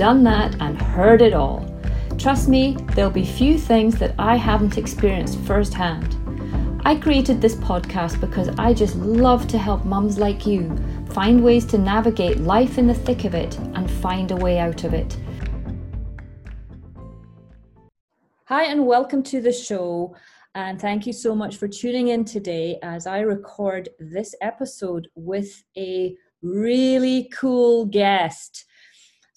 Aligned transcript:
done 0.00 0.24
that, 0.24 0.56
and 0.62 0.80
heard 0.80 1.20
it 1.20 1.34
all. 1.34 1.62
Trust 2.16 2.48
me, 2.48 2.74
there'll 2.94 3.10
be 3.10 3.22
few 3.22 3.58
things 3.58 3.98
that 3.98 4.14
I 4.18 4.34
haven't 4.34 4.78
experienced 4.78 5.38
firsthand. 5.40 6.16
I 6.86 6.94
created 6.94 7.42
this 7.42 7.54
podcast 7.56 8.18
because 8.18 8.48
I 8.58 8.72
just 8.72 8.96
love 8.96 9.46
to 9.48 9.58
help 9.58 9.84
mums 9.84 10.18
like 10.18 10.46
you 10.46 10.74
find 11.10 11.44
ways 11.44 11.66
to 11.66 11.76
navigate 11.76 12.38
life 12.38 12.78
in 12.78 12.86
the 12.86 12.94
thick 12.94 13.26
of 13.26 13.34
it 13.34 13.58
and 13.74 13.90
find 13.90 14.30
a 14.30 14.36
way 14.36 14.58
out 14.58 14.84
of 14.84 14.94
it. 14.94 15.18
Hi, 18.46 18.64
and 18.64 18.86
welcome 18.86 19.22
to 19.24 19.42
the 19.42 19.52
show. 19.52 20.16
And 20.54 20.80
thank 20.80 21.06
you 21.06 21.12
so 21.12 21.34
much 21.34 21.58
for 21.58 21.68
tuning 21.68 22.08
in 22.08 22.24
today 22.24 22.78
as 22.82 23.06
I 23.06 23.18
record 23.20 23.90
this 23.98 24.34
episode 24.40 25.08
with 25.14 25.62
a 25.76 26.16
really 26.40 27.30
cool 27.34 27.84
guest. 27.84 28.64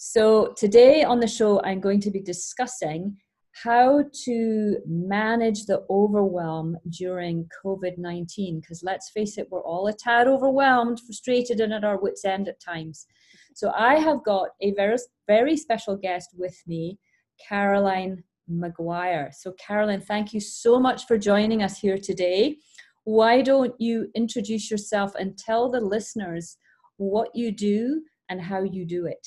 So, 0.05 0.53
today 0.57 1.05
on 1.05 1.21
the 1.21 1.27
show, 1.27 1.62
I'm 1.63 1.79
going 1.79 2.01
to 2.01 2.12
be 2.12 2.20
discussing 2.20 3.15
how 3.63 4.04
to 4.26 4.77
manage 4.85 5.65
the 5.65 5.85
overwhelm 5.90 6.76
during 6.90 7.48
COVID 7.63 7.98
19. 7.98 8.59
Because 8.59 8.84
let's 8.84 9.12
face 9.12 9.37
it, 9.37 9.48
we're 9.49 9.63
all 9.63 9.87
a 9.87 9.93
tad 9.93 10.27
overwhelmed, 10.27 10.99
frustrated, 10.99 11.62
and 11.62 11.71
at 11.71 11.85
our 11.85 11.98
wits' 11.98 12.26
end 12.26 12.49
at 12.49 12.59
times. 12.59 13.07
So, 13.55 13.71
I 13.77 13.96
have 13.96 14.26
got 14.26 14.49
a 14.62 14.74
very, 14.74 14.98
very 15.26 15.55
special 15.55 15.96
guest 15.96 16.31
with 16.37 16.62
me, 16.68 16.99
Caroline 17.48 18.26
McGuire. 18.51 19.34
So, 19.34 19.54
Caroline, 19.54 20.01
thank 20.01 20.34
you 20.34 20.41
so 20.41 20.81
much 20.81 21.05
for 21.05 21.18
joining 21.18 21.63
us 21.63 21.79
here 21.79 21.98
today. 21.98 22.57
Why 23.05 23.41
don't 23.41 23.74
you 23.79 24.12
introduce 24.15 24.70
yourself 24.70 25.15
and 25.15 25.37
tell 25.37 25.71
the 25.71 25.79
listeners 25.79 26.57
what 26.98 27.34
you 27.34 27.54
do 27.54 28.01
and 28.27 28.41
how 28.41 28.63
you 28.63 28.85
do 28.85 29.05
it? 29.05 29.26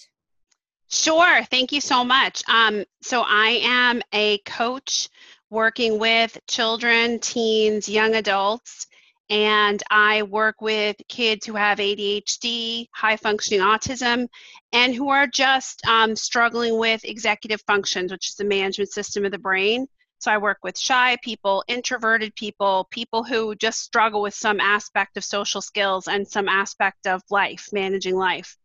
Sure. 0.88 1.42
Thank 1.44 1.72
you 1.72 1.80
so 1.80 2.04
much. 2.04 2.42
Um, 2.48 2.84
so, 3.02 3.22
I 3.26 3.60
am 3.62 4.02
a 4.12 4.38
coach 4.38 5.08
working 5.50 5.98
with 5.98 6.38
children, 6.48 7.18
teens, 7.18 7.88
young 7.88 8.14
adults, 8.14 8.86
and 9.28 9.82
I 9.90 10.22
work 10.22 10.60
with 10.60 10.96
kids 11.08 11.44
who 11.46 11.54
have 11.54 11.78
ADHD, 11.78 12.86
high 12.94 13.16
functioning 13.16 13.60
autism, 13.60 14.28
and 14.72 14.94
who 14.94 15.08
are 15.08 15.26
just 15.26 15.84
um, 15.86 16.14
struggling 16.14 16.78
with 16.78 17.04
executive 17.04 17.62
functions, 17.66 18.12
which 18.12 18.28
is 18.28 18.34
the 18.36 18.44
management 18.44 18.90
system 18.90 19.24
of 19.24 19.32
the 19.32 19.38
brain. 19.38 19.86
So, 20.18 20.30
I 20.30 20.38
work 20.38 20.58
with 20.62 20.78
shy 20.78 21.16
people, 21.22 21.64
introverted 21.68 22.34
people, 22.34 22.88
people 22.90 23.24
who 23.24 23.54
just 23.54 23.80
struggle 23.80 24.22
with 24.22 24.34
some 24.34 24.60
aspect 24.60 25.16
of 25.16 25.24
social 25.24 25.60
skills 25.60 26.08
and 26.08 26.26
some 26.26 26.48
aspect 26.48 27.06
of 27.06 27.22
life, 27.30 27.68
managing 27.72 28.16
life. 28.16 28.56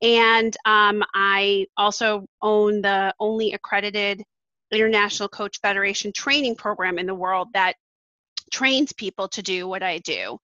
And 0.00 0.56
um, 0.64 1.02
I 1.14 1.66
also 1.76 2.26
own 2.40 2.82
the 2.82 3.14
only 3.20 3.52
accredited 3.52 4.22
International 4.72 5.28
Coach 5.28 5.60
Federation 5.60 6.12
training 6.12 6.56
program 6.56 6.98
in 6.98 7.06
the 7.06 7.14
world 7.14 7.48
that 7.54 7.76
trains 8.52 8.92
people 8.92 9.26
to 9.28 9.42
do 9.42 9.66
what 9.66 9.82
I 9.82 9.98
do. 9.98 10.38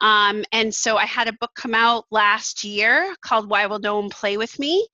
Um, 0.00 0.44
and 0.52 0.72
so 0.72 0.96
I 0.96 1.06
had 1.06 1.28
a 1.28 1.32
book 1.32 1.50
come 1.56 1.74
out 1.74 2.04
last 2.10 2.62
year 2.62 3.14
called 3.22 3.48
Why 3.48 3.66
Will 3.66 3.80
No 3.80 3.98
One 3.98 4.10
Play 4.10 4.36
With 4.36 4.58
Me? 4.58 4.86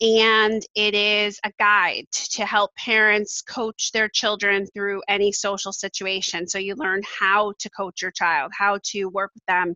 And 0.00 0.62
it 0.76 0.94
is 0.94 1.40
a 1.44 1.50
guide 1.58 2.06
to 2.12 2.46
help 2.46 2.74
parents 2.76 3.42
coach 3.42 3.90
their 3.92 4.08
children 4.08 4.66
through 4.66 5.02
any 5.08 5.32
social 5.32 5.72
situation. 5.72 6.46
So 6.46 6.58
you 6.58 6.76
learn 6.76 7.02
how 7.02 7.54
to 7.58 7.70
coach 7.70 8.02
your 8.02 8.12
child, 8.12 8.52
how 8.56 8.78
to 8.84 9.06
work 9.06 9.32
with 9.34 9.44
them 9.46 9.74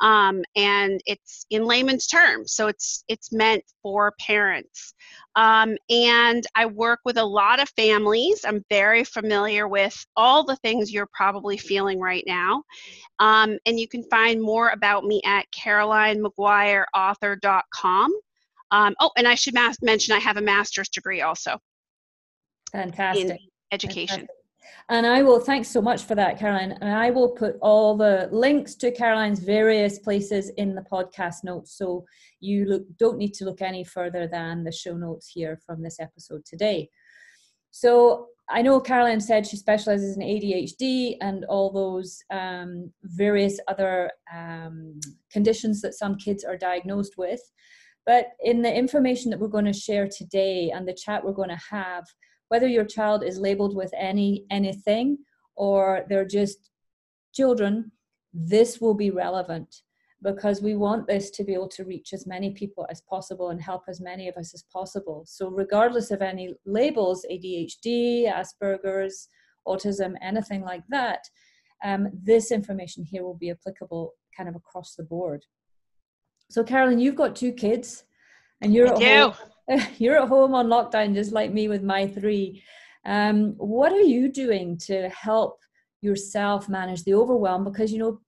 um, 0.00 0.42
and 0.54 1.00
it's 1.06 1.46
in 1.50 1.64
layman's 1.64 2.06
terms 2.06 2.52
so 2.52 2.68
it's 2.68 3.02
it's 3.08 3.32
meant 3.32 3.64
for 3.82 4.12
parents. 4.20 4.94
Um, 5.36 5.76
and 5.90 6.46
i 6.54 6.66
work 6.66 7.00
with 7.04 7.18
a 7.18 7.24
lot 7.24 7.60
of 7.60 7.68
families. 7.70 8.44
I'm 8.46 8.64
very 8.70 9.02
familiar 9.04 9.66
with 9.68 9.96
all 10.16 10.44
the 10.44 10.56
things 10.56 10.92
you're 10.92 11.08
probably 11.12 11.56
feeling 11.56 11.98
right 12.00 12.24
now. 12.26 12.62
Um, 13.18 13.58
and 13.66 13.80
you 13.80 13.88
can 13.88 14.02
find 14.04 14.40
more 14.42 14.68
about 14.70 15.04
me 15.04 15.20
at 15.24 15.46
carolinemcguireauthor.com 15.56 18.12
um, 18.70 18.94
oh 19.00 19.10
and 19.16 19.26
i 19.28 19.34
should 19.34 19.54
mention 19.82 20.14
i 20.14 20.18
have 20.18 20.36
a 20.36 20.42
master's 20.42 20.88
degree 20.88 21.22
also 21.22 21.58
fantastic. 22.72 23.30
in 23.30 23.38
education. 23.72 24.08
fantastic. 24.08 24.35
And 24.88 25.06
I 25.06 25.22
will, 25.22 25.40
thanks 25.40 25.68
so 25.68 25.82
much 25.82 26.04
for 26.04 26.14
that, 26.14 26.38
Caroline. 26.38 26.72
And 26.80 26.90
I 26.90 27.10
will 27.10 27.30
put 27.30 27.56
all 27.60 27.96
the 27.96 28.28
links 28.30 28.74
to 28.76 28.92
Caroline's 28.92 29.40
various 29.40 29.98
places 29.98 30.50
in 30.56 30.74
the 30.74 30.84
podcast 30.90 31.44
notes. 31.44 31.76
So 31.76 32.04
you 32.40 32.66
look, 32.66 32.82
don't 32.98 33.18
need 33.18 33.34
to 33.34 33.44
look 33.44 33.62
any 33.62 33.84
further 33.84 34.28
than 34.28 34.64
the 34.64 34.72
show 34.72 34.96
notes 34.96 35.28
here 35.28 35.58
from 35.66 35.82
this 35.82 35.98
episode 36.00 36.44
today. 36.44 36.88
So 37.70 38.28
I 38.48 38.62
know 38.62 38.80
Caroline 38.80 39.20
said 39.20 39.46
she 39.46 39.56
specializes 39.56 40.16
in 40.16 40.22
ADHD 40.22 41.16
and 41.20 41.44
all 41.46 41.72
those 41.72 42.22
um, 42.30 42.92
various 43.02 43.58
other 43.66 44.10
um, 44.34 45.00
conditions 45.32 45.80
that 45.82 45.94
some 45.94 46.16
kids 46.16 46.44
are 46.44 46.56
diagnosed 46.56 47.14
with. 47.18 47.40
But 48.06 48.28
in 48.44 48.62
the 48.62 48.72
information 48.72 49.30
that 49.30 49.40
we're 49.40 49.48
going 49.48 49.64
to 49.64 49.72
share 49.72 50.08
today 50.08 50.70
and 50.72 50.86
the 50.86 50.94
chat 50.94 51.24
we're 51.24 51.32
going 51.32 51.48
to 51.48 51.60
have, 51.70 52.04
whether 52.48 52.66
your 52.66 52.84
child 52.84 53.22
is 53.24 53.38
labeled 53.38 53.74
with 53.74 53.92
any 53.96 54.44
anything 54.50 55.18
or 55.56 56.04
they're 56.08 56.24
just 56.24 56.70
children 57.34 57.90
this 58.32 58.80
will 58.80 58.94
be 58.94 59.10
relevant 59.10 59.82
because 60.22 60.62
we 60.62 60.74
want 60.74 61.06
this 61.06 61.30
to 61.30 61.44
be 61.44 61.54
able 61.54 61.68
to 61.68 61.84
reach 61.84 62.12
as 62.12 62.26
many 62.26 62.50
people 62.50 62.86
as 62.90 63.02
possible 63.02 63.50
and 63.50 63.60
help 63.60 63.82
as 63.88 64.00
many 64.00 64.28
of 64.28 64.36
us 64.36 64.54
as 64.54 64.64
possible. 64.72 65.24
So 65.26 65.48
regardless 65.48 66.10
of 66.10 66.22
any 66.22 66.54
labels 66.64 67.24
adhd 67.30 68.26
asperger's 68.26 69.28
autism 69.66 70.14
anything 70.22 70.62
like 70.62 70.82
that 70.88 71.20
um, 71.84 72.08
this 72.12 72.50
information 72.50 73.04
here 73.04 73.22
will 73.22 73.36
be 73.36 73.50
applicable 73.50 74.12
kind 74.36 74.48
of 74.48 74.56
across 74.56 74.94
the 74.94 75.02
board. 75.02 75.44
So 76.50 76.62
carolyn 76.62 76.98
you've 76.98 77.16
got 77.16 77.36
two 77.36 77.52
kids 77.52 78.04
and 78.62 78.72
you're 78.72 78.88
I 78.88 78.90
at 78.90 78.96
home 79.32 79.34
you're 79.98 80.20
at 80.20 80.28
home 80.28 80.54
on 80.54 80.68
lockdown 80.68 81.14
just 81.14 81.32
like 81.32 81.52
me 81.52 81.68
with 81.68 81.82
my 81.82 82.06
three. 82.06 82.62
Um, 83.04 83.54
what 83.58 83.92
are 83.92 84.00
you 84.00 84.30
doing 84.30 84.78
to 84.86 85.08
help 85.08 85.58
yourself 86.02 86.68
manage 86.68 87.04
the 87.04 87.14
overwhelm? 87.14 87.64
Because 87.64 87.92
you 87.92 87.98
know 87.98 88.20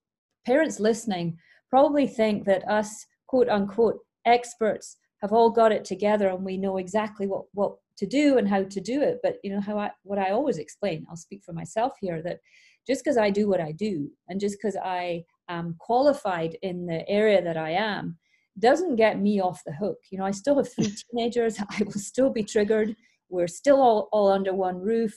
parents 0.45 0.79
listening 0.79 1.37
probably 1.69 2.07
think 2.07 2.45
that 2.45 2.67
us 2.67 3.05
quote 3.27 3.49
unquote 3.49 3.99
experts 4.25 4.97
have 5.21 5.33
all 5.33 5.49
got 5.49 5.71
it 5.71 5.85
together 5.85 6.29
and 6.29 6.43
we 6.43 6.57
know 6.57 6.77
exactly 6.77 7.27
what 7.27 7.43
what 7.53 7.75
to 7.97 8.05
do 8.05 8.37
and 8.37 8.47
how 8.47 8.63
to 8.63 8.79
do 8.81 9.01
it. 9.01 9.19
But 9.21 9.37
you 9.43 9.51
know 9.51 9.61
how 9.61 9.77
i 9.77 9.91
what 10.03 10.19
i 10.19 10.31
always 10.31 10.57
explain 10.57 11.05
i'll 11.09 11.15
speak 11.15 11.43
for 11.43 11.53
myself 11.53 11.93
here 11.99 12.21
that 12.21 12.39
just 12.87 13.03
because 13.03 13.17
i 13.17 13.29
do 13.29 13.47
what 13.47 13.61
i 13.61 13.71
do 13.71 14.09
and 14.29 14.39
just 14.39 14.57
because 14.57 14.77
i 14.83 15.23
am 15.49 15.75
qualified 15.79 16.57
in 16.61 16.85
the 16.85 17.07
area 17.09 17.41
that 17.41 17.57
i 17.57 17.71
am 17.71 18.17
doesn't 18.59 18.95
get 18.95 19.19
me 19.19 19.41
off 19.41 19.63
the 19.65 19.73
hook. 19.73 19.97
You 20.11 20.17
know, 20.17 20.25
I 20.25 20.31
still 20.31 20.57
have 20.57 20.71
three 20.71 20.93
teenagers. 21.11 21.59
I 21.69 21.83
will 21.83 21.91
still 21.93 22.29
be 22.29 22.43
triggered. 22.43 22.95
We're 23.29 23.47
still 23.47 23.81
all, 23.81 24.09
all 24.11 24.29
under 24.31 24.53
one 24.53 24.79
roof. 24.79 25.13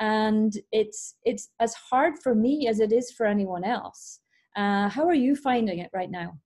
And 0.00 0.52
it's 0.70 1.16
it's 1.24 1.50
as 1.58 1.74
hard 1.74 2.14
for 2.22 2.34
me 2.34 2.68
as 2.68 2.78
it 2.78 2.92
is 2.92 3.10
for 3.10 3.26
anyone 3.26 3.64
else. 3.64 4.20
Uh, 4.56 4.88
how 4.88 5.06
are 5.06 5.14
you 5.14 5.34
finding 5.34 5.80
it 5.80 5.90
right 5.92 6.10
now? 6.10 6.38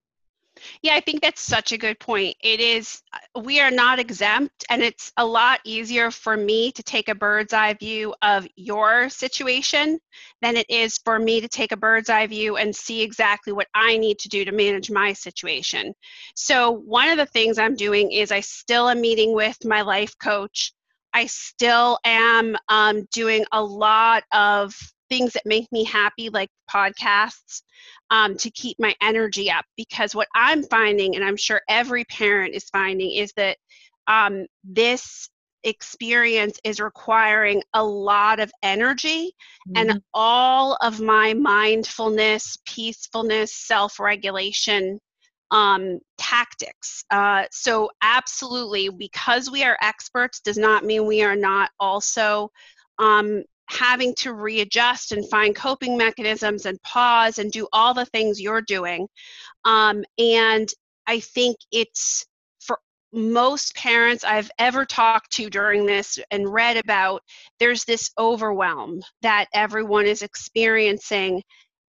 Yeah, 0.83 0.95
I 0.95 1.01
think 1.01 1.23
that's 1.23 1.41
such 1.41 1.73
a 1.73 1.79
good 1.79 1.99
point. 1.99 2.37
It 2.43 2.61
is, 2.61 3.03
uh, 3.13 3.41
we 3.41 3.61
are 3.61 3.71
not 3.71 3.99
exempt, 3.99 4.65
and 4.69 4.83
it's 4.83 5.13
a 5.17 5.25
lot 5.25 5.61
easier 5.65 6.11
for 6.11 6.37
me 6.37 6.73
to 6.73 6.83
take 6.83 7.09
a 7.09 7.15
bird's 7.15 7.53
eye 7.53 7.75
view 7.75 8.15
of 8.23 8.47
your 8.57 9.09
situation 9.09 9.99
than 10.41 10.57
it 10.57 10.67
is 10.69 10.99
for 10.99 11.19
me 11.19 11.41
to 11.41 11.49
take 11.49 11.73
a 11.73 11.77
bird's 11.77 12.11
eye 12.11 12.27
view 12.27 12.57
and 12.57 12.75
see 12.75 13.03
exactly 13.03 13.53
what 13.53 13.69
I 13.75 13.97
need 13.97 14.19
to 14.21 14.29
do 14.29 14.45
to 14.45 14.53
manage 14.53 14.91
my 14.91 15.13
situation. 15.13 15.95
So, 16.35 16.71
one 16.71 17.09
of 17.09 17.17
the 17.17 17.27
things 17.27 17.59
I'm 17.59 17.77
doing 17.77 18.13
is 18.13 18.31
I 18.31 18.41
still 18.41 18.89
am 18.89 19.01
meeting 19.01 19.35
with 19.35 19.65
my 19.65 19.83
life 19.83 20.15
coach. 20.19 20.73
I 21.15 21.27
still 21.27 21.99
am 22.05 22.57
um, 22.69 23.07
doing 23.13 23.45
a 23.53 23.63
lot 23.63 24.25
of 24.33 24.75
things 25.13 25.35
that 25.35 25.43
make 25.45 25.71
me 25.71 25.85
happy, 25.85 26.31
like 26.31 26.49
podcasts, 26.71 27.61
um, 28.11 28.35
to 28.39 28.51
keep 28.51 28.79
my 28.81 28.95
energy 29.03 29.51
up. 29.51 29.67
Because 29.77 30.15
what 30.15 30.29
I'm 30.35 30.63
finding, 30.63 31.17
and 31.17 31.25
I'm 31.25 31.37
sure 31.37 31.61
every 31.69 32.05
parent 32.07 32.55
is 32.55 32.71
finding, 32.71 33.11
is 33.13 33.31
that 33.37 33.59
um, 34.07 34.47
this 34.65 35.29
experience 35.65 36.59
is 36.65 36.81
requiring 36.81 37.63
a 37.75 37.85
lot 37.85 38.41
of 38.41 38.51
energy 38.63 39.35
mm-hmm. 39.69 39.91
and 39.91 40.03
all 40.15 40.79
of 40.81 40.99
my 40.99 41.35
mindfulness, 41.35 42.57
peacefulness, 42.65 43.55
self 43.55 44.01
regulation 44.01 44.99
um, 45.51 45.99
tactics. 46.17 47.05
Uh, 47.11 47.45
so, 47.51 47.91
absolutely, 48.03 48.89
because 48.89 49.51
we 49.51 49.63
are 49.63 49.77
experts 49.83 50.41
does 50.41 50.57
not 50.57 50.87
mean 50.87 51.07
we 51.07 51.23
are 51.23 51.37
not 51.37 51.69
also 51.79 52.51
um, 52.99 53.43
having 53.73 54.15
to 54.17 54.33
readjust 54.35 55.13
and 55.13 55.29
find 55.29 55.57
coping 55.57 55.97
mechanisms 55.97 56.67
and 56.67 56.81
pause 56.83 57.39
and 57.39 57.51
do 57.51 57.67
all 57.73 57.95
the 57.95 58.07
things 58.07 58.41
you're 58.41 58.61
doing. 58.61 59.09
Um, 59.65 60.05
and 60.19 60.69
I 61.07 61.21
think 61.21 61.57
it's 61.71 62.25
for 62.61 62.79
most 63.13 63.75
parents 63.75 64.25
I've 64.25 64.51
ever 64.59 64.85
talked 64.85 65.33
to 65.33 65.49
during 65.49 65.87
this 65.87 66.19
and 66.31 66.53
read 66.53 66.77
about, 66.77 67.23
there's 67.59 67.85
this 67.85 68.11
overwhelm 68.19 69.03
that 69.23 69.47
everyone 69.55 70.07
is 70.07 70.23
experiencing. 70.23 71.43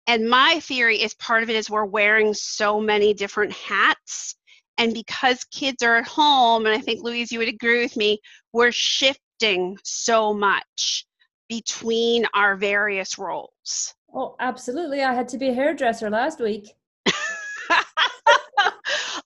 And 0.08 0.30
my 0.30 0.60
theory 0.62 1.02
is 1.02 1.14
part 1.16 1.44
of 1.44 1.50
it 1.50 1.56
is 1.56 1.70
we're 1.70 1.86
wearing 1.86 2.34
so 2.34 2.80
many 2.80 3.14
different 3.14 3.52
hats. 3.52 4.36
And 4.78 4.94
because 4.94 5.44
kids 5.46 5.84
are 5.84 5.98
at 5.98 6.08
home 6.08 6.66
and 6.66 6.74
i 6.74 6.80
think 6.80 7.04
louise 7.04 7.32
you 7.32 7.38
would 7.38 7.48
agree 7.48 7.84
with 7.84 7.96
me 7.96 8.20
we're 8.54 8.72
shifting 8.72 9.78
so 9.84 10.34
much 10.34 11.06
between 11.58 12.26
our 12.34 12.56
various 12.56 13.20
roles 13.20 13.94
oh 14.16 14.36
absolutely 14.40 15.04
i 15.04 15.14
had 15.14 15.28
to 15.28 15.38
be 15.38 15.50
a 15.50 15.54
hairdresser 15.54 16.10
last 16.10 16.40
week 16.40 16.72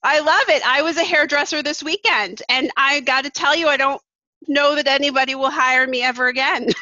i 0.03 0.19
love 0.19 0.49
it 0.49 0.61
i 0.67 0.81
was 0.81 0.97
a 0.97 1.05
hairdresser 1.05 1.63
this 1.63 1.81
weekend 1.81 2.41
and 2.49 2.69
i 2.75 2.99
got 2.99 3.23
to 3.23 3.29
tell 3.29 3.55
you 3.55 3.69
i 3.69 3.77
don't 3.77 4.01
know 4.49 4.75
that 4.75 4.87
anybody 4.87 5.35
will 5.35 5.49
hire 5.49 5.87
me 5.87 6.01
ever 6.03 6.27
again 6.27 6.67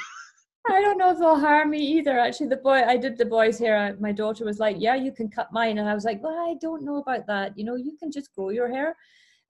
I 0.68 0.81
don't 0.81 0.97
know 0.97 1.12
if 1.12 1.19
they'll 1.19 1.39
hire 1.39 1.68
me 1.68 1.77
either. 1.77 2.18
Actually, 2.18 2.48
the 2.48 2.57
boy, 2.57 2.81
I 2.94 2.98
did 2.98 3.19
the 3.19 3.25
boys' 3.25 3.59
hair. 3.59 3.95
My 4.00 4.12
daughter 4.12 4.45
was 4.45 4.57
like, 4.57 4.77
"Yeah, 4.80 4.95
you 4.95 5.12
can 5.12 5.30
cut 5.30 5.53
mine," 5.53 5.77
and 5.77 5.88
I 5.88 5.94
was 5.94 6.06
like, 6.06 6.24
"Well, 6.24 6.33
I 6.33 6.56
don't 6.59 6.83
know 6.83 6.95
about 6.95 7.27
that. 7.27 7.56
You 7.56 7.65
know, 7.65 7.75
you 7.75 7.95
can 8.00 8.12
just 8.12 8.33
grow 8.33 8.50
your 8.50 8.68
hair." 8.68 8.95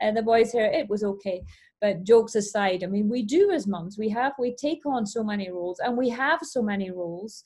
And 0.02 0.18
the 0.18 0.22
boys' 0.22 0.52
hair, 0.52 0.70
it 0.70 0.90
was 0.90 1.06
okay. 1.06 1.42
But 1.86 2.04
jokes 2.04 2.34
aside, 2.34 2.84
I 2.84 2.88
mean, 2.88 3.10
we 3.10 3.22
do 3.22 3.52
as 3.52 3.68
mums. 3.68 3.96
We 3.96 4.10
have 4.10 4.34
we 4.40 4.56
take 4.56 4.88
on 4.88 5.06
so 5.06 5.24
many 5.24 5.52
roles, 5.52 5.80
and 5.80 5.96
we 5.96 6.10
have 6.10 6.40
so 6.42 6.64
many 6.64 6.90
roles. 6.90 7.44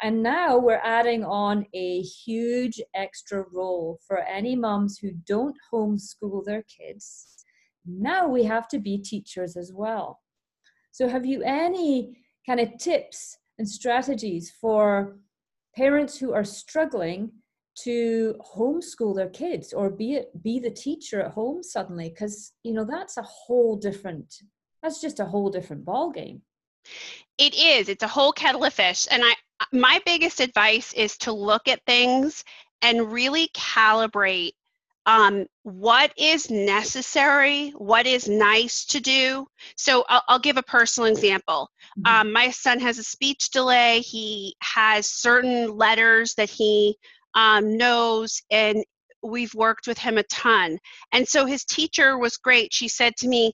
And 0.00 0.22
now 0.22 0.56
we're 0.58 0.84
adding 0.84 1.24
on 1.24 1.66
a 1.74 2.02
huge 2.02 2.80
extra 2.94 3.44
role 3.52 3.98
for 4.06 4.18
any 4.18 4.54
mums 4.54 4.98
who 4.98 5.10
don't 5.26 5.56
homeschool 5.72 6.44
their 6.44 6.62
kids. 6.62 7.44
Now 7.84 8.28
we 8.28 8.44
have 8.44 8.68
to 8.68 8.78
be 8.78 8.96
teachers 8.96 9.56
as 9.56 9.72
well. 9.74 10.20
So, 10.92 11.08
have 11.08 11.26
you 11.26 11.42
any 11.42 12.16
kind 12.46 12.60
of 12.60 12.78
tips 12.78 13.38
and 13.58 13.68
strategies 13.68 14.52
for 14.60 15.16
parents 15.74 16.16
who 16.16 16.32
are 16.32 16.44
struggling 16.44 17.32
to 17.84 18.34
homeschool 18.56 19.14
their 19.14 19.28
kids 19.28 19.72
or 19.72 19.90
be 19.90 20.14
it 20.14 20.30
be 20.42 20.58
the 20.58 20.70
teacher 20.70 21.20
at 21.20 21.32
home 21.32 21.62
suddenly 21.62 22.08
because 22.08 22.52
you 22.62 22.72
know 22.72 22.84
that's 22.84 23.16
a 23.16 23.22
whole 23.22 23.76
different 23.76 24.34
that's 24.82 25.00
just 25.00 25.20
a 25.20 25.24
whole 25.24 25.50
different 25.50 25.84
ball 25.84 26.10
game 26.10 26.42
it 27.38 27.54
is 27.54 27.88
it's 27.88 28.02
a 28.02 28.08
whole 28.08 28.32
kettle 28.32 28.64
of 28.64 28.72
fish 28.72 29.06
and 29.10 29.22
i 29.24 29.32
my 29.72 30.00
biggest 30.06 30.40
advice 30.40 30.94
is 30.94 31.16
to 31.18 31.32
look 31.32 31.68
at 31.68 31.84
things 31.84 32.44
and 32.82 33.12
really 33.12 33.48
calibrate 33.48 34.52
um, 35.06 35.46
what 35.62 36.12
is 36.16 36.50
necessary, 36.50 37.70
what 37.70 38.06
is 38.06 38.28
nice 38.28 38.84
to 38.86 39.00
do. 39.00 39.46
So 39.76 40.04
I'll, 40.08 40.22
I'll 40.28 40.38
give 40.38 40.56
a 40.56 40.62
personal 40.62 41.10
example. 41.10 41.70
Mm-hmm. 41.98 42.20
Um, 42.20 42.32
my 42.32 42.50
son 42.50 42.78
has 42.80 42.98
a 42.98 43.02
speech 43.02 43.50
delay. 43.50 44.00
He 44.00 44.54
has 44.60 45.06
certain 45.06 45.76
letters 45.76 46.34
that 46.34 46.50
he 46.50 46.96
um, 47.34 47.76
knows, 47.76 48.42
and 48.50 48.84
we've 49.22 49.54
worked 49.54 49.86
with 49.86 49.98
him 49.98 50.18
a 50.18 50.22
ton. 50.24 50.78
And 51.12 51.26
so 51.26 51.46
his 51.46 51.64
teacher 51.64 52.18
was 52.18 52.36
great. 52.36 52.72
She 52.72 52.88
said 52.88 53.16
to 53.18 53.28
me, 53.28 53.52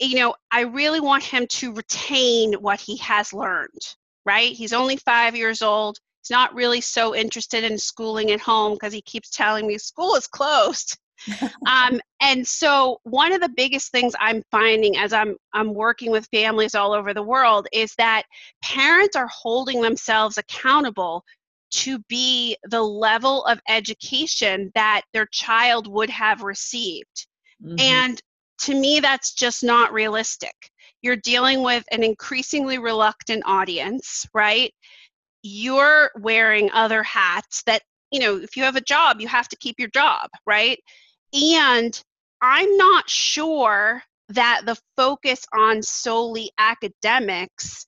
You 0.00 0.16
know, 0.16 0.34
I 0.50 0.62
really 0.62 1.00
want 1.00 1.24
him 1.24 1.46
to 1.46 1.72
retain 1.72 2.54
what 2.54 2.80
he 2.80 2.96
has 2.98 3.32
learned, 3.32 3.96
right? 4.24 4.52
He's 4.52 4.72
only 4.72 4.96
five 4.96 5.34
years 5.36 5.62
old. 5.62 5.98
He's 6.22 6.30
not 6.30 6.54
really 6.54 6.80
so 6.80 7.14
interested 7.14 7.64
in 7.64 7.78
schooling 7.78 8.30
at 8.30 8.40
home 8.40 8.74
because 8.74 8.92
he 8.92 9.02
keeps 9.02 9.30
telling 9.30 9.66
me 9.66 9.78
school 9.78 10.14
is 10.14 10.26
closed. 10.26 10.96
um, 11.66 12.00
and 12.20 12.46
so 12.46 13.00
one 13.02 13.32
of 13.32 13.40
the 13.40 13.48
biggest 13.56 13.90
things 13.90 14.14
I'm 14.20 14.42
finding 14.50 14.96
as 14.96 15.12
I'm 15.12 15.36
I'm 15.52 15.74
working 15.74 16.10
with 16.10 16.28
families 16.32 16.74
all 16.74 16.92
over 16.92 17.12
the 17.12 17.22
world 17.22 17.66
is 17.72 17.92
that 17.98 18.22
parents 18.62 19.16
are 19.16 19.28
holding 19.28 19.80
themselves 19.80 20.38
accountable 20.38 21.24
to 21.70 21.98
be 22.08 22.56
the 22.64 22.82
level 22.82 23.44
of 23.44 23.60
education 23.68 24.70
that 24.74 25.02
their 25.12 25.26
child 25.26 25.86
would 25.86 26.10
have 26.10 26.42
received. 26.42 27.26
Mm-hmm. 27.62 27.76
And 27.80 28.22
to 28.60 28.74
me 28.74 29.00
that's 29.00 29.34
just 29.34 29.62
not 29.62 29.92
realistic. 29.92 30.54
You're 31.02 31.16
dealing 31.16 31.62
with 31.62 31.84
an 31.92 32.02
increasingly 32.02 32.78
reluctant 32.78 33.44
audience, 33.46 34.26
right? 34.34 34.72
You're 35.42 36.10
wearing 36.16 36.70
other 36.72 37.02
hats 37.02 37.62
that 37.66 37.82
you 38.10 38.20
know, 38.20 38.36
if 38.36 38.56
you 38.56 38.62
have 38.62 38.76
a 38.76 38.80
job, 38.80 39.20
you 39.20 39.28
have 39.28 39.48
to 39.48 39.56
keep 39.56 39.78
your 39.78 39.90
job, 39.90 40.30
right? 40.46 40.78
And 41.32 42.00
I'm 42.40 42.76
not 42.76 43.08
sure 43.08 44.02
that 44.30 44.62
the 44.64 44.78
focus 44.96 45.44
on 45.54 45.82
solely 45.82 46.50
academics, 46.58 47.86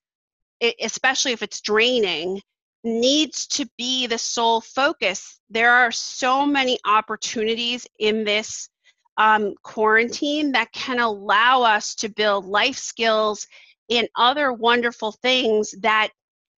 especially 0.80 1.32
if 1.32 1.42
it's 1.42 1.60
draining, 1.60 2.40
needs 2.84 3.46
to 3.46 3.68
be 3.76 4.06
the 4.06 4.18
sole 4.18 4.60
focus. 4.60 5.40
There 5.50 5.70
are 5.70 5.90
so 5.90 6.46
many 6.46 6.78
opportunities 6.84 7.86
in 7.98 8.24
this 8.24 8.68
um, 9.16 9.54
quarantine 9.62 10.52
that 10.52 10.72
can 10.72 10.98
allow 10.98 11.62
us 11.62 11.94
to 11.96 12.08
build 12.08 12.46
life 12.46 12.78
skills 12.78 13.46
and 13.90 14.08
other 14.16 14.52
wonderful 14.52 15.12
things 15.12 15.74
that, 15.82 16.08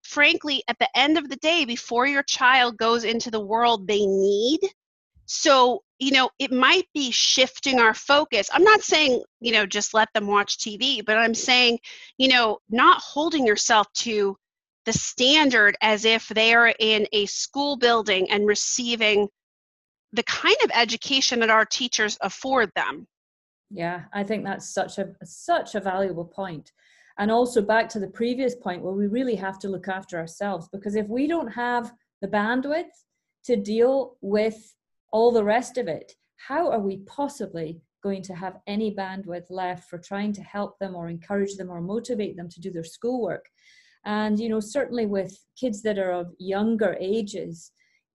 frankly, 0.03 0.63
at 0.69 0.79
the 0.79 0.89
end 0.95 1.17
of 1.17 1.29
the 1.29 1.37
day, 1.37 1.65
before 1.65 2.07
your 2.07 2.23
child 2.25 2.77
goes 2.77 3.05
into 3.05 3.31
the 3.31 3.41
world, 3.41 3.87
they 3.87 4.05
need. 4.05 4.61
So 5.27 5.83
you 6.01 6.13
know, 6.13 6.31
it 6.39 6.51
might 6.51 6.89
be 6.95 7.11
shifting 7.11 7.79
our 7.79 7.93
focus. 7.93 8.49
I'm 8.53 8.65
not 8.65 8.83
saying, 8.83 9.23
you 9.41 9.53
know, 9.53 9.67
just 9.67 9.93
let 9.93 10.09
them 10.15 10.27
watch 10.27 10.57
TV, 10.57 11.05
but 11.05 11.19
I'm 11.19 11.35
saying, 11.35 11.79
you 12.17 12.29
know, 12.29 12.59
not 12.71 13.03
holding 13.03 13.47
yourself 13.47 13.87
to 13.99 14.37
the 14.87 14.93
standard 14.93 15.77
as 15.83 16.05
if 16.05 16.29
they 16.29 16.55
are 16.55 16.75
in 16.79 17.07
a 17.13 17.27
school 17.27 17.77
building 17.77 18.31
and 18.31 18.47
receiving 18.47 19.29
the 20.13 20.23
kind 20.25 20.57
of 20.65 20.71
education 20.75 21.41
that 21.41 21.51
our 21.51 21.65
teachers 21.65 22.19
afford 22.23 22.71
them. 22.75 23.07
Yeah, 23.71 24.03
I 24.13 24.25
think 24.25 24.45
that's 24.45 24.75
such 24.75 24.99
a 24.99 25.15
such 25.25 25.75
a 25.75 25.81
valuable 25.81 26.25
point. 26.25 26.73
And 27.19 27.31
also 27.31 27.61
back 27.61 27.89
to 27.91 28.01
the 28.01 28.09
previous 28.09 28.55
point 28.57 28.83
where 28.83 28.95
we 28.95 29.07
really 29.07 29.37
have 29.37 29.59
to 29.61 29.69
look 29.69 29.89
after 29.89 30.19
ourselves 30.19 30.69
because 30.73 30.97
if 30.97 31.07
we 31.09 31.27
don't 31.27 31.49
have 31.49 31.93
the 32.23 32.29
bandwidth 32.29 32.91
to 33.45 33.57
deal 33.57 34.17
with 34.21 34.75
all 35.13 35.31
the 35.31 35.45
rest 35.45 35.77
of 35.79 35.87
it, 35.87 36.13
how 36.37 36.71
are 36.71 36.81
we 36.81 36.99
possibly 37.07 37.81
going 38.03 38.23
to 38.23 38.35
have 38.35 38.57
any 38.67 38.95
bandwidth 38.95 39.51
left 39.51 39.89
for 39.89 39.99
trying 39.99 40.33
to 40.33 40.43
help 40.43 40.79
them 40.79 40.95
or 40.97 41.09
encourage 41.09 41.57
them 41.57 41.71
or 41.71 41.81
motivate 41.81 42.37
them 42.37 42.49
to 42.49 42.61
do 42.61 42.71
their 42.71 42.85
schoolwork? 42.85 43.45
And, 44.05 44.39
you 44.39 44.49
know, 44.49 44.61
certainly 44.61 45.07
with 45.07 45.37
kids 45.59 45.83
that 45.83 45.99
are 45.99 46.13
of 46.13 46.33
younger 46.39 46.97
ages, 47.01 47.73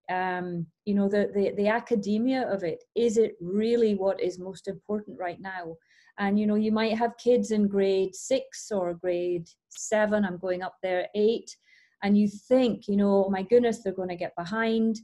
um, 0.09 0.65
you 0.85 0.95
know, 0.95 1.07
the, 1.07 1.31
the, 1.33 1.53
the 1.57 1.67
academia 1.67 2.47
of 2.51 2.63
it, 2.63 2.83
is 2.95 3.17
it 3.17 3.35
really 3.39 3.95
what 3.95 4.21
is 4.21 4.39
most 4.39 4.67
important 4.67 5.19
right 5.19 5.39
now? 5.39 5.75
And, 6.17 6.39
you 6.39 6.47
know, 6.47 6.55
you 6.55 6.71
might 6.71 6.97
have 6.97 7.17
kids 7.17 7.51
in 7.51 7.67
grade 7.67 8.15
six 8.15 8.71
or 8.71 8.93
grade 8.93 9.47
seven, 9.69 10.25
I'm 10.25 10.37
going 10.37 10.63
up 10.63 10.75
there, 10.81 11.07
eight, 11.13 11.55
and 12.03 12.17
you 12.17 12.27
think, 12.27 12.87
you 12.87 12.97
know, 12.97 13.25
oh 13.25 13.29
my 13.29 13.43
goodness, 13.43 13.83
they're 13.83 13.93
going 13.93 14.09
to 14.09 14.15
get 14.15 14.35
behind 14.35 14.97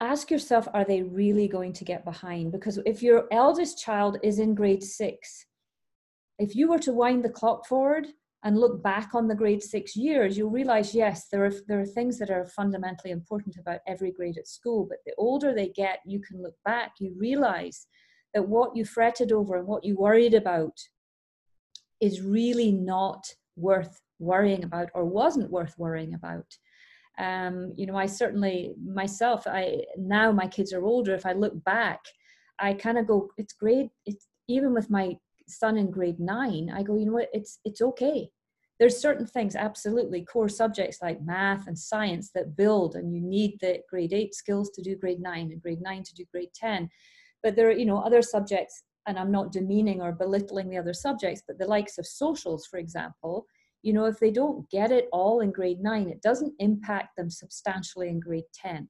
ask 0.00 0.30
yourself 0.30 0.68
are 0.74 0.84
they 0.84 1.02
really 1.02 1.48
going 1.48 1.72
to 1.72 1.84
get 1.84 2.04
behind 2.04 2.52
because 2.52 2.78
if 2.84 3.02
your 3.02 3.26
eldest 3.30 3.78
child 3.78 4.18
is 4.22 4.38
in 4.38 4.54
grade 4.54 4.82
6 4.82 5.46
if 6.38 6.54
you 6.56 6.68
were 6.68 6.78
to 6.78 6.92
wind 6.92 7.24
the 7.24 7.30
clock 7.30 7.66
forward 7.66 8.08
and 8.44 8.60
look 8.60 8.82
back 8.82 9.14
on 9.14 9.26
the 9.26 9.34
grade 9.34 9.62
6 9.62 9.96
years 9.96 10.36
you'll 10.36 10.50
realize 10.50 10.94
yes 10.94 11.28
there 11.32 11.44
are 11.44 11.52
there 11.66 11.80
are 11.80 11.86
things 11.86 12.18
that 12.18 12.30
are 12.30 12.44
fundamentally 12.46 13.10
important 13.10 13.56
about 13.56 13.80
every 13.86 14.12
grade 14.12 14.38
at 14.38 14.46
school 14.46 14.86
but 14.88 14.98
the 15.06 15.14
older 15.18 15.52
they 15.52 15.68
get 15.68 16.00
you 16.06 16.20
can 16.20 16.42
look 16.42 16.54
back 16.64 16.92
you 17.00 17.14
realize 17.18 17.86
that 18.34 18.46
what 18.46 18.76
you 18.76 18.84
fretted 18.84 19.32
over 19.32 19.56
and 19.56 19.66
what 19.66 19.84
you 19.84 19.96
worried 19.96 20.34
about 20.34 20.76
is 22.00 22.20
really 22.20 22.72
not 22.72 23.24
worth 23.56 24.00
worrying 24.18 24.64
about 24.64 24.90
or 24.94 25.04
wasn't 25.04 25.50
worth 25.50 25.74
worrying 25.78 26.14
about. 26.14 26.46
Um, 27.16 27.72
you 27.76 27.86
know 27.86 27.96
i 27.96 28.06
certainly 28.06 28.74
myself 28.84 29.46
i 29.46 29.84
now 29.96 30.32
my 30.32 30.48
kids 30.48 30.72
are 30.72 30.84
older 30.84 31.14
if 31.14 31.24
i 31.24 31.32
look 31.32 31.54
back 31.62 32.00
i 32.58 32.74
kind 32.74 32.98
of 32.98 33.06
go 33.06 33.30
it's 33.36 33.52
great 33.52 33.90
it's 34.04 34.26
even 34.48 34.74
with 34.74 34.90
my 34.90 35.16
son 35.48 35.76
in 35.76 35.90
grade 35.90 36.20
nine, 36.20 36.72
I 36.74 36.82
go, 36.82 36.96
you 36.96 37.06
know 37.06 37.12
what, 37.12 37.28
it's 37.32 37.58
it's 37.64 37.80
okay. 37.80 38.30
There's 38.80 39.00
certain 39.00 39.26
things, 39.26 39.54
absolutely, 39.54 40.24
core 40.24 40.48
subjects 40.48 40.98
like 41.00 41.22
math 41.22 41.68
and 41.68 41.78
science 41.78 42.30
that 42.34 42.56
build, 42.56 42.96
and 42.96 43.14
you 43.14 43.20
need 43.20 43.58
the 43.60 43.78
grade 43.88 44.12
eight 44.12 44.34
skills 44.34 44.70
to 44.70 44.82
do 44.82 44.96
grade 44.96 45.20
nine 45.20 45.52
and 45.52 45.62
grade 45.62 45.80
nine 45.80 46.02
to 46.02 46.14
do 46.14 46.24
grade 46.32 46.48
10. 46.54 46.90
But 47.42 47.54
there 47.54 47.68
are, 47.68 47.72
you 47.72 47.86
know, 47.86 47.98
other 47.98 48.20
subjects, 48.20 48.82
and 49.06 49.16
I'm 49.16 49.30
not 49.30 49.52
demeaning 49.52 50.00
or 50.00 50.12
belittling 50.12 50.70
the 50.70 50.78
other 50.78 50.94
subjects, 50.94 51.42
but 51.46 51.58
the 51.58 51.68
likes 51.68 51.98
of 51.98 52.06
socials, 52.06 52.66
for 52.66 52.78
example, 52.78 53.46
you 53.82 53.92
know, 53.92 54.06
if 54.06 54.18
they 54.18 54.30
don't 54.30 54.68
get 54.70 54.90
it 54.90 55.08
all 55.12 55.40
in 55.40 55.52
grade 55.52 55.80
nine, 55.80 56.08
it 56.08 56.22
doesn't 56.22 56.54
impact 56.58 57.16
them 57.16 57.30
substantially 57.30 58.08
in 58.08 58.18
grade 58.18 58.44
10. 58.54 58.88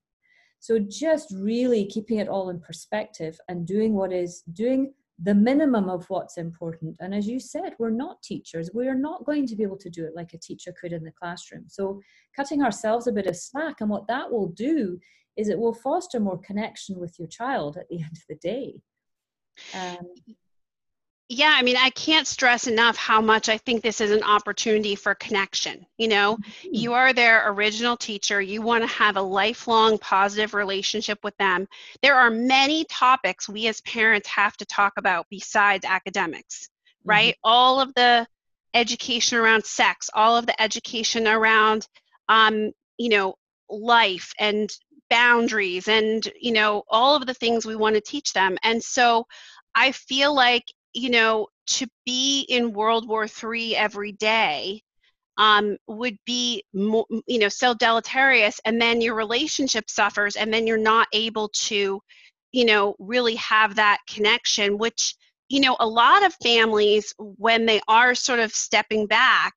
So 0.61 0.79
just 0.79 1.35
really 1.37 1.85
keeping 1.85 2.21
it 2.21 2.29
all 2.29 2.49
in 2.49 2.59
perspective 2.59 3.39
and 3.49 3.67
doing 3.67 3.93
what 3.93 4.13
is 4.13 4.43
doing 4.53 4.95
the 5.23 5.35
minimum 5.35 5.89
of 5.89 6.05
what's 6.09 6.39
important. 6.39 6.97
And 7.01 7.15
as 7.15 7.27
you 7.27 7.39
said, 7.39 7.75
we're 7.79 7.91
not 7.91 8.23
teachers. 8.23 8.71
We're 8.75 8.99
not 8.99 9.25
going 9.25 9.47
to 9.47 9.57
be 9.57 9.63
able 9.63 9.79
to 9.79 9.91
do 9.91 10.05
it 10.05 10.17
like 10.17 10.35
a 10.35 10.39
teacher 10.39 10.75
could 10.81 10.93
in 10.93 11.05
the 11.05 11.13
classroom. 11.13 11.65
So 11.69 12.01
cutting 12.35 12.63
ourselves 12.63 13.07
a 13.07 13.13
bit 13.13 13.27
of 13.27 13.37
slack 13.37 13.81
and 13.81 13.89
what 13.89 14.09
that 14.09 14.31
will 14.31 14.49
do 14.49 14.99
is 15.37 15.49
it 15.49 15.59
will 15.59 15.75
foster 15.75 16.19
more 16.19 16.39
connection 16.39 16.99
with 16.99 17.19
your 17.19 17.29
child 17.29 17.77
at 17.77 17.89
the 17.89 18.01
end 18.03 18.13
of 18.13 18.25
the 18.29 18.37
day. 18.37 18.81
Um, 19.75 20.09
yeah 21.29 21.55
i 21.57 21.63
mean 21.63 21.77
i 21.77 21.91
can't 21.91 22.27
stress 22.27 22.67
enough 22.67 22.97
how 22.97 23.21
much 23.21 23.49
i 23.49 23.57
think 23.59 23.83
this 23.83 24.01
is 24.01 24.11
an 24.11 24.23
opportunity 24.23 24.95
for 24.95 25.15
connection 25.15 25.85
you 25.97 26.07
know 26.07 26.37
mm-hmm. 26.37 26.69
you 26.73 26.93
are 26.93 27.13
their 27.13 27.51
original 27.51 27.97
teacher 27.97 28.41
you 28.41 28.61
want 28.61 28.83
to 28.83 28.89
have 28.89 29.17
a 29.17 29.23
lifelong 29.23 29.97
positive 29.99 30.53
relationship 30.53 31.19
with 31.25 31.37
them 31.39 31.67
there 32.03 32.17
are 32.17 32.31
many 32.31 32.85
topics 32.85 33.49
we 33.49 33.67
as 33.69 33.81
parents 33.83 34.29
have 34.29 34.57
to 34.57 34.67
talk 34.67 34.93
about 34.99 35.27
besides 35.31 35.87
academics 35.87 36.65
mm-hmm. 36.65 37.11
right 37.11 37.37
all 37.43 37.81
of 37.81 37.93
the 37.95 38.27
education 38.75 39.39
around 39.39 39.65
sex 39.65 40.11
all 40.15 40.37
of 40.37 40.47
the 40.47 40.63
education 40.63 41.27
around 41.27 41.89
um, 42.29 42.71
you 42.99 43.09
know 43.09 43.35
life 43.71 44.33
and 44.39 44.71
boundaries 45.09 45.89
and 45.89 46.29
you 46.39 46.53
know 46.53 46.83
all 46.89 47.17
of 47.17 47.27
the 47.27 47.35
things 47.35 47.65
we 47.65 47.77
want 47.77 47.95
to 47.95 48.01
teach 48.01 48.33
them 48.33 48.59
and 48.63 48.83
so 48.83 49.27
I 49.75 49.93
feel 49.93 50.35
like 50.35 50.65
you 50.95 51.11
know, 51.11 51.49
to 51.67 51.87
be 52.07 52.43
in 52.49 52.73
World 52.73 53.09
War 53.09 53.27
III 53.27 53.77
every 53.77 54.13
day 54.13 54.83
um, 55.37 55.77
would 55.89 56.17
be, 56.25 56.63
more, 56.73 57.07
you 57.27 57.39
know, 57.39 57.49
so 57.49 57.75
deleterious, 57.75 58.61
and 58.65 58.81
then 58.81 59.01
your 59.01 59.15
relationship 59.15 59.91
suffers, 59.91 60.37
and 60.37 60.53
then 60.55 60.67
you're 60.67 60.77
not 60.79 61.09
able 61.13 61.49
to, 61.49 62.01
you 62.53 62.65
know, 62.65 62.95
really 62.99 63.35
have 63.35 63.75
that 63.75 63.99
connection, 64.09 64.79
which, 64.79 65.17
you 65.49 65.61
know, 65.61 65.77
a 65.81 65.87
lot 65.87 66.25
of 66.25 66.35
families, 66.43 67.13
when 67.19 67.67
they 67.67 67.81
are 67.89 68.15
sort 68.15 68.39
of 68.39 68.53
stepping 68.53 69.07
back, 69.07 69.55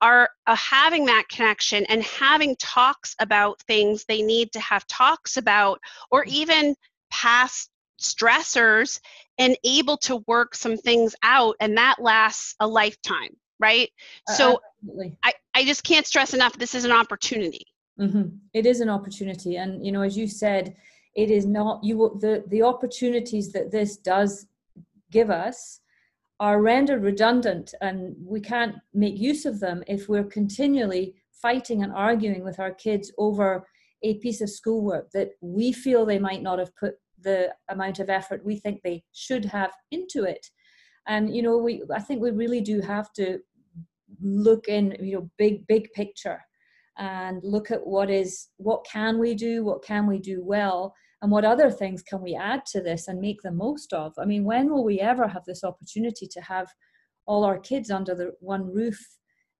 are 0.00 0.30
uh, 0.46 0.56
having 0.56 1.04
that 1.04 1.28
connection 1.28 1.84
and 1.90 2.02
having 2.02 2.56
talks 2.58 3.14
about 3.20 3.60
things 3.66 4.06
they 4.06 4.22
need 4.22 4.50
to 4.52 4.60
have 4.60 4.86
talks 4.86 5.36
about, 5.36 5.78
or 6.10 6.24
even 6.24 6.74
past 7.10 7.68
stressors 8.00 8.98
and 9.40 9.56
able 9.64 9.96
to 9.96 10.22
work 10.28 10.54
some 10.54 10.76
things 10.76 11.16
out 11.24 11.56
and 11.58 11.76
that 11.76 11.96
lasts 11.98 12.54
a 12.60 12.66
lifetime 12.66 13.34
right? 13.60 13.90
Uh, 14.28 14.32
so 14.32 14.60
I, 15.22 15.34
I 15.54 15.64
just 15.64 15.84
can't 15.84 16.06
stress 16.06 16.34
enough 16.34 16.58
this 16.58 16.74
is 16.74 16.84
an 16.84 16.92
opportunity. 16.92 17.66
Mm-hmm. 18.00 18.28
it 18.54 18.64
is 18.64 18.80
an 18.80 18.88
opportunity 18.88 19.56
and 19.56 19.84
you 19.84 19.92
know 19.92 20.00
as 20.00 20.16
you 20.16 20.26
said 20.26 20.74
it 21.16 21.30
is 21.30 21.44
not 21.44 21.84
you 21.84 21.98
will 21.98 22.18
the 22.18 22.42
the 22.46 22.62
opportunities 22.62 23.52
that 23.52 23.70
this 23.70 23.98
does 23.98 24.46
give 25.10 25.28
us 25.28 25.80
are 26.38 26.62
rendered 26.62 27.02
redundant 27.02 27.74
and 27.82 28.16
we 28.24 28.40
can't 28.40 28.76
make 28.94 29.18
use 29.18 29.44
of 29.44 29.60
them 29.60 29.84
if 29.86 30.08
we're 30.08 30.24
continually 30.24 31.14
fighting 31.42 31.82
and 31.82 31.92
arguing 31.92 32.42
with 32.42 32.58
our 32.58 32.72
kids 32.72 33.12
over 33.18 33.66
a 34.02 34.14
piece 34.14 34.40
of 34.40 34.48
schoolwork 34.48 35.10
that 35.10 35.32
we 35.42 35.70
feel 35.70 36.06
they 36.06 36.18
might 36.18 36.40
not 36.40 36.58
have 36.58 36.74
put 36.76 36.94
the 37.22 37.54
amount 37.68 37.98
of 37.98 38.10
effort 38.10 38.44
we 38.44 38.56
think 38.56 38.80
they 38.82 39.02
should 39.12 39.44
have 39.44 39.72
into 39.90 40.24
it. 40.24 40.46
And 41.06 41.34
you 41.34 41.42
know 41.42 41.56
we 41.56 41.82
i 41.94 41.98
think 41.98 42.20
we 42.20 42.30
really 42.30 42.60
do 42.60 42.80
have 42.80 43.12
to 43.14 43.38
look 44.20 44.68
in 44.68 44.96
you 45.00 45.14
know 45.14 45.30
big 45.38 45.66
big 45.66 45.90
picture 45.92 46.40
and 46.98 47.40
look 47.42 47.70
at 47.70 47.86
what 47.86 48.10
is 48.10 48.48
what 48.58 48.84
can 48.84 49.18
we 49.18 49.34
do 49.34 49.64
what 49.64 49.82
can 49.82 50.06
we 50.06 50.18
do 50.18 50.42
well 50.44 50.94
and 51.22 51.30
what 51.30 51.44
other 51.44 51.70
things 51.70 52.02
can 52.02 52.22
we 52.22 52.34
add 52.34 52.64
to 52.66 52.80
this 52.80 53.08
and 53.08 53.20
make 53.20 53.42
the 53.42 53.50
most 53.50 53.92
of? 53.92 54.12
I 54.18 54.24
mean 54.24 54.44
when 54.44 54.70
will 54.70 54.84
we 54.84 55.00
ever 55.00 55.28
have 55.28 55.44
this 55.44 55.64
opportunity 55.64 56.26
to 56.26 56.40
have 56.40 56.68
all 57.26 57.44
our 57.44 57.58
kids 57.58 57.90
under 57.90 58.14
the 58.14 58.32
one 58.40 58.72
roof 58.72 58.98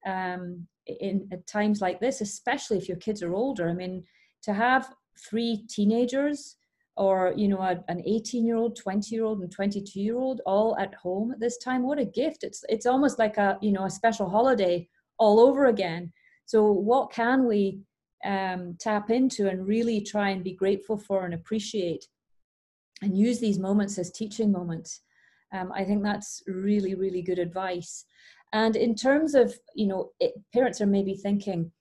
um, 0.07 0.67
in 0.87 1.29
at 1.31 1.47
times 1.47 1.81
like 1.81 2.00
this 2.00 2.21
especially 2.21 2.79
if 2.79 2.88
your 2.88 2.97
kids 2.97 3.23
are 3.23 3.35
older? 3.35 3.69
I 3.69 3.75
mean 3.75 4.05
to 4.43 4.55
have 4.55 4.88
three 5.29 5.67
teenagers 5.69 6.57
or 6.97 7.32
you 7.37 7.49
know 7.49 7.61
a, 7.61 7.82
an 7.88 8.02
18 8.04 8.44
year 8.44 8.56
old 8.56 8.76
20 8.76 9.14
year 9.14 9.25
old 9.25 9.40
and 9.40 9.50
22 9.50 10.00
year 10.00 10.16
old 10.16 10.40
all 10.47 10.76
at 10.78 10.94
home 10.94 11.32
at 11.32 11.40
this 11.40 11.59
time. 11.59 11.82
What 11.82 11.99
a 11.99 12.04
gift. 12.04 12.44
It's 12.44 12.64
it's 12.68 12.87
almost 12.87 13.18
like 13.18 13.37
a 13.37 13.59
you 13.61 13.73
know 13.73 13.85
a 13.85 13.90
special 13.90 14.28
holiday 14.28 14.88
all 15.18 15.40
over 15.40 15.66
again. 15.66 16.12
So 16.47 16.70
what 16.70 17.12
can 17.12 17.47
we 17.47 17.80
um, 18.25 18.76
tap 18.80 19.11
into 19.11 19.49
and 19.49 19.66
really 19.66 20.00
try 20.00 20.30
and 20.30 20.44
be 20.44 20.52
grateful 20.52 20.99
for 20.99 21.25
and 21.25 21.35
appreciate 21.35 22.06
and 23.02 23.16
use 23.16 23.38
these 23.38 23.59
moments 23.59 23.99
as 23.99 24.11
teaching 24.11 24.52
moments? 24.52 25.02
Um, 25.52 25.73
i 25.75 25.82
think 25.85 26.02
that's 26.02 26.42
really 26.47 26.94
really 26.94 27.23
good 27.23 27.38
advice. 27.38 28.04
And 28.52 28.75
in 28.75 28.94
terms 28.94 29.35
of 29.35 29.54
you 29.75 29.87
know 29.87 30.11
it, 30.18 30.35
parents 30.52 30.80
are 30.80 30.87
maybe 30.87 31.14
thinking 31.14 31.73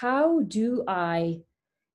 how 0.00 0.40
do 0.40 0.84
i 0.86 1.40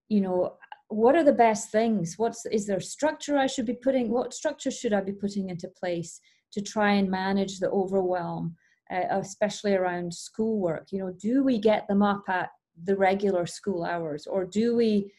you 0.09 0.21
know 0.21 0.55
what 0.89 1.15
are 1.15 1.23
the 1.23 1.33
best 1.33 1.71
things? 1.71 2.15
What's 2.17 2.45
is 2.45 2.67
there 2.67 2.79
structure 2.79 3.37
i 3.37 3.47
should 3.47 3.65
be 3.65 3.73
putting 3.73 4.09
what 4.09 4.33
structure 4.33 4.71
should 4.71 4.93
i 4.93 5.01
be 5.01 5.13
putting 5.13 5.49
into 5.49 5.67
place 5.67 6.19
to 6.51 6.61
try 6.61 6.93
and 6.93 7.09
manage 7.09 7.59
the 7.59 7.69
overwhelm 7.69 8.55
uh, 8.91 9.03
especially 9.11 9.73
around 9.73 10.13
schoolwork? 10.13 10.87
You 10.91 10.99
know 10.99 11.11
do 11.19 11.43
we 11.43 11.59
get 11.59 11.87
them 11.87 12.01
up 12.01 12.23
at 12.27 12.49
the 12.83 12.95
regular 12.95 13.45
school 13.45 13.83
hours 13.83 14.27
or 14.27 14.45
do 14.45 14.75
we 14.75 15.11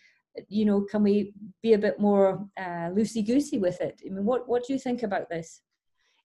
you 0.48 0.66
know 0.66 0.82
can 0.82 1.02
we 1.02 1.32
be 1.62 1.72
a 1.72 1.78
bit 1.78 1.98
more 1.98 2.46
uh, 2.58 2.90
loosey 2.90 3.26
goosey 3.26 3.58
with 3.58 3.80
it? 3.80 4.00
I 4.06 4.10
mean 4.10 4.24
what 4.24 4.48
what 4.48 4.64
do 4.66 4.72
you 4.72 4.78
think 4.78 5.02
about 5.02 5.28
this? 5.28 5.62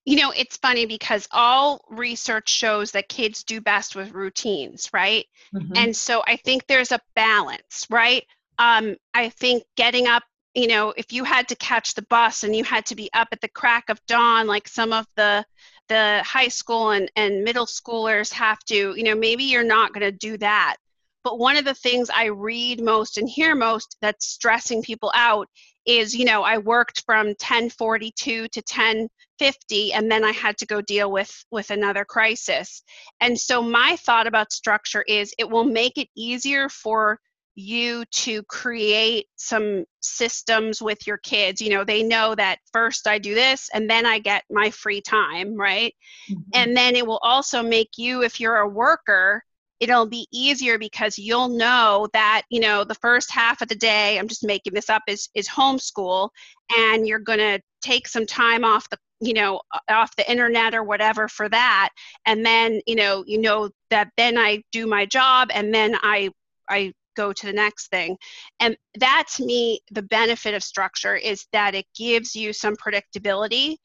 You 0.04 0.16
know 0.16 0.30
it's 0.30 0.56
funny 0.56 0.86
because 0.86 1.26
all 1.32 1.84
research 1.90 2.48
shows 2.48 2.92
that 2.92 3.08
kids 3.08 3.42
do 3.42 3.60
best 3.60 3.96
with 3.96 4.12
routines 4.12 4.88
right? 4.92 5.26
Mm-hmm. 5.54 5.72
and 5.76 5.96
so 5.96 6.22
i 6.26 6.36
think 6.36 6.66
there's 6.66 6.92
a 6.92 7.00
balance 7.14 7.86
right 7.90 8.24
um, 8.58 8.96
I 9.14 9.28
think 9.30 9.64
getting 9.76 10.06
up, 10.06 10.22
you 10.54 10.66
know, 10.66 10.92
if 10.96 11.12
you 11.12 11.24
had 11.24 11.48
to 11.48 11.56
catch 11.56 11.94
the 11.94 12.06
bus 12.10 12.44
and 12.44 12.54
you 12.54 12.64
had 12.64 12.86
to 12.86 12.94
be 12.94 13.10
up 13.14 13.28
at 13.32 13.40
the 13.40 13.48
crack 13.48 13.88
of 13.88 14.04
dawn, 14.06 14.46
like 14.46 14.68
some 14.68 14.92
of 14.92 15.06
the 15.16 15.44
the 15.88 16.22
high 16.24 16.48
school 16.48 16.90
and, 16.90 17.10
and 17.16 17.44
middle 17.44 17.66
schoolers 17.66 18.32
have 18.32 18.58
to, 18.60 18.94
you 18.96 19.02
know, 19.02 19.14
maybe 19.14 19.44
you're 19.44 19.64
not 19.64 19.92
going 19.92 20.00
to 20.00 20.12
do 20.12 20.38
that. 20.38 20.76
But 21.24 21.38
one 21.38 21.56
of 21.56 21.64
the 21.64 21.74
things 21.74 22.10
I 22.10 22.26
read 22.26 22.82
most 22.82 23.18
and 23.18 23.28
hear 23.28 23.54
most 23.54 23.96
that's 24.00 24.26
stressing 24.26 24.82
people 24.82 25.12
out 25.14 25.48
is, 25.84 26.14
you 26.14 26.24
know, 26.24 26.42
I 26.42 26.58
worked 26.58 27.02
from 27.04 27.28
1042 27.28 28.48
to 28.48 28.60
1050 28.60 29.92
and 29.92 30.10
then 30.10 30.24
I 30.24 30.32
had 30.32 30.56
to 30.58 30.66
go 30.66 30.80
deal 30.80 31.10
with 31.10 31.44
with 31.50 31.70
another 31.70 32.04
crisis. 32.04 32.82
And 33.20 33.38
so 33.38 33.62
my 33.62 33.96
thought 33.96 34.26
about 34.26 34.52
structure 34.52 35.04
is 35.06 35.34
it 35.38 35.48
will 35.48 35.64
make 35.64 35.98
it 35.98 36.08
easier 36.16 36.68
for 36.68 37.20
you 37.54 38.04
to 38.10 38.42
create 38.44 39.26
some 39.36 39.84
systems 40.00 40.80
with 40.80 41.06
your 41.06 41.18
kids. 41.18 41.60
You 41.60 41.70
know 41.70 41.84
they 41.84 42.02
know 42.02 42.34
that 42.34 42.58
first 42.72 43.06
i 43.06 43.18
do 43.18 43.34
this 43.34 43.68
and 43.74 43.88
then 43.88 44.06
i 44.06 44.18
get 44.18 44.44
my 44.50 44.70
free 44.70 45.00
time 45.00 45.54
right? 45.54 45.94
Mm-hmm. 46.30 46.40
and 46.54 46.76
then 46.76 46.96
it 46.96 47.06
will 47.06 47.20
also 47.22 47.62
make 47.62 47.90
you 47.96 48.22
if 48.22 48.40
you're 48.40 48.56
a 48.56 48.68
worker 48.68 49.42
it'll 49.80 50.06
be 50.06 50.28
easier 50.32 50.78
because 50.78 51.18
you'll 51.18 51.48
know 51.48 52.08
that 52.12 52.42
you 52.50 52.60
know 52.60 52.84
the 52.84 52.94
first 52.96 53.30
half 53.30 53.62
of 53.62 53.68
the 53.68 53.74
day 53.74 54.18
i'm 54.18 54.28
just 54.28 54.44
making 54.44 54.74
this 54.74 54.88
up 54.88 55.02
is 55.08 55.28
is 55.34 55.48
homeschool 55.48 56.28
and 56.76 57.06
you're 57.06 57.18
going 57.18 57.38
to 57.38 57.60
take 57.82 58.08
some 58.08 58.26
time 58.26 58.64
off 58.64 58.88
the 58.90 58.98
you 59.22 59.34
know 59.34 59.60
off 59.88 60.14
the 60.16 60.30
internet 60.30 60.74
or 60.74 60.82
whatever 60.82 61.28
for 61.28 61.48
that. 61.48 61.90
And 62.26 62.44
then 62.44 62.80
you 62.86 62.96
know 62.96 63.24
you 63.26 63.40
know 63.40 63.70
that 63.90 64.10
then 64.16 64.36
i 64.36 64.62
do 64.72 64.86
my 64.86 65.06
job 65.06 65.50
and 65.54 65.72
then 65.72 65.94
i 66.02 66.30
i 66.68 66.92
go 67.14 67.32
to 67.32 67.46
the 67.46 67.52
next 67.52 67.88
thing. 67.88 68.16
And 68.60 68.76
that 68.98 69.24
to 69.36 69.44
me, 69.44 69.80
the 69.90 70.02
benefit 70.02 70.54
of 70.54 70.62
structure 70.62 71.16
is 71.16 71.46
that 71.52 71.74
it 71.74 71.86
gives 71.96 72.34
you 72.34 72.52
some 72.52 72.76
predictability. 72.76 73.76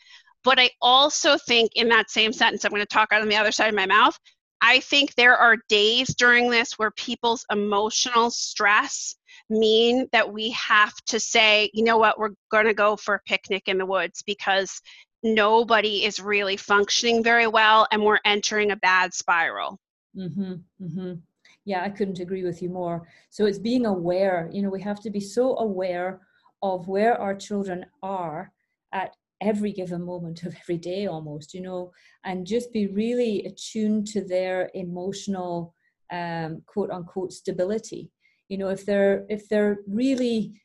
But 0.44 0.60
I 0.60 0.70
also 0.82 1.38
think 1.38 1.72
in 1.76 1.90
that 1.90 2.10
same 2.10 2.32
sentence, 2.32 2.64
I'm 2.64 2.72
going 2.72 2.82
to 2.82 2.86
talk 2.86 3.12
out 3.12 3.22
on 3.22 3.30
the 3.30 3.36
other 3.36 3.52
side 3.52 3.70
of 3.70 3.76
my 3.76 3.86
mouth. 3.86 4.18
I 4.62 4.80
think 4.80 5.14
there 5.16 5.36
are 5.38 5.58
days 5.70 6.16
during 6.16 6.50
this 6.50 6.74
where 6.74 6.92
people's 6.92 7.46
emotional 7.52 8.32
stress 8.32 9.16
mean 9.50 10.08
that 10.12 10.32
we 10.32 10.52
have 10.52 10.94
to 11.08 11.20
say, 11.20 11.70
you 11.74 11.84
know 11.84 11.98
what, 11.98 12.18
we're 12.18 12.34
going 12.50 12.66
to 12.66 12.74
go 12.74 12.96
for 12.96 13.16
a 13.16 13.22
picnic 13.28 13.64
in 13.68 13.78
the 13.78 13.86
woods 13.86 14.24
because 14.26 14.82
nobody 15.24 16.06
is 16.06 16.20
really 16.20 16.58
functioning 16.58 17.24
very 17.24 17.48
well 17.48 17.88
and 17.92 18.04
we're 18.04 18.20
entering 18.26 18.72
a 18.72 18.76
bad 18.78 19.14
spiral. 19.14 19.78
Mm-hmm, 20.16 20.54
mm-hmm. 20.82 21.14
Yeah, 21.68 21.84
I 21.84 21.90
couldn't 21.90 22.22
agree 22.22 22.46
with 22.46 22.62
you 22.62 22.70
more. 22.70 23.06
So 23.30 23.46
it's 23.46 23.60
being 23.60 23.86
aware. 23.86 24.50
You 24.54 24.62
know, 24.62 24.70
we 24.70 24.82
have 24.84 25.02
to 25.02 25.10
be 25.10 25.20
so 25.20 25.58
aware 25.58 26.22
of 26.64 26.88
where 26.88 27.20
our 27.20 27.36
children 27.36 27.86
are 28.02 28.54
at 28.94 29.14
every 29.42 29.74
given 29.74 30.02
moment 30.02 30.44
of 30.44 30.56
every 30.62 30.78
day 30.78 31.06
almost 31.06 31.54
you 31.54 31.62
know 31.62 31.92
and 32.24 32.48
just 32.48 32.74
be 32.74 32.88
really 32.88 33.46
attuned 33.46 34.08
to 34.08 34.20
their 34.22 34.72
emotional 34.74 35.76
um, 36.12 36.64
quote 36.66 36.90
unquote 36.90 37.32
stability 37.32 38.10
you 38.50 38.58
know 38.58 38.70
if 38.70 38.84
they're 38.84 39.28
if 39.30 39.48
they're 39.48 39.78
really 39.88 40.60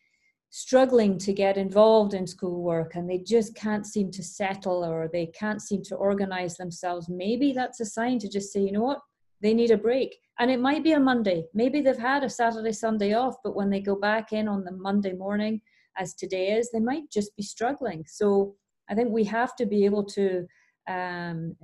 struggling 0.49 1.19
to 1.19 1.35
get 1.35 1.59
involved 1.59 2.15
in 2.15 2.27
schoolwork 2.27 2.95
and 2.95 3.11
they 3.11 3.19
just 3.19 3.55
can't 3.55 3.87
seem 3.87 4.11
to 4.11 4.23
settle 4.23 4.83
or 4.83 5.11
they 5.13 5.27
can't 5.27 5.61
seem 5.61 5.83
to 5.83 5.95
organize 5.97 6.57
themselves 6.57 7.11
maybe 7.11 7.53
that's 7.53 7.81
a 7.81 7.85
sign 7.85 8.19
to 8.19 8.29
just 8.29 8.55
say 8.55 8.61
you 8.61 8.73
know 8.73 8.81
what 8.81 9.01
they 9.43 9.55
need 9.55 9.71
a 9.71 9.77
break. 9.77 10.17
And 10.39 10.51
it 10.51 10.61
might 10.61 10.83
be 10.83 10.93
a 10.93 11.01
monday. 11.01 11.45
Maybe 11.55 11.81
they've 11.81 11.97
had 11.97 12.25
a 12.25 12.31
saturday 12.31 12.73
sunday 12.73 13.13
off 13.15 13.37
but 13.45 13.57
when 13.57 13.71
they 13.71 13.81
go 13.81 13.97
back 13.97 14.33
in 14.33 14.49
on 14.49 14.65
the 14.65 14.73
monday 14.73 15.13
morning 15.13 15.61
as 15.99 16.15
today 16.15 16.53
is 16.53 16.71
they 16.71 16.81
might 16.81 17.11
just 17.11 17.37
be 17.37 17.43
struggling. 17.43 18.05
So 18.07 18.55
i 18.91 18.95
think 18.95 19.11
we 19.11 19.25
have 19.25 19.55
to 19.57 19.67
be 19.67 19.85
able 19.85 20.05
to 20.05 20.47
um, 20.89 21.55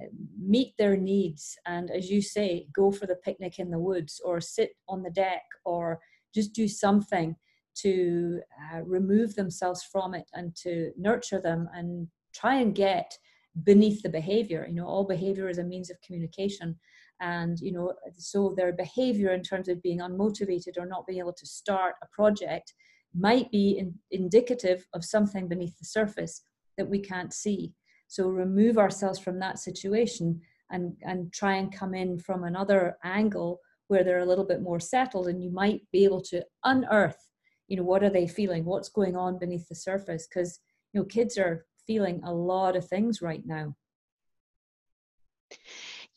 meet 0.41 0.75
their 0.79 0.97
needs 0.97 1.59
and 1.67 1.91
as 1.91 2.09
you 2.09 2.23
say 2.23 2.69
go 2.73 2.93
for 2.93 3.07
the 3.07 3.17
picnic 3.17 3.59
in 3.59 3.69
the 3.69 3.79
woods 3.79 4.21
or 4.25 4.41
sit 4.41 4.71
on 4.89 5.03
the 5.03 5.11
deck 5.11 5.43
or 5.65 5.99
just 6.33 6.53
do 6.53 6.69
something 6.69 7.35
to 7.83 8.41
uh, 8.73 8.81
remove 8.83 9.35
themselves 9.35 9.83
from 9.83 10.15
it 10.15 10.29
and 10.35 10.55
to 10.57 10.93
nurture 10.97 11.41
them 11.41 11.69
and 11.75 12.09
try 12.35 12.57
and 12.57 12.75
get 12.75 13.17
beneath 13.65 14.03
the 14.03 14.09
behavior. 14.09 14.67
You 14.69 14.75
know 14.75 14.87
all 14.87 15.05
behavior 15.05 15.49
is 15.49 15.59
a 15.59 15.65
means 15.65 15.91
of 15.91 16.01
communication 16.01 16.79
and 17.21 17.59
you 17.61 17.73
know 17.73 17.93
so 18.17 18.55
their 18.57 18.73
behavior 18.73 19.33
in 19.33 19.43
terms 19.43 19.69
of 19.69 19.83
being 19.83 20.01
unmotivated 20.01 20.79
or 20.79 20.87
not 20.87 21.07
being 21.07 21.19
able 21.19 21.33
to 21.33 21.47
start 21.47 21.95
a 22.03 22.07
project 22.13 22.75
might 23.15 23.51
be 23.51 23.79
in, 23.79 23.95
indicative 24.11 24.87
of 24.95 25.05
something 25.05 25.49
beneath 25.49 25.77
the 25.79 25.85
surface 25.85 26.43
that 26.77 26.89
we 26.89 26.99
can't 26.99 27.33
see. 27.33 27.73
So 28.07 28.29
remove 28.29 28.79
ourselves 28.79 29.19
from 29.19 29.39
that 29.41 29.59
situation 29.59 30.41
and 30.71 30.95
and 31.03 31.33
try 31.33 31.55
and 31.57 31.75
come 31.75 31.95
in 31.95 32.19
from 32.19 32.45
another 32.45 32.99
angle 33.05 33.61
where 33.89 34.05
they're 34.05 34.19
a 34.19 34.27
little 34.27 34.45
bit 34.45 34.61
more 34.61 34.81
settled 34.81 35.29
and 35.29 35.43
you 35.43 35.51
might 35.51 35.81
be 35.93 36.05
able 36.05 36.21
to 36.21 36.45
unearth 36.65 37.29
you 37.69 37.77
know 37.77 37.83
what 37.83 38.03
are 38.03 38.11
they 38.11 38.27
feeling? 38.27 38.65
What's 38.65 38.89
going 38.89 39.15
on 39.15 39.39
beneath 39.39 39.69
the 39.69 39.75
surface? 39.75 40.27
Because 40.27 40.61
you 40.93 41.01
know 41.01 41.05
kids 41.05 41.39
are 41.39 41.67
feeling 41.87 42.21
a 42.25 42.33
lot 42.33 42.77
of 42.77 42.89
things 42.89 43.23
right 43.23 43.43
now 43.47 43.77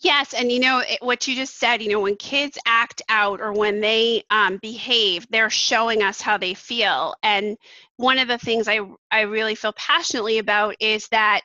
Yes, 0.01 0.34
and 0.34 0.51
you 0.51 0.60
know 0.60 0.79
it, 0.79 0.98
what 1.01 1.27
you 1.27 1.36
just 1.36 1.60
said. 1.60 1.81
You 1.81 1.89
know, 1.89 2.00
when 2.00 2.15
kids 2.15 2.58
act 2.65 3.03
out 3.08 3.39
or 3.39 3.53
when 3.53 3.81
they 3.81 4.24
um, 4.31 4.58
behave, 4.58 5.27
they're 5.29 5.50
showing 5.51 6.01
us 6.01 6.20
how 6.22 6.38
they 6.38 6.55
feel. 6.55 7.13
And 7.22 7.55
one 7.98 8.17
of 8.17 8.27
the 8.27 8.39
things 8.39 8.67
I 8.67 8.79
I 9.12 9.22
really 9.22 9.53
feel 9.55 9.74
passionately 9.74 10.39
about 10.39 10.75
is 10.79 11.08
that 11.10 11.41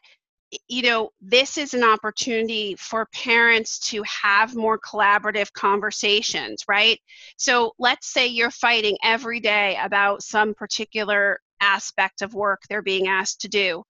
you 0.69 0.83
know, 0.83 1.11
this 1.21 1.59
is 1.59 1.75
an 1.75 1.85
opportunity 1.85 2.77
for 2.79 3.07
parents 3.15 3.81
to 3.81 4.03
have 4.05 4.55
more 4.57 4.79
collaborative 4.79 5.53
conversations, 5.53 6.65
right? 6.69 7.01
So 7.37 7.75
let's 7.79 8.09
say 8.13 8.29
you're 8.29 8.51
fighting 8.53 8.97
every 9.05 9.41
day 9.41 9.79
about 9.83 10.23
some 10.23 10.55
particular 10.55 11.41
aspect 11.61 12.23
of 12.23 12.35
work 12.35 12.63
they're 12.69 12.83
being 12.83 13.09
asked 13.09 13.43
to 13.43 13.49
do, 13.49 13.85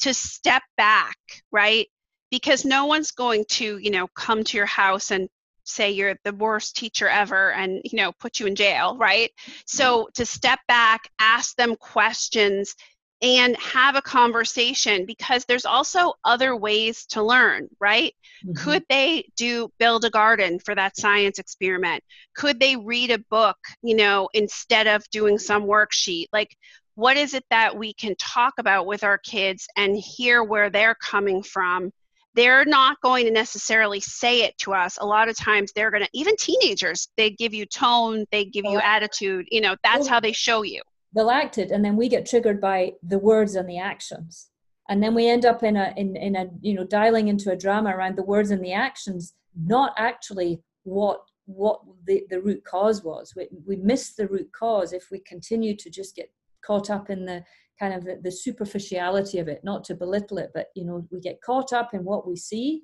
to 0.00 0.14
step 0.14 0.62
back, 0.76 1.16
right? 1.52 1.88
Because 2.32 2.64
no 2.64 2.86
one's 2.86 3.12
going 3.12 3.44
to, 3.50 3.78
you 3.78 3.90
know, 3.92 4.08
come 4.08 4.42
to 4.42 4.56
your 4.56 4.66
house 4.66 5.12
and 5.12 5.28
say 5.64 5.92
you're 5.92 6.16
the 6.24 6.32
worst 6.32 6.74
teacher 6.74 7.08
ever 7.08 7.52
and 7.52 7.80
you 7.84 7.96
know 7.96 8.10
put 8.18 8.40
you 8.40 8.48
in 8.48 8.56
jail 8.56 8.96
right 8.98 9.30
so 9.64 10.08
to 10.12 10.26
step 10.26 10.58
back 10.66 11.08
ask 11.20 11.54
them 11.54 11.76
questions 11.76 12.74
and 13.22 13.56
have 13.56 13.94
a 13.94 14.02
conversation 14.02 15.06
because 15.06 15.44
there's 15.44 15.64
also 15.64 16.12
other 16.24 16.56
ways 16.56 17.06
to 17.06 17.22
learn, 17.22 17.68
right? 17.80 18.14
Mm-hmm. 18.44 18.54
Could 18.54 18.84
they 18.88 19.28
do 19.36 19.70
build 19.78 20.04
a 20.04 20.10
garden 20.10 20.58
for 20.58 20.74
that 20.74 20.96
science 20.96 21.38
experiment? 21.38 22.02
Could 22.34 22.58
they 22.58 22.76
read 22.76 23.12
a 23.12 23.24
book, 23.30 23.56
you 23.82 23.94
know, 23.94 24.28
instead 24.34 24.88
of 24.88 25.08
doing 25.10 25.38
some 25.38 25.62
worksheet? 25.62 26.26
Like, 26.32 26.56
what 26.96 27.16
is 27.16 27.32
it 27.32 27.44
that 27.50 27.76
we 27.76 27.94
can 27.94 28.16
talk 28.16 28.54
about 28.58 28.86
with 28.86 29.04
our 29.04 29.18
kids 29.18 29.68
and 29.76 29.96
hear 29.96 30.42
where 30.42 30.68
they're 30.68 30.96
coming 30.96 31.44
from? 31.44 31.92
They're 32.34 32.64
not 32.64 33.00
going 33.02 33.26
to 33.26 33.30
necessarily 33.30 34.00
say 34.00 34.42
it 34.42 34.56
to 34.58 34.72
us. 34.72 34.98
A 35.00 35.06
lot 35.06 35.28
of 35.28 35.36
times 35.36 35.72
they're 35.72 35.90
going 35.90 36.02
to, 36.02 36.08
even 36.14 36.34
teenagers, 36.36 37.08
they 37.16 37.30
give 37.30 37.52
you 37.52 37.66
tone, 37.66 38.24
they 38.32 38.44
give 38.44 38.64
you 38.64 38.78
attitude, 38.78 39.46
you 39.50 39.60
know, 39.60 39.76
that's 39.84 40.08
how 40.08 40.20
they 40.20 40.32
show 40.32 40.62
you. 40.62 40.82
They'll 41.14 41.30
act 41.30 41.58
it 41.58 41.70
and 41.70 41.84
then 41.84 41.96
we 41.96 42.08
get 42.08 42.26
triggered 42.26 42.60
by 42.60 42.92
the 43.02 43.18
words 43.18 43.54
and 43.54 43.68
the 43.68 43.78
actions. 43.78 44.48
And 44.88 45.02
then 45.02 45.14
we 45.14 45.28
end 45.28 45.44
up 45.44 45.62
in 45.62 45.76
a 45.76 45.92
in, 45.96 46.16
in 46.16 46.36
a 46.36 46.46
you 46.60 46.74
know 46.74 46.84
dialing 46.84 47.28
into 47.28 47.50
a 47.52 47.56
drama 47.56 47.94
around 47.94 48.16
the 48.16 48.24
words 48.24 48.50
and 48.50 48.64
the 48.64 48.72
actions 48.72 49.34
not 49.54 49.94
actually 49.96 50.60
what 50.82 51.20
what 51.46 51.80
the, 52.06 52.24
the 52.30 52.40
root 52.40 52.64
cause 52.64 53.02
was. 53.02 53.34
We, 53.36 53.48
we 53.66 53.76
miss 53.76 54.14
the 54.14 54.28
root 54.28 54.50
cause 54.52 54.92
if 54.92 55.08
we 55.10 55.20
continue 55.20 55.76
to 55.76 55.90
just 55.90 56.16
get 56.16 56.30
caught 56.64 56.90
up 56.90 57.10
in 57.10 57.24
the 57.24 57.44
kind 57.82 57.94
of 57.94 58.04
the, 58.04 58.20
the 58.22 58.30
superficiality 58.30 59.40
of 59.40 59.48
it 59.48 59.60
not 59.64 59.82
to 59.82 59.94
belittle 59.94 60.38
it 60.38 60.50
but 60.54 60.66
you 60.76 60.84
know 60.84 61.04
we 61.10 61.18
get 61.18 61.42
caught 61.42 61.72
up 61.72 61.94
in 61.94 62.04
what 62.04 62.28
we 62.28 62.36
see 62.36 62.82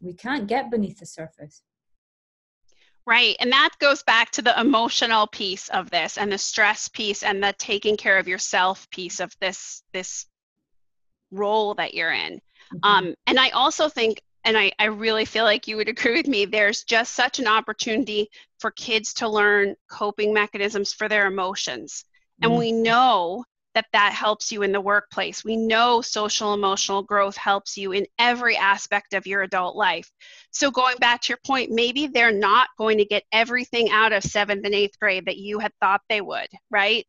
we 0.00 0.14
can't 0.14 0.46
get 0.46 0.70
beneath 0.70 0.98
the 1.00 1.06
surface 1.06 1.62
Right. 3.08 3.36
And 3.38 3.52
that 3.52 3.70
goes 3.78 4.02
back 4.02 4.32
to 4.32 4.42
the 4.42 4.60
emotional 4.60 5.28
piece 5.28 5.68
of 5.68 5.90
this 5.90 6.18
and 6.18 6.30
the 6.30 6.38
stress 6.38 6.88
piece 6.88 7.22
and 7.22 7.40
the 7.40 7.54
taking 7.56 7.96
care 7.96 8.18
of 8.18 8.26
yourself 8.26 8.90
piece 8.90 9.20
of 9.20 9.32
this 9.40 9.84
this 9.92 10.26
role 11.30 11.74
that 11.74 11.94
you're 11.94 12.12
in. 12.12 12.40
Mm-hmm. 12.74 12.78
Um, 12.82 13.14
and 13.28 13.38
I 13.38 13.50
also 13.50 13.88
think 13.88 14.20
and 14.44 14.58
I, 14.58 14.72
I 14.78 14.86
really 14.86 15.24
feel 15.24 15.44
like 15.44 15.68
you 15.68 15.76
would 15.76 15.88
agree 15.96 16.14
with 16.14 16.26
me, 16.26 16.46
there's 16.46 16.82
just 16.82 17.14
such 17.14 17.38
an 17.38 17.46
opportunity 17.46 18.28
for 18.58 18.72
kids 18.72 19.14
to 19.14 19.28
learn 19.28 19.76
coping 19.88 20.34
mechanisms 20.34 20.92
for 20.92 21.08
their 21.08 21.26
emotions. 21.26 22.04
And 22.42 22.50
mm-hmm. 22.50 22.58
we 22.58 22.72
know 22.72 23.44
that 23.76 23.86
that 23.92 24.14
helps 24.14 24.50
you 24.50 24.62
in 24.62 24.72
the 24.72 24.80
workplace. 24.80 25.44
We 25.44 25.54
know 25.54 26.00
social 26.00 26.54
emotional 26.54 27.02
growth 27.02 27.36
helps 27.36 27.76
you 27.76 27.92
in 27.92 28.06
every 28.18 28.56
aspect 28.56 29.12
of 29.12 29.26
your 29.26 29.42
adult 29.42 29.76
life. 29.76 30.10
So, 30.50 30.70
going 30.70 30.96
back 30.96 31.20
to 31.22 31.28
your 31.28 31.38
point, 31.46 31.70
maybe 31.70 32.06
they're 32.06 32.32
not 32.32 32.68
going 32.78 32.96
to 32.98 33.04
get 33.04 33.24
everything 33.32 33.90
out 33.90 34.14
of 34.14 34.24
seventh 34.24 34.64
and 34.64 34.74
eighth 34.74 34.98
grade 34.98 35.26
that 35.26 35.36
you 35.36 35.58
had 35.58 35.72
thought 35.78 36.00
they 36.08 36.22
would, 36.22 36.48
right? 36.70 37.06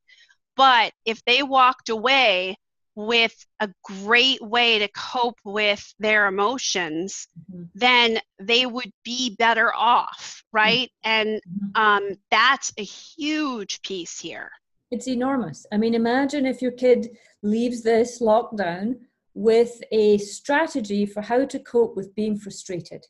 But 0.57 0.91
if 1.05 1.23
they 1.23 1.41
walked 1.41 1.87
away 1.87 2.57
with 2.95 3.33
a 3.61 3.69
great 3.83 4.41
way 4.41 4.79
to 4.79 4.89
cope 4.89 5.39
with 5.45 5.93
their 5.99 6.27
emotions, 6.27 7.27
mm-hmm. 7.49 7.63
then 7.75 8.19
they 8.39 8.65
would 8.65 8.91
be 9.05 9.35
better 9.37 9.73
off, 9.73 10.43
right? 10.51 10.91
Mm-hmm. 11.05 11.09
And 11.09 11.41
um, 11.75 12.09
that's 12.29 12.73
a 12.77 12.83
huge 12.83 13.81
piece 13.83 14.19
here. 14.19 14.51
It's 14.89 15.07
enormous. 15.07 15.65
I 15.71 15.77
mean, 15.77 15.93
imagine 15.93 16.45
if 16.45 16.61
your 16.61 16.71
kid 16.71 17.17
leaves 17.43 17.83
this 17.83 18.21
lockdown 18.21 18.95
with 19.33 19.81
a 19.91 20.17
strategy 20.17 21.05
for 21.05 21.21
how 21.21 21.45
to 21.45 21.59
cope 21.59 21.95
with 21.95 22.15
being 22.15 22.37
frustrated. 22.37 23.05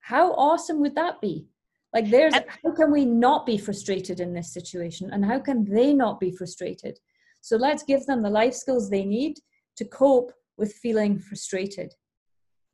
How 0.00 0.32
awesome 0.32 0.80
would 0.80 0.94
that 0.96 1.20
be? 1.20 1.46
Like, 1.94 2.10
there's 2.10 2.34
how 2.34 2.74
can 2.74 2.92
we 2.92 3.04
not 3.04 3.46
be 3.46 3.56
frustrated 3.56 4.20
in 4.20 4.34
this 4.34 4.52
situation, 4.52 5.10
and 5.12 5.24
how 5.24 5.38
can 5.38 5.64
they 5.64 5.94
not 5.94 6.20
be 6.20 6.30
frustrated? 6.30 6.98
So, 7.40 7.56
let's 7.56 7.84
give 7.84 8.04
them 8.06 8.22
the 8.22 8.30
life 8.30 8.54
skills 8.54 8.90
they 8.90 9.04
need 9.04 9.38
to 9.76 9.84
cope 9.84 10.32
with 10.58 10.74
feeling 10.74 11.18
frustrated. 11.18 11.94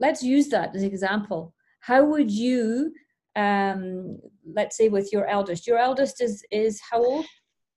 Let's 0.00 0.22
use 0.22 0.48
that 0.48 0.74
as 0.74 0.82
an 0.82 0.88
example. 0.88 1.54
How 1.80 2.04
would 2.04 2.30
you, 2.30 2.92
um, 3.36 4.18
let's 4.44 4.76
say, 4.76 4.88
with 4.88 5.12
your 5.12 5.26
eldest? 5.26 5.66
Your 5.66 5.78
eldest 5.78 6.20
is 6.20 6.44
is 6.50 6.80
how 6.90 7.04
old? 7.04 7.26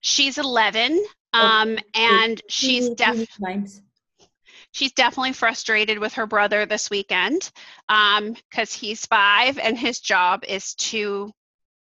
She's 0.06 0.38
11, 0.38 1.04
um, 1.34 1.80
and 1.96 2.40
she's 2.48 2.92
definitely 2.92 3.66
she's 4.72 4.92
definitely 4.92 5.34
frustrated 5.34 5.98
with 5.98 6.14
her 6.14 6.28
brother 6.28 6.68
this 6.68 6.92
weekend 6.92 7.52
because 7.88 8.76
um, 8.76 8.80
he's 8.80 9.04
five 9.08 9.58
and 9.58 9.76
his 9.76 10.00
job 10.00 10.44
is 10.48 10.76
to 10.76 11.32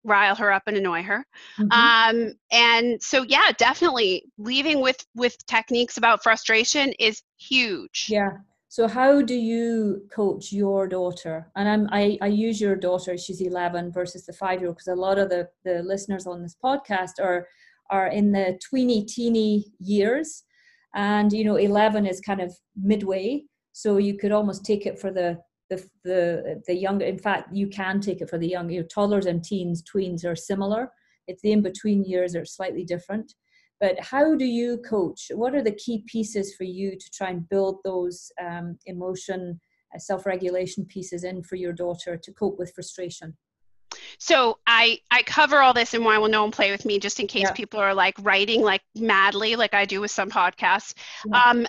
rile 0.03 0.33
her 0.33 0.51
up 0.51 0.63
and 0.65 0.75
annoy 0.75 1.03
her. 1.03 1.23
Mm-hmm. 1.59 1.71
um, 1.71 2.33
and 2.51 2.99
so 2.99 3.21
yeah 3.21 3.51
definitely 3.59 4.23
leaving 4.39 4.81
with 4.81 4.97
with 5.13 5.37
techniques 5.45 5.97
about 5.97 6.23
frustration 6.23 6.91
is 6.97 7.21
huge. 7.37 8.07
Yeah. 8.09 8.31
So 8.69 8.87
how 8.87 9.21
do 9.21 9.35
you 9.35 10.07
coach 10.11 10.51
your 10.51 10.87
daughter? 10.87 11.51
And 11.55 11.69
i'm 11.69 11.87
i, 11.91 12.17
I 12.23 12.27
use 12.27 12.59
your 12.59 12.75
daughter 12.75 13.19
she's 13.19 13.41
11 13.41 13.91
versus 13.91 14.25
the 14.25 14.33
five 14.33 14.61
year 14.61 14.69
old 14.69 14.77
because 14.77 14.87
a 14.87 14.95
lot 14.95 15.19
of 15.19 15.29
the 15.29 15.47
the 15.63 15.83
listeners 15.83 16.25
on 16.25 16.41
this 16.41 16.55
podcast 16.63 17.19
are 17.21 17.47
are 17.89 18.08
in 18.08 18.32
the 18.32 18.60
tweeny 18.69 19.06
teeny 19.06 19.65
years 19.80 20.43
and 20.95 21.32
you 21.34 21.43
know 21.43 21.56
11 21.56 22.06
is 22.06 22.19
kind 22.21 22.41
of 22.41 22.54
midway 22.75 23.43
So 23.73 23.97
you 23.97 24.17
could 24.17 24.32
almost 24.32 24.65
take 24.65 24.86
it 24.86 24.99
for 24.99 25.12
the 25.12 25.38
the 25.69 25.88
the 26.04 26.62
the 26.67 26.75
younger. 26.75 27.06
In 27.06 27.17
fact, 27.19 27.56
you 27.56 27.67
can 27.67 28.02
take 28.02 28.21
it 28.21 28.30
for 28.30 28.38
the 28.38 28.47
young. 28.47 28.69
Your 28.69 28.84
toddlers 28.84 29.25
and 29.25 29.43
teens, 29.43 29.84
tweens 29.84 30.25
are 30.25 30.36
similar. 30.36 30.91
It's 31.28 31.41
the 31.41 31.52
in 31.52 31.62
between 31.62 32.04
years 32.04 32.36
are 32.36 32.45
slightly 32.45 32.84
different. 32.84 33.34
But 33.80 33.99
how 33.99 34.36
do 34.36 34.45
you 34.45 34.80
coach? 34.80 35.32
What 35.34 35.56
are 35.56 35.63
the 35.63 35.71
key 35.84 36.04
pieces 36.08 36.56
for 36.56 36.65
you 36.65 36.97
to 36.97 37.10
try 37.12 37.30
and 37.30 37.47
build 37.47 37.78
those 37.86 38.32
um, 38.45 38.78
emotion, 38.86 39.62
uh, 39.95 39.99
self 39.99 40.25
regulation 40.25 40.86
pieces 40.86 41.23
in 41.23 41.43
for 41.43 41.56
your 41.56 41.73
daughter 41.73 42.17
to 42.17 42.34
cope 42.34 42.58
with 42.60 42.73
frustration? 42.73 43.38
So 44.19 44.60
I 44.67 44.99
I 45.10 45.23
cover 45.23 45.60
all 45.60 45.73
this 45.73 45.93
and 45.93 46.05
why 46.05 46.17
will 46.17 46.29
no 46.29 46.43
one 46.43 46.51
play 46.51 46.71
with 46.71 46.86
me 46.86 46.99
just 46.99 47.19
in 47.19 47.27
case 47.27 47.43
yeah. 47.43 47.53
people 47.53 47.79
are 47.79 47.93
like 47.93 48.15
writing 48.19 48.62
like 48.62 48.82
madly 48.95 49.55
like 49.55 49.73
I 49.73 49.86
do 49.86 50.01
with 50.01 50.12
some 50.12 50.29
podcasts. 50.29 50.93
Yeah. 51.25 51.41
Um, 51.41 51.67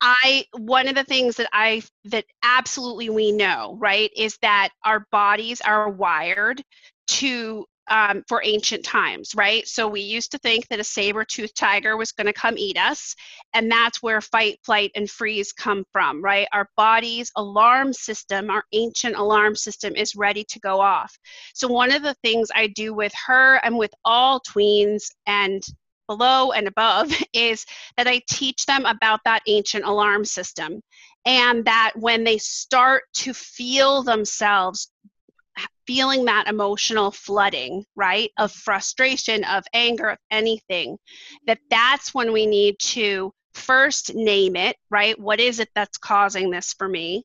I 0.00 0.46
one 0.58 0.88
of 0.88 0.96
the 0.96 1.04
things 1.04 1.36
that 1.36 1.48
I 1.52 1.82
that 2.06 2.24
absolutely 2.42 3.08
we 3.08 3.30
know 3.30 3.76
right 3.80 4.10
is 4.16 4.36
that 4.42 4.70
our 4.84 5.06
bodies 5.12 5.60
are 5.60 5.88
wired 5.88 6.62
to 7.06 7.66
um, 7.88 8.22
for 8.28 8.42
ancient 8.44 8.84
times, 8.84 9.34
right? 9.34 9.66
So 9.66 9.88
we 9.88 10.00
used 10.00 10.30
to 10.32 10.38
think 10.38 10.68
that 10.68 10.80
a 10.80 10.84
saber-toothed 10.84 11.56
tiger 11.56 11.96
was 11.96 12.12
going 12.12 12.26
to 12.26 12.32
come 12.32 12.56
eat 12.56 12.78
us, 12.78 13.14
and 13.54 13.70
that's 13.70 14.02
where 14.02 14.20
fight, 14.20 14.58
flight, 14.64 14.90
and 14.94 15.10
freeze 15.10 15.52
come 15.52 15.84
from, 15.92 16.22
right? 16.22 16.46
Our 16.52 16.68
body's 16.76 17.30
alarm 17.36 17.92
system, 17.92 18.50
our 18.50 18.64
ancient 18.72 19.16
alarm 19.16 19.56
system, 19.56 19.94
is 19.96 20.14
ready 20.14 20.44
to 20.44 20.60
go 20.60 20.80
off. 20.80 21.16
So 21.54 21.68
one 21.68 21.92
of 21.92 22.02
the 22.02 22.14
things 22.22 22.48
I 22.54 22.68
do 22.68 22.94
with 22.94 23.12
her 23.26 23.56
and 23.64 23.76
with 23.76 23.92
all 24.04 24.40
tweens 24.40 25.04
and 25.26 25.62
below 26.08 26.52
and 26.52 26.68
above 26.68 27.12
is 27.32 27.64
that 27.96 28.06
I 28.06 28.20
teach 28.28 28.66
them 28.66 28.84
about 28.84 29.20
that 29.24 29.42
ancient 29.46 29.84
alarm 29.84 30.24
system. 30.24 30.80
And 31.24 31.64
that 31.66 31.92
when 31.94 32.24
they 32.24 32.38
start 32.38 33.04
to 33.18 33.32
feel 33.32 34.02
themselves 34.02 34.90
feeling 35.86 36.24
that 36.24 36.48
emotional 36.48 37.10
flooding 37.10 37.84
right 37.96 38.30
of 38.38 38.52
frustration 38.52 39.44
of 39.44 39.64
anger 39.74 40.08
of 40.08 40.18
anything 40.30 40.96
that 41.46 41.58
that's 41.70 42.14
when 42.14 42.32
we 42.32 42.46
need 42.46 42.76
to 42.78 43.32
first 43.54 44.14
name 44.14 44.56
it 44.56 44.76
right? 44.90 45.18
What 45.18 45.40
is 45.40 45.60
it 45.60 45.68
that's 45.74 45.98
causing 45.98 46.50
this 46.50 46.72
for 46.72 46.88
me? 46.88 47.24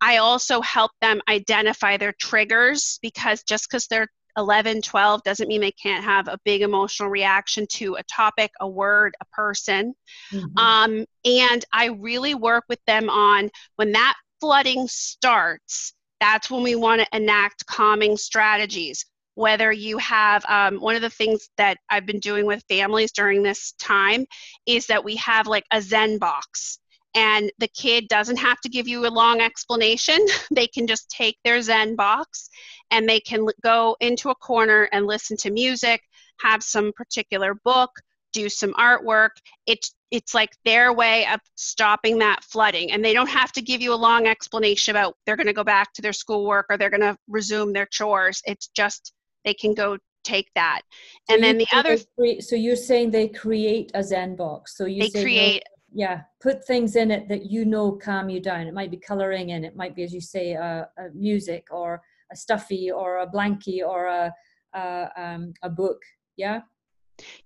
I 0.00 0.18
also 0.18 0.60
help 0.60 0.90
them 1.00 1.20
identify 1.28 1.96
their 1.96 2.14
triggers 2.20 2.98
because 3.02 3.42
just 3.42 3.68
because 3.68 3.86
they're 3.86 4.08
11 4.36 4.82
12 4.82 5.22
doesn't 5.22 5.48
mean 5.48 5.62
they 5.62 5.72
can't 5.72 6.04
have 6.04 6.28
a 6.28 6.38
big 6.44 6.60
emotional 6.60 7.08
reaction 7.08 7.66
to 7.70 7.94
a 7.94 8.02
topic 8.02 8.50
a 8.60 8.68
word 8.68 9.14
a 9.20 9.24
person. 9.26 9.94
Mm-hmm. 10.30 10.58
um, 10.58 11.06
and 11.24 11.64
i 11.72 11.86
really 11.86 12.34
work 12.34 12.64
with 12.68 12.80
them 12.86 13.08
on 13.08 13.50
when 13.76 13.92
that 13.92 14.14
flooding 14.40 14.86
starts 14.88 15.94
that's 16.20 16.50
when 16.50 16.62
we 16.62 16.74
want 16.74 17.00
to 17.00 17.16
enact 17.16 17.66
calming 17.66 18.16
strategies. 18.16 19.04
Whether 19.34 19.70
you 19.70 19.98
have 19.98 20.44
um, 20.48 20.80
one 20.80 20.96
of 20.96 21.02
the 21.02 21.10
things 21.10 21.48
that 21.58 21.76
I've 21.90 22.06
been 22.06 22.20
doing 22.20 22.46
with 22.46 22.64
families 22.68 23.12
during 23.12 23.42
this 23.42 23.72
time 23.72 24.24
is 24.64 24.86
that 24.86 25.04
we 25.04 25.16
have 25.16 25.46
like 25.46 25.64
a 25.70 25.82
Zen 25.82 26.18
box 26.18 26.78
and 27.16 27.50
the 27.58 27.68
kid 27.68 28.08
doesn't 28.08 28.36
have 28.36 28.60
to 28.60 28.68
give 28.68 28.86
you 28.86 29.06
a 29.06 29.08
long 29.08 29.40
explanation. 29.40 30.24
they 30.50 30.66
can 30.66 30.86
just 30.86 31.08
take 31.10 31.38
their 31.42 31.60
Zen 31.62 31.96
box 31.96 32.50
and 32.90 33.08
they 33.08 33.20
can 33.20 33.46
go 33.62 33.96
into 34.00 34.28
a 34.28 34.34
corner 34.34 34.88
and 34.92 35.06
listen 35.06 35.36
to 35.38 35.50
music, 35.50 36.02
have 36.40 36.62
some 36.62 36.92
particular 36.92 37.54
book, 37.64 37.90
do 38.32 38.50
some 38.50 38.74
artwork. 38.74 39.30
It's 39.66 39.94
it's 40.10 40.34
like 40.34 40.50
their 40.64 40.92
way 40.92 41.26
of 41.32 41.40
stopping 41.56 42.18
that 42.18 42.44
flooding 42.44 42.92
and 42.92 43.04
they 43.04 43.12
don't 43.12 43.28
have 43.28 43.52
to 43.52 43.62
give 43.62 43.80
you 43.80 43.92
a 43.92 43.96
long 43.96 44.26
explanation 44.26 44.92
about 44.92 45.16
they're 45.26 45.36
going 45.36 45.46
to 45.46 45.52
go 45.52 45.64
back 45.64 45.92
to 45.94 46.02
their 46.02 46.12
schoolwork 46.12 46.66
or 46.70 46.78
they're 46.78 46.90
going 46.90 47.00
to 47.00 47.16
resume 47.28 47.72
their 47.72 47.86
chores. 47.86 48.40
It's 48.46 48.68
just 48.68 49.12
they 49.44 49.54
can 49.54 49.74
go 49.74 49.98
take 50.22 50.50
that. 50.54 50.82
So 51.28 51.34
and 51.34 51.42
then 51.42 51.58
the 51.58 51.66
other 51.72 51.98
create, 52.16 52.44
so 52.44 52.56
you're 52.56 52.76
saying 52.76 53.10
they 53.10 53.28
create 53.28 53.90
a 53.94 54.02
zen 54.02 54.36
box 54.36 54.76
so 54.76 54.86
you 54.86 55.08
they 55.08 55.22
create 55.22 55.62
yeah 55.92 56.22
put 56.40 56.64
things 56.64 56.96
in 56.96 57.10
it 57.10 57.28
that 57.28 57.50
you 57.50 57.64
know 57.64 57.92
calm 57.92 58.28
you 58.28 58.40
down. 58.40 58.66
It 58.66 58.74
might 58.74 58.90
be 58.90 58.96
coloring 58.96 59.52
and 59.52 59.64
it 59.64 59.76
might 59.76 59.96
be 59.96 60.04
as 60.04 60.12
you 60.12 60.20
say 60.20 60.52
a, 60.52 60.88
a 60.98 61.10
music 61.14 61.66
or 61.70 62.02
a 62.32 62.36
stuffy 62.36 62.90
or 62.90 63.18
a 63.18 63.26
blankie 63.26 63.86
or 63.86 64.06
a 64.06 64.32
a, 64.74 65.08
um, 65.16 65.54
a 65.62 65.70
book 65.70 66.02
yeah 66.36 66.60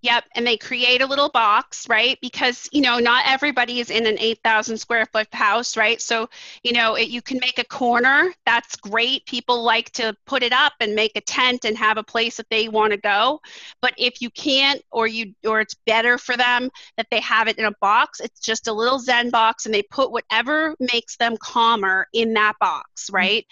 Yep, 0.02 0.24
and 0.34 0.46
they 0.46 0.56
create 0.56 1.02
a 1.02 1.06
little 1.06 1.28
box, 1.28 1.88
right? 1.88 2.18
Because 2.20 2.68
you 2.72 2.80
know 2.80 2.98
not 2.98 3.24
everybody 3.26 3.80
is 3.80 3.90
in 3.90 4.06
an 4.06 4.18
eight 4.18 4.40
thousand 4.42 4.78
square 4.78 5.06
foot 5.06 5.28
house, 5.32 5.76
right? 5.76 6.00
So 6.00 6.28
you 6.62 6.72
know 6.72 6.94
it, 6.94 7.08
you 7.08 7.22
can 7.22 7.38
make 7.40 7.58
a 7.58 7.64
corner. 7.64 8.32
That's 8.46 8.76
great. 8.76 9.26
People 9.26 9.62
like 9.62 9.90
to 9.92 10.16
put 10.26 10.42
it 10.42 10.52
up 10.52 10.72
and 10.80 10.94
make 10.94 11.12
a 11.16 11.20
tent 11.20 11.64
and 11.64 11.76
have 11.76 11.98
a 11.98 12.02
place 12.02 12.36
that 12.38 12.48
they 12.50 12.68
want 12.68 12.92
to 12.92 12.96
go. 12.96 13.40
But 13.80 13.94
if 13.96 14.20
you 14.20 14.30
can't, 14.30 14.82
or 14.90 15.06
you, 15.06 15.34
or 15.46 15.60
it's 15.60 15.74
better 15.86 16.18
for 16.18 16.36
them 16.36 16.70
that 16.96 17.06
they 17.10 17.20
have 17.20 17.48
it 17.48 17.58
in 17.58 17.64
a 17.64 17.72
box. 17.80 18.20
It's 18.20 18.40
just 18.40 18.68
a 18.68 18.72
little 18.72 18.98
Zen 18.98 19.30
box, 19.30 19.66
and 19.66 19.74
they 19.74 19.82
put 19.82 20.10
whatever 20.10 20.74
makes 20.80 21.16
them 21.16 21.36
calmer 21.38 22.08
in 22.12 22.34
that 22.34 22.54
box, 22.60 23.06
mm-hmm. 23.06 23.16
right? 23.16 23.44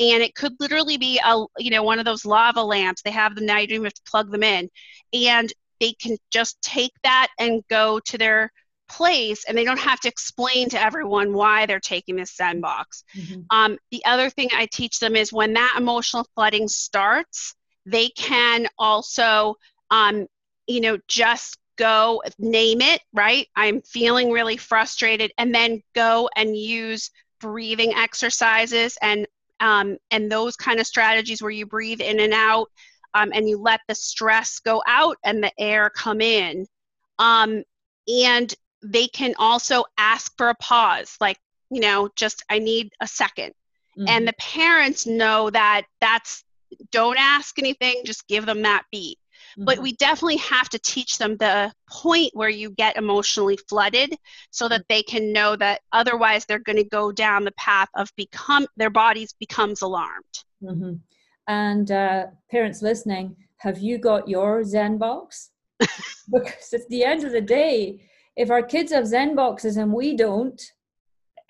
Mm-hmm. 0.00 0.14
And 0.14 0.22
it 0.22 0.34
could 0.34 0.52
literally 0.60 0.98
be 0.98 1.20
a 1.24 1.44
you 1.58 1.70
know 1.70 1.82
one 1.82 1.98
of 1.98 2.04
those 2.04 2.24
lava 2.24 2.62
lamps. 2.62 3.02
They 3.02 3.10
have 3.10 3.34
them 3.34 3.46
now. 3.46 3.58
You 3.58 3.66
don't 3.66 3.74
even 3.76 3.84
have 3.84 3.94
to 3.94 4.02
plug 4.10 4.30
them 4.30 4.42
in, 4.42 4.70
and 5.12 5.52
they 5.80 5.92
can 5.92 6.16
just 6.30 6.60
take 6.62 6.92
that 7.02 7.28
and 7.38 7.62
go 7.68 8.00
to 8.06 8.18
their 8.18 8.52
place 8.88 9.44
and 9.48 9.56
they 9.58 9.64
don't 9.64 9.80
have 9.80 10.00
to 10.00 10.08
explain 10.08 10.68
to 10.68 10.80
everyone 10.80 11.32
why 11.32 11.66
they're 11.66 11.80
taking 11.80 12.16
this 12.16 12.36
Zen 12.36 12.60
box. 12.60 13.04
Mm-hmm. 13.16 13.40
Um, 13.50 13.78
the 13.90 14.04
other 14.04 14.30
thing 14.30 14.50
I 14.54 14.68
teach 14.72 14.98
them 15.00 15.16
is 15.16 15.32
when 15.32 15.54
that 15.54 15.74
emotional 15.76 16.26
flooding 16.34 16.68
starts, 16.68 17.54
they 17.84 18.08
can 18.10 18.68
also, 18.78 19.56
um, 19.90 20.26
you 20.66 20.80
know, 20.80 20.98
just 21.08 21.58
go 21.76 22.22
name 22.38 22.80
it, 22.80 23.00
right? 23.12 23.46
I'm 23.54 23.82
feeling 23.82 24.30
really 24.30 24.56
frustrated, 24.56 25.32
and 25.38 25.54
then 25.54 25.82
go 25.94 26.28
and 26.36 26.56
use 26.56 27.10
breathing 27.40 27.94
exercises 27.94 28.96
and 29.02 29.26
um, 29.60 29.96
and 30.10 30.30
those 30.30 30.56
kind 30.56 30.80
of 30.80 30.86
strategies 30.86 31.40
where 31.40 31.50
you 31.50 31.66
breathe 31.66 32.00
in 32.00 32.20
and 32.20 32.34
out 32.34 32.68
um, 33.16 33.30
and 33.32 33.48
you 33.48 33.58
let 33.58 33.80
the 33.88 33.94
stress 33.94 34.58
go 34.60 34.82
out 34.86 35.16
and 35.24 35.42
the 35.42 35.52
air 35.58 35.90
come 35.90 36.20
in. 36.20 36.66
Um, 37.18 37.62
and 38.06 38.54
they 38.82 39.08
can 39.08 39.34
also 39.38 39.84
ask 39.98 40.36
for 40.36 40.48
a 40.50 40.54
pause, 40.56 41.16
like, 41.20 41.38
you 41.70 41.80
know, 41.80 42.08
just 42.14 42.44
I 42.50 42.58
need 42.58 42.92
a 43.00 43.06
2nd 43.06 43.28
mm-hmm. 43.38 44.08
And 44.08 44.28
the 44.28 44.34
parents 44.34 45.06
know 45.06 45.50
that 45.50 45.82
that's 46.00 46.44
don't 46.90 47.18
ask 47.18 47.58
anything, 47.58 48.02
just 48.04 48.28
give 48.28 48.44
them 48.44 48.62
that 48.62 48.84
beat. 48.92 49.18
Mm-hmm. 49.52 49.64
But 49.64 49.78
we 49.78 49.94
definitely 49.94 50.36
have 50.36 50.68
to 50.70 50.78
teach 50.78 51.16
them 51.16 51.36
the 51.36 51.72
point 51.88 52.30
where 52.34 52.50
you 52.50 52.70
get 52.70 52.96
emotionally 52.96 53.58
flooded 53.68 54.14
so 54.50 54.68
that 54.68 54.84
they 54.88 55.02
can 55.02 55.32
know 55.32 55.56
that 55.56 55.80
otherwise 55.92 56.44
they're 56.44 56.58
going 56.58 56.76
to 56.76 56.84
go 56.84 57.12
down 57.12 57.44
the 57.44 57.52
path 57.52 57.88
of 57.94 58.10
become 58.16 58.66
their 58.76 58.90
bodies 58.90 59.32
becomes 59.38 59.82
alarmed. 59.82 60.44
Mm-hmm. 60.62 60.94
And 61.48 61.90
uh, 61.90 62.26
parents 62.50 62.82
listening, 62.82 63.36
have 63.58 63.78
you 63.78 63.98
got 63.98 64.28
your 64.28 64.64
Zen 64.64 64.98
box? 64.98 65.50
because 65.80 66.72
at 66.72 66.88
the 66.88 67.04
end 67.04 67.24
of 67.24 67.32
the 67.32 67.40
day, 67.40 68.00
if 68.36 68.50
our 68.50 68.62
kids 68.62 68.92
have 68.92 69.06
Zen 69.06 69.34
boxes 69.34 69.76
and 69.76 69.92
we 69.92 70.16
don't, 70.16 70.60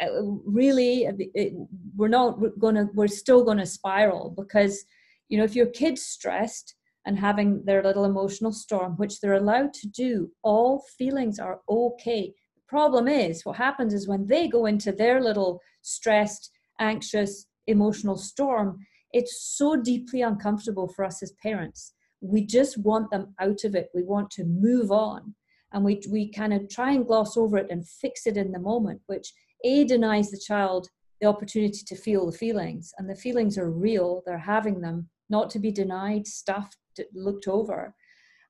uh, 0.00 0.22
really, 0.44 1.04
it, 1.34 1.54
we're 1.96 2.08
not 2.08 2.38
going 2.58 2.74
to, 2.74 2.88
we're 2.94 3.08
still 3.08 3.44
going 3.44 3.58
to 3.58 3.66
spiral 3.66 4.34
because, 4.36 4.84
you 5.28 5.38
know, 5.38 5.44
if 5.44 5.56
your 5.56 5.66
kid's 5.66 6.02
stressed 6.02 6.74
and 7.06 7.18
having 7.18 7.64
their 7.64 7.82
little 7.82 8.04
emotional 8.04 8.52
storm, 8.52 8.94
which 8.96 9.20
they're 9.20 9.34
allowed 9.34 9.72
to 9.72 9.88
do, 9.88 10.30
all 10.42 10.84
feelings 10.98 11.38
are 11.38 11.60
okay. 11.68 12.34
The 12.54 12.62
problem 12.68 13.08
is, 13.08 13.44
what 13.44 13.56
happens 13.56 13.94
is 13.94 14.08
when 14.08 14.26
they 14.26 14.48
go 14.48 14.66
into 14.66 14.92
their 14.92 15.22
little 15.22 15.60
stressed, 15.82 16.50
anxious, 16.80 17.46
emotional 17.66 18.16
storm, 18.16 18.80
it's 19.16 19.56
so 19.56 19.76
deeply 19.76 20.20
uncomfortable 20.20 20.88
for 20.88 21.02
us 21.02 21.22
as 21.22 21.32
parents. 21.42 21.94
We 22.20 22.44
just 22.44 22.76
want 22.76 23.10
them 23.10 23.34
out 23.40 23.64
of 23.64 23.74
it. 23.74 23.88
We 23.94 24.02
want 24.02 24.30
to 24.32 24.44
move 24.44 24.92
on. 24.92 25.34
And 25.72 25.82
we, 25.82 26.02
we 26.10 26.30
kind 26.30 26.52
of 26.52 26.68
try 26.68 26.92
and 26.92 27.06
gloss 27.06 27.34
over 27.34 27.56
it 27.56 27.68
and 27.70 27.88
fix 27.88 28.26
it 28.26 28.36
in 28.36 28.52
the 28.52 28.58
moment, 28.58 29.00
which 29.06 29.32
A 29.64 29.84
denies 29.84 30.30
the 30.30 30.38
child 30.46 30.88
the 31.22 31.26
opportunity 31.26 31.80
to 31.86 31.96
feel 31.96 32.26
the 32.26 32.36
feelings. 32.36 32.92
And 32.98 33.08
the 33.08 33.14
feelings 33.14 33.56
are 33.56 33.70
real, 33.70 34.22
they're 34.26 34.36
having 34.36 34.82
them, 34.82 35.08
not 35.30 35.48
to 35.50 35.58
be 35.58 35.72
denied, 35.72 36.26
stuffed, 36.26 36.76
looked 37.14 37.48
over. 37.48 37.94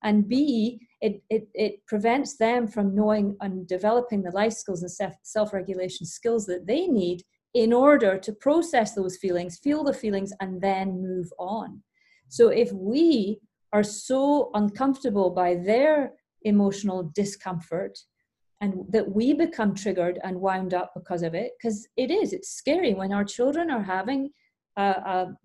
And 0.02 0.28
B, 0.28 0.80
it, 1.00 1.22
it, 1.30 1.46
it 1.54 1.86
prevents 1.86 2.38
them 2.38 2.66
from 2.66 2.92
knowing 2.92 3.36
and 3.40 3.68
developing 3.68 4.24
the 4.24 4.32
life 4.32 4.52
skills 4.52 4.82
and 4.82 5.14
self 5.22 5.52
regulation 5.52 6.06
skills 6.06 6.44
that 6.46 6.66
they 6.66 6.88
need 6.88 7.22
in 7.56 7.72
order 7.72 8.18
to 8.18 8.32
process 8.34 8.94
those 8.94 9.16
feelings, 9.16 9.58
feel 9.58 9.82
the 9.82 9.94
feelings, 9.94 10.30
and 10.40 10.60
then 10.60 11.02
move 11.02 11.32
on. 11.38 11.82
So 12.28 12.48
if 12.48 12.70
we 12.72 13.40
are 13.72 13.82
so 13.82 14.50
uncomfortable 14.52 15.30
by 15.30 15.54
their 15.54 16.12
emotional 16.42 17.10
discomfort, 17.14 17.98
and 18.60 18.84
that 18.90 19.10
we 19.10 19.32
become 19.32 19.74
triggered 19.74 20.18
and 20.22 20.40
wound 20.40 20.72
up 20.72 20.92
because 20.94 21.22
of 21.22 21.34
it 21.34 21.52
because 21.58 21.86
it 21.98 22.10
is 22.10 22.32
it's 22.32 22.48
scary 22.48 22.94
when 22.94 23.12
our 23.12 23.22
children 23.24 23.70
are 23.70 23.82
having 23.82 24.30
a, 24.78 24.82
a, 24.82 25.36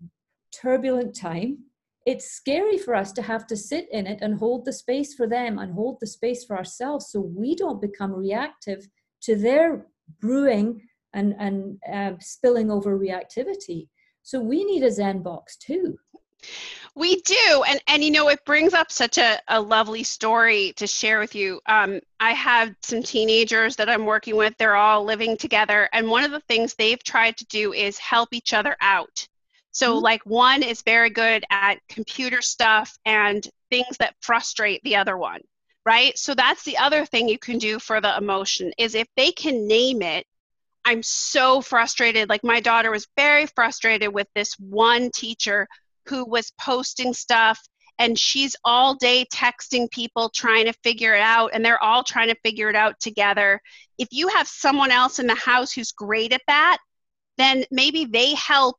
turbulent 0.50 1.14
time 1.14 1.58
it's 2.06 2.30
scary 2.30 2.78
for 2.78 2.94
us 2.94 3.12
to 3.12 3.20
have 3.20 3.46
to 3.46 3.54
sit 3.54 3.86
in 3.92 4.06
it 4.06 4.18
and 4.22 4.38
hold 4.38 4.64
the 4.64 4.72
space 4.72 5.12
for 5.12 5.26
them 5.26 5.58
and 5.58 5.74
hold 5.74 5.98
the 6.00 6.06
space 6.06 6.42
for 6.42 6.56
ourselves 6.56 7.08
so 7.10 7.20
we 7.20 7.54
don't 7.54 7.82
become 7.82 8.12
reactive 8.12 8.88
to 9.20 9.36
their 9.36 9.86
brewing 10.18 10.80
and 11.14 11.34
and 11.38 11.78
uh, 11.92 12.12
spilling 12.20 12.70
over 12.70 12.98
reactivity. 12.98 13.88
So 14.22 14.40
we 14.40 14.64
need 14.64 14.82
a 14.82 14.90
zen 14.90 15.22
box 15.22 15.56
too. 15.56 15.98
We 16.94 17.20
do 17.22 17.64
and 17.68 17.80
and 17.86 18.04
you 18.04 18.10
know 18.10 18.28
it 18.28 18.44
brings 18.44 18.74
up 18.74 18.90
such 18.90 19.18
a, 19.18 19.38
a 19.48 19.60
lovely 19.60 20.02
story 20.02 20.72
to 20.76 20.86
share 20.86 21.20
with 21.20 21.34
you. 21.34 21.60
Um, 21.66 22.00
i 22.20 22.32
have 22.32 22.74
some 22.82 23.02
teenagers 23.02 23.76
that 23.76 23.88
i'm 23.88 24.06
working 24.06 24.36
with. 24.36 24.54
They're 24.58 24.76
all 24.76 25.04
living 25.04 25.36
together 25.36 25.88
and 25.92 26.08
one 26.08 26.24
of 26.24 26.32
the 26.32 26.42
things 26.48 26.74
they've 26.74 27.02
tried 27.02 27.36
to 27.38 27.46
do 27.46 27.72
is 27.72 27.98
help 27.98 28.30
each 28.32 28.52
other 28.52 28.76
out. 28.80 29.26
So 29.70 29.94
mm-hmm. 29.94 30.04
like 30.04 30.26
one 30.26 30.62
is 30.62 30.82
very 30.82 31.10
good 31.10 31.44
at 31.50 31.76
computer 31.88 32.42
stuff 32.42 32.98
and 33.06 33.46
things 33.70 33.96
that 33.98 34.16
frustrate 34.20 34.82
the 34.82 34.96
other 34.96 35.16
one 35.16 35.40
right? 35.84 36.16
So 36.16 36.34
that's 36.34 36.62
the 36.62 36.78
other 36.78 37.04
thing 37.04 37.28
you 37.28 37.38
can 37.38 37.58
do 37.58 37.78
for 37.78 38.00
the 38.00 38.16
emotion 38.16 38.72
is 38.78 38.94
if 38.94 39.08
they 39.16 39.32
can 39.32 39.66
name 39.66 40.02
it 40.02 40.26
i'm 40.84 41.02
so 41.02 41.60
frustrated. 41.60 42.28
Like 42.28 42.44
my 42.44 42.60
daughter 42.60 42.90
was 42.90 43.06
very 43.16 43.46
frustrated 43.46 44.12
with 44.12 44.28
this 44.34 44.54
one 44.58 45.10
teacher 45.10 45.66
who 46.08 46.24
was 46.24 46.52
posting 46.60 47.14
stuff 47.14 47.60
and 47.98 48.18
she's 48.18 48.56
all 48.64 48.94
day 48.96 49.26
texting 49.32 49.90
people 49.90 50.28
trying 50.30 50.66
to 50.66 50.72
figure 50.82 51.14
it 51.14 51.20
out 51.20 51.50
and 51.52 51.64
they're 51.64 51.82
all 51.82 52.02
trying 52.02 52.28
to 52.28 52.40
figure 52.42 52.68
it 52.68 52.74
out 52.76 52.98
together. 53.00 53.60
If 53.98 54.08
you 54.10 54.28
have 54.28 54.48
someone 54.48 54.90
else 54.90 55.18
in 55.18 55.26
the 55.26 55.34
house 55.34 55.72
who's 55.72 55.92
great 55.92 56.32
at 56.32 56.42
that 56.46 56.78
then 57.38 57.64
maybe 57.70 58.04
they 58.04 58.34
help 58.34 58.76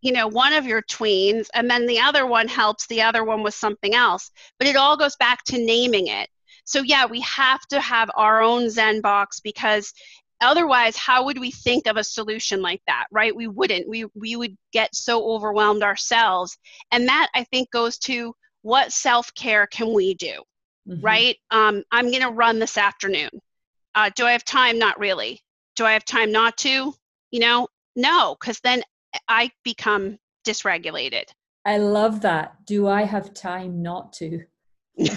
you 0.00 0.12
know 0.12 0.28
one 0.28 0.52
of 0.52 0.66
your 0.66 0.82
tweens 0.82 1.46
and 1.54 1.70
then 1.70 1.86
the 1.86 2.00
other 2.00 2.26
one 2.26 2.48
helps 2.48 2.86
the 2.86 3.02
other 3.02 3.24
one 3.24 3.42
with 3.42 3.54
something 3.54 3.94
else. 3.94 4.30
But 4.58 4.68
it 4.68 4.76
all 4.76 4.96
goes 4.96 5.16
back 5.16 5.44
to 5.44 5.64
naming 5.64 6.06
it. 6.06 6.28
So 6.64 6.82
yeah 6.82 7.06
we 7.06 7.20
have 7.20 7.60
to 7.68 7.80
have 7.80 8.10
our 8.16 8.42
own 8.42 8.70
zen 8.70 9.00
box 9.00 9.40
because 9.40 9.92
otherwise 10.40 10.96
how 10.96 11.24
would 11.24 11.38
we 11.38 11.50
think 11.50 11.86
of 11.86 11.96
a 11.96 12.04
solution 12.04 12.62
like 12.62 12.82
that 12.86 13.06
right? 13.10 13.34
We 13.34 13.48
wouldn't. 13.48 13.88
We 13.88 14.06
we 14.14 14.36
would 14.36 14.56
get 14.72 14.94
so 14.94 15.30
overwhelmed 15.30 15.82
ourselves. 15.82 16.56
And 16.92 17.08
that 17.08 17.28
i 17.34 17.44
think 17.44 17.70
goes 17.70 17.98
to 17.98 18.34
what 18.62 18.92
self-care 18.92 19.66
can 19.68 19.92
we 19.92 20.14
do 20.14 20.42
mm-hmm. 20.88 21.00
right? 21.00 21.36
Um, 21.50 21.82
i'm 21.90 22.10
going 22.10 22.22
to 22.22 22.30
run 22.30 22.58
this 22.58 22.76
afternoon. 22.76 23.30
Uh, 23.94 24.10
do 24.14 24.26
i 24.26 24.32
have 24.32 24.44
time? 24.44 24.78
Not 24.78 24.98
really. 24.98 25.40
Do 25.76 25.84
i 25.84 25.92
have 25.92 26.04
time 26.04 26.32
not 26.32 26.56
to? 26.58 26.94
You 27.30 27.40
know 27.40 27.68
no 27.94 28.36
because 28.40 28.60
then 28.60 28.82
i 29.28 29.50
become 29.64 30.18
dysregulated. 30.46 31.24
I 31.64 31.78
love 31.78 32.20
that. 32.22 32.64
Do 32.66 32.88
i 32.88 33.02
have 33.02 33.34
time 33.34 33.82
not 33.82 34.12
to? 34.14 34.42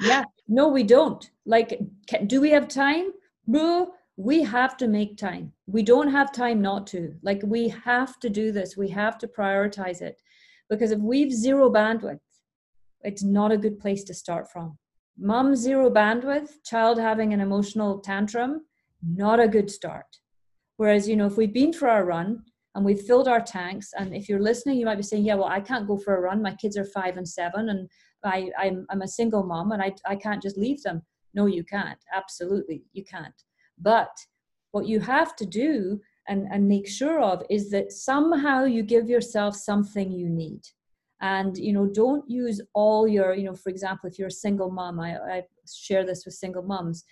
Yeah. 0.00 0.24
No 0.48 0.68
we 0.68 0.82
don't. 0.82 1.30
Like 1.44 1.78
can, 2.08 2.26
do 2.26 2.40
we 2.40 2.50
have 2.50 2.68
time? 2.68 3.12
No 3.46 3.92
we 4.20 4.42
have 4.42 4.76
to 4.76 4.86
make 4.86 5.16
time. 5.16 5.50
We 5.66 5.82
don't 5.82 6.10
have 6.10 6.30
time 6.30 6.60
not 6.60 6.86
to. 6.88 7.14
Like, 7.22 7.40
we 7.42 7.68
have 7.68 8.20
to 8.20 8.28
do 8.28 8.52
this. 8.52 8.76
We 8.76 8.88
have 8.90 9.16
to 9.18 9.26
prioritize 9.26 10.02
it. 10.02 10.20
Because 10.68 10.90
if 10.90 10.98
we've 10.98 11.32
zero 11.32 11.70
bandwidth, 11.70 12.20
it's 13.00 13.22
not 13.22 13.50
a 13.50 13.56
good 13.56 13.80
place 13.80 14.04
to 14.04 14.14
start 14.14 14.52
from. 14.52 14.76
Mom, 15.18 15.56
zero 15.56 15.90
bandwidth, 15.90 16.50
child 16.66 16.98
having 16.98 17.32
an 17.32 17.40
emotional 17.40 17.98
tantrum, 18.00 18.66
not 19.02 19.40
a 19.40 19.48
good 19.48 19.70
start. 19.70 20.18
Whereas, 20.76 21.08
you 21.08 21.16
know, 21.16 21.26
if 21.26 21.38
we've 21.38 21.54
been 21.54 21.72
for 21.72 21.88
our 21.88 22.04
run 22.04 22.44
and 22.74 22.84
we've 22.84 23.00
filled 23.00 23.26
our 23.26 23.40
tanks, 23.40 23.94
and 23.96 24.14
if 24.14 24.28
you're 24.28 24.42
listening, 24.42 24.76
you 24.76 24.84
might 24.84 24.96
be 24.96 25.02
saying, 25.02 25.24
Yeah, 25.24 25.36
well, 25.36 25.48
I 25.48 25.60
can't 25.60 25.88
go 25.88 25.96
for 25.96 26.14
a 26.14 26.20
run. 26.20 26.42
My 26.42 26.54
kids 26.54 26.76
are 26.76 26.84
five 26.84 27.16
and 27.16 27.26
seven, 27.26 27.70
and 27.70 27.88
I, 28.22 28.50
I'm, 28.58 28.86
I'm 28.90 29.00
a 29.00 29.08
single 29.08 29.44
mom 29.44 29.72
and 29.72 29.82
I, 29.82 29.94
I 30.06 30.14
can't 30.14 30.42
just 30.42 30.58
leave 30.58 30.82
them. 30.82 31.00
No, 31.32 31.46
you 31.46 31.64
can't. 31.64 31.98
Absolutely, 32.14 32.84
you 32.92 33.02
can't 33.02 33.34
but 33.80 34.10
what 34.72 34.86
you 34.86 35.00
have 35.00 35.34
to 35.36 35.46
do 35.46 36.00
and, 36.28 36.46
and 36.50 36.68
make 36.68 36.88
sure 36.88 37.20
of 37.20 37.42
is 37.50 37.70
that 37.70 37.92
somehow 37.92 38.64
you 38.64 38.82
give 38.82 39.08
yourself 39.08 39.56
something 39.56 40.12
you 40.12 40.28
need. 40.28 40.62
And 41.22 41.56
you 41.58 41.74
know 41.74 41.86
don't 41.86 42.28
use 42.30 42.62
all 42.72 43.06
your 43.06 43.34
you 43.34 43.44
know 43.44 43.54
for 43.54 43.68
example 43.68 44.08
if 44.08 44.18
you're 44.18 44.28
a 44.28 44.42
single 44.46 44.70
mom 44.70 44.98
I, 44.98 45.16
I 45.16 45.42
share 45.70 46.06
this 46.06 46.24
with 46.24 46.32
single 46.32 46.62
moms 46.62 47.04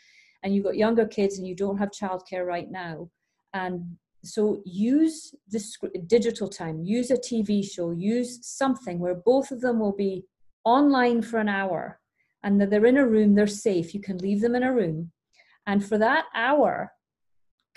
and 0.43 0.55
you've 0.55 0.65
got 0.65 0.79
younger 0.79 1.07
kids 1.07 1.37
and 1.37 1.47
you 1.47 1.55
don't 1.55 1.77
have 1.77 1.91
childcare 1.91 2.47
right 2.47 2.71
now. 2.71 3.11
And 3.53 3.97
so 4.25 4.63
use 4.65 5.35
this 5.47 5.77
digital 6.07 6.49
time 6.49 6.81
use 6.83 7.11
a 7.11 7.17
tv 7.17 7.65
show 7.65 7.93
use 7.93 8.41
something 8.43 8.99
where 8.99 9.15
both 9.15 9.53
of 9.53 9.61
them 9.61 9.79
will 9.79 9.95
be 9.95 10.25
online 10.65 11.23
for 11.23 11.39
an 11.39 11.49
hour 11.49 12.01
and 12.43 12.61
that 12.61 12.71
they're 12.71 12.87
in 12.87 12.97
a 12.97 13.07
room 13.07 13.35
they're 13.35 13.47
safe. 13.47 13.95
You 13.95 14.01
can 14.01 14.17
leave 14.19 14.41
them 14.41 14.55
in 14.55 14.63
a 14.63 14.73
room 14.73 15.13
and 15.69 15.87
for 15.87 15.99
that 15.99 16.25
hour, 16.35 16.91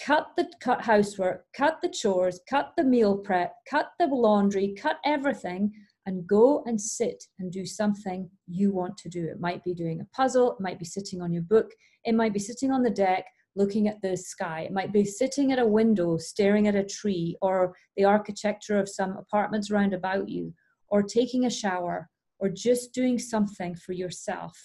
cut 0.04 0.30
the 0.38 0.50
cut 0.62 0.82
housework, 0.82 1.46
cut 1.54 1.80
the 1.84 1.90
chores, 1.90 2.40
cut 2.50 2.72
the 2.78 2.84
meal 2.84 3.18
prep, 3.18 3.54
cut 3.70 3.92
the 4.00 4.08
laundry, 4.08 4.74
cut 4.76 4.98
everything, 5.06 5.72
and 6.06 6.26
go 6.26 6.64
and 6.66 6.80
sit 6.80 7.22
and 7.38 7.52
do 7.52 7.66
something 7.66 8.30
you 8.48 8.72
want 8.72 8.98
to 8.98 9.10
do. 9.10 9.26
It 9.26 9.42
might 9.42 9.62
be 9.66 9.74
doing 9.74 10.00
a 10.00 10.16
puzzle, 10.16 10.54
it 10.54 10.62
might 10.62 10.80
be 10.80 10.86
sitting 10.86 11.22
on 11.22 11.34
your 11.34 11.44
book, 11.44 11.70
it 12.06 12.16
might 12.16 12.34
be 12.34 12.40
sitting 12.40 12.72
on 12.72 12.82
the 12.82 12.90
deck 12.90 13.26
looking 13.58 13.90
at 13.90 14.02
the 14.02 14.16
sky, 14.16 14.62
it 14.62 14.72
might 14.72 14.94
be 14.94 15.04
sitting 15.04 15.52
at 15.52 15.60
a 15.60 15.68
window 15.68 16.18
staring 16.18 16.70
at 16.70 16.76
a 16.76 16.86
tree 16.86 17.36
or 17.42 17.76
the 17.98 18.06
architecture 18.06 18.80
of 18.80 18.88
some 18.88 19.18
apartments 19.18 19.70
round 19.70 19.94
about 19.94 20.30
you, 20.30 20.54
or 20.88 21.04
taking 21.04 21.46
a 21.46 21.50
shower, 21.50 22.10
or 22.40 22.48
just 22.48 22.94
doing 22.94 23.20
something 23.20 23.76
for 23.76 23.92
yourself. 23.92 24.58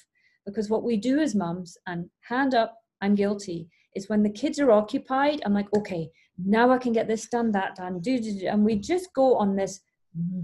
Because 0.47 0.71
what 0.71 0.85
we 0.85 0.97
do 0.97 1.19
as 1.19 1.35
mums, 1.35 1.77
and 1.89 2.09
hand 2.21 2.55
up, 2.55 2.77
I'm 3.01 3.15
guilty. 3.15 3.69
Is 3.95 4.09
when 4.09 4.23
the 4.23 4.31
kids 4.31 4.59
are 4.59 4.71
occupied, 4.71 5.43
I'm 5.45 5.55
like, 5.55 5.73
okay, 5.75 6.11
now 6.45 6.71
I 6.71 6.79
can 6.79 6.93
get 6.93 7.09
this 7.09 7.29
done, 7.29 7.51
that 7.53 7.77
done, 7.77 8.01
do, 8.01 8.19
do, 8.21 8.41
do. 8.41 8.47
and 8.47 8.65
we 8.65 8.77
just 8.77 9.13
go 9.15 9.37
on 9.37 9.57
this 9.57 9.81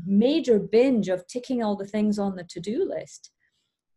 major 0.07 0.59
binge 0.59 1.09
of 1.09 1.27
ticking 1.27 1.63
all 1.63 1.77
the 1.77 1.87
things 1.87 2.19
on 2.19 2.35
the 2.35 2.45
to-do 2.45 2.89
list. 2.89 3.31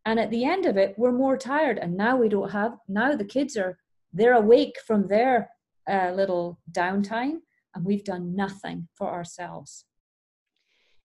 And 0.06 0.20
at 0.20 0.30
the 0.30 0.46
end 0.46 0.66
of 0.66 0.78
it, 0.78 0.94
we're 0.98 1.12
more 1.12 1.38
tired, 1.38 1.80
and 1.80 1.98
now 1.98 2.16
we 2.16 2.30
don't 2.30 2.52
have. 2.52 2.78
Now 2.88 3.16
the 3.16 3.26
kids 3.26 3.58
are 3.58 3.78
they're 4.14 4.34
awake 4.34 4.76
from 4.86 5.08
their 5.08 5.50
uh, 5.90 6.12
little 6.14 6.60
downtime, 6.72 7.40
and 7.74 7.84
we've 7.84 8.04
done 8.04 8.36
nothing 8.36 8.88
for 8.96 9.10
ourselves. 9.10 9.86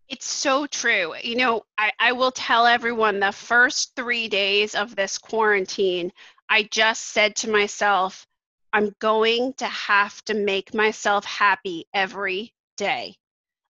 It's 0.08 0.28
so 0.28 0.66
true. 0.66 1.14
You 1.22 1.36
know, 1.36 1.62
I, 1.78 1.92
I 1.98 2.12
will 2.12 2.32
tell 2.32 2.66
everyone 2.66 3.20
the 3.20 3.32
first 3.32 3.94
three 3.94 4.28
days 4.28 4.74
of 4.74 4.96
this 4.96 5.16
quarantine, 5.16 6.12
I 6.50 6.64
just 6.64 7.12
said 7.12 7.36
to 7.36 7.50
myself, 7.50 8.26
I'm 8.72 8.92
going 8.98 9.54
to 9.58 9.66
have 9.66 10.22
to 10.24 10.34
make 10.34 10.74
myself 10.74 11.24
happy 11.24 11.86
every 11.94 12.52
day. 12.76 13.16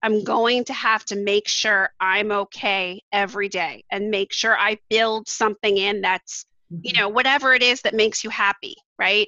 I'm 0.02 0.22
going 0.22 0.64
to 0.66 0.72
have 0.72 1.04
to 1.06 1.16
make 1.16 1.48
sure 1.48 1.90
I'm 1.98 2.30
okay 2.30 3.02
every 3.10 3.48
day 3.48 3.84
and 3.90 4.10
make 4.10 4.32
sure 4.32 4.56
I 4.56 4.78
build 4.88 5.28
something 5.28 5.76
in 5.76 6.02
that's, 6.02 6.46
you 6.70 6.92
mm-hmm. 6.92 7.00
know, 7.00 7.08
whatever 7.08 7.52
it 7.52 7.64
is 7.64 7.82
that 7.82 7.94
makes 7.94 8.22
you 8.22 8.30
happy, 8.30 8.76
right? 8.96 9.26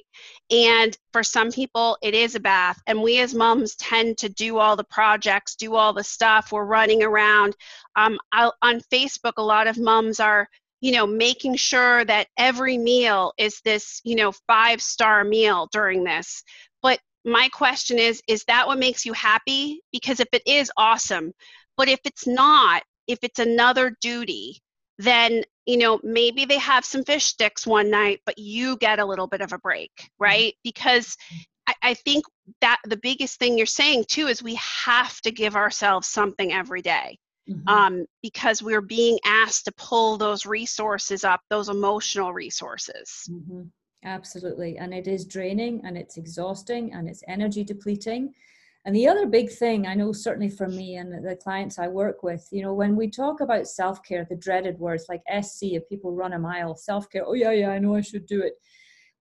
And 0.49 0.97
for 1.11 1.23
some 1.23 1.51
people, 1.51 1.97
it 2.01 2.13
is 2.13 2.35
a 2.35 2.39
bath. 2.39 2.81
And 2.87 3.01
we 3.01 3.19
as 3.19 3.33
moms 3.33 3.75
tend 3.75 4.17
to 4.19 4.29
do 4.29 4.59
all 4.59 4.77
the 4.77 4.85
projects, 4.85 5.55
do 5.55 5.75
all 5.75 5.91
the 5.91 6.05
stuff. 6.05 6.53
We're 6.53 6.63
running 6.63 7.03
around. 7.03 7.53
Um, 7.97 8.17
on 8.33 8.79
Facebook, 8.93 9.33
a 9.35 9.43
lot 9.43 9.67
of 9.67 9.77
moms 9.77 10.21
are 10.21 10.47
you 10.81 10.91
know 10.91 11.07
making 11.07 11.55
sure 11.55 12.03
that 12.05 12.27
every 12.37 12.77
meal 12.77 13.33
is 13.37 13.61
this 13.63 14.01
you 14.03 14.15
know 14.15 14.31
five 14.47 14.81
star 14.81 15.23
meal 15.23 15.69
during 15.71 16.03
this. 16.03 16.43
But 16.81 16.99
my 17.23 17.49
question 17.49 17.99
is 17.99 18.21
is 18.27 18.43
that 18.45 18.67
what 18.67 18.79
makes 18.79 19.05
you 19.05 19.13
happy? 19.13 19.81
Because 19.91 20.19
if 20.19 20.27
it 20.33 20.43
is 20.45 20.71
awesome. 20.77 21.31
But 21.77 21.87
if 21.87 21.99
it's 22.05 22.27
not 22.27 22.83
if 23.07 23.19
it's 23.23 23.39
another 23.39 23.95
duty 24.01 24.59
then 24.97 25.43
you 25.65 25.77
know 25.77 25.99
maybe 26.03 26.45
they 26.45 26.57
have 26.57 26.85
some 26.85 27.03
fish 27.03 27.25
sticks 27.25 27.65
one 27.65 27.89
night 27.89 28.19
but 28.25 28.37
you 28.37 28.77
get 28.77 28.99
a 28.99 29.05
little 29.05 29.27
bit 29.27 29.41
of 29.41 29.53
a 29.53 29.57
break 29.59 29.91
mm-hmm. 29.97 30.23
right? 30.23 30.53
Because 30.63 31.17
I, 31.67 31.73
I 31.81 31.93
think 31.93 32.25
that 32.61 32.79
the 32.85 32.97
biggest 32.97 33.39
thing 33.39 33.57
you're 33.57 33.65
saying 33.65 34.05
too 34.07 34.27
is 34.27 34.43
we 34.43 34.59
have 34.85 35.19
to 35.21 35.31
give 35.31 35.55
ourselves 35.55 36.07
something 36.07 36.51
every 36.51 36.81
day 36.81 37.17
mm-hmm. 37.51 37.67
um, 37.67 38.05
because 38.21 38.61
we're 38.61 38.81
being 38.81 39.19
asked 39.25 39.65
to 39.65 39.71
pull 39.73 40.17
those 40.17 40.45
resources 40.45 41.23
up, 41.23 41.41
those 41.49 41.69
emotional 41.69 42.33
resources. 42.33 43.29
Mm-hmm. 43.29 43.63
Absolutely. 44.03 44.77
And 44.77 44.93
it 44.93 45.07
is 45.07 45.25
draining 45.25 45.81
and 45.85 45.97
it's 45.97 46.17
exhausting 46.17 46.93
and 46.93 47.07
it's 47.07 47.23
energy 47.27 47.63
depleting. 47.63 48.33
And 48.85 48.95
the 48.95 49.07
other 49.07 49.27
big 49.27 49.51
thing 49.51 49.85
I 49.85 49.93
know, 49.93 50.11
certainly 50.11 50.49
for 50.49 50.67
me 50.67 50.95
and 50.95 51.23
the 51.23 51.35
clients 51.35 51.77
I 51.77 51.87
work 51.87 52.23
with, 52.23 52.47
you 52.51 52.63
know, 52.63 52.73
when 52.73 52.95
we 52.95 53.09
talk 53.09 53.41
about 53.41 53.67
self 53.67 54.01
care, 54.03 54.25
the 54.27 54.35
dreaded 54.35 54.79
words 54.79 55.05
like 55.07 55.21
SC, 55.43 55.73
if 55.73 55.87
people 55.87 56.13
run 56.13 56.33
a 56.33 56.39
mile, 56.39 56.75
self 56.75 57.07
care, 57.11 57.23
oh, 57.25 57.33
yeah, 57.33 57.51
yeah, 57.51 57.69
I 57.69 57.77
know 57.77 57.95
I 57.95 58.01
should 58.01 58.25
do 58.25 58.41
it. 58.41 58.53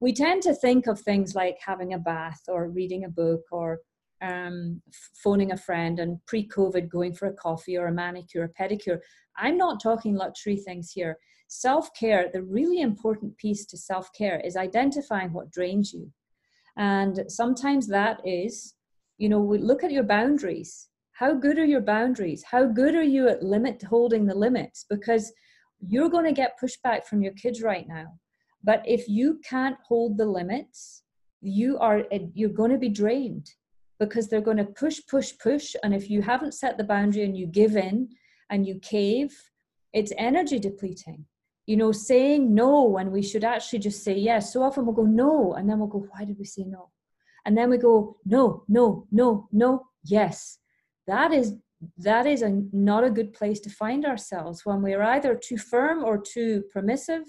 we 0.01 0.15
tend 0.15 0.43
to 0.45 0.55
think 0.55 0.87
of 0.87 0.99
things 0.99 1.35
like 1.35 1.59
having 1.65 1.93
a 1.93 1.99
bath 1.99 2.41
or 2.49 2.71
reading 2.71 3.05
a 3.05 3.11
book 3.11 3.43
or 3.53 3.81
um, 4.23 4.83
phoning 5.23 5.53
a 5.53 5.57
friend 5.57 5.99
and 5.99 6.25
pre 6.27 6.47
COVID 6.47 6.89
going 6.89 7.15
for 7.15 7.29
a 7.29 7.33
coffee 7.33 7.77
or 7.77 7.87
a 7.87 7.93
manicure, 7.93 8.45
a 8.45 8.63
pedicure. 8.63 8.99
I'm 9.37 9.57
not 9.57 9.83
talking 9.83 10.15
luxury 10.15 10.57
things 10.57 10.91
here. 10.93 11.19
Self 11.49 11.93
care, 11.95 12.29
the 12.33 12.43
really 12.43 12.81
important 12.81 13.37
piece 13.39 13.67
to 13.67 13.77
self 13.77 14.13
care 14.13 14.41
is 14.41 14.57
identifying 14.57 15.33
what 15.33 15.51
drains 15.51 15.93
you. 15.93 16.11
And 16.77 17.25
sometimes 17.29 17.89
that 17.89 18.21
is, 18.25 18.75
you 19.19 19.29
know, 19.29 19.41
we 19.41 19.59
look 19.59 19.83
at 19.83 19.93
your 19.93 20.05
boundaries. 20.05 20.89
How 21.13 21.35
good 21.35 21.59
are 21.59 21.65
your 21.65 21.83
boundaries? 21.83 22.43
How 22.51 22.65
good 22.67 22.95
are 22.95 23.03
you 23.03 23.29
at 23.29 23.43
limit 23.43 23.83
holding 23.83 24.27
the 24.27 24.35
limits? 24.35 24.87
Because 24.89 25.33
you're 25.87 26.09
going 26.09 26.25
to 26.25 26.33
get 26.33 26.59
pushback 26.63 27.05
from 27.05 27.23
your 27.23 27.33
kids 27.35 27.63
right 27.63 27.87
now. 27.89 28.07
But 28.63 28.83
if 28.87 29.09
you 29.09 29.41
can't 29.49 29.77
hold 29.87 30.17
the 30.17 30.27
limits, 30.27 31.03
you 31.41 31.79
are 31.79 32.05
you're 32.35 32.51
going 32.51 32.71
to 32.71 32.79
be 32.79 32.91
drained 32.91 33.51
because 34.01 34.27
they're 34.27 34.41
going 34.41 34.57
to 34.57 34.65
push, 34.65 34.99
push, 35.07 35.33
push. 35.39 35.77
And 35.85 35.95
if 35.95 36.11
you 36.11 36.23
haven't 36.23 36.55
set 36.55 36.77
the 36.77 36.85
boundary 36.85 37.23
and 37.23 37.37
you 37.37 37.47
give 37.47 37.77
in 37.77 38.09
and 38.49 38.67
you 38.67 38.81
cave, 38.81 39.33
it's 39.93 40.13
energy 40.19 40.59
depleting. 40.59 41.27
You 41.67 41.77
know, 41.77 41.93
saying 41.93 42.53
no 42.53 42.85
when 42.85 43.13
we 43.13 43.23
should 43.23 43.45
actually 43.45 43.79
just 43.81 44.03
say 44.03 44.17
yes. 44.17 44.53
So 44.53 44.63
often 44.63 44.87
we'll 44.87 44.95
go 44.95 45.05
no, 45.05 45.53
and 45.53 45.69
then 45.69 45.79
we'll 45.79 45.89
go, 45.89 46.07
why 46.11 46.25
did 46.25 46.39
we 46.39 46.47
say 46.47 46.65
no? 46.65 46.91
And 47.45 47.57
then 47.57 47.71
we 47.71 47.79
go 47.79 48.17
no, 48.25 48.65
no, 48.69 49.07
no, 49.11 49.49
no, 49.53 49.87
yes. 50.03 50.59
That 51.07 51.33
is 51.33 51.55
that 51.97 52.27
is 52.27 52.43
a, 52.43 52.63
not 52.73 53.05
a 53.05 53.11
good 53.11 53.33
place 53.33 53.59
to 53.61 53.71
find 53.71 54.05
ourselves 54.05 54.67
when 54.67 54.83
we're 54.83 55.03
either 55.03 55.35
too 55.35 55.57
firm 55.57 56.05
or 56.05 56.19
too 56.19 56.65
permissive. 56.73 57.25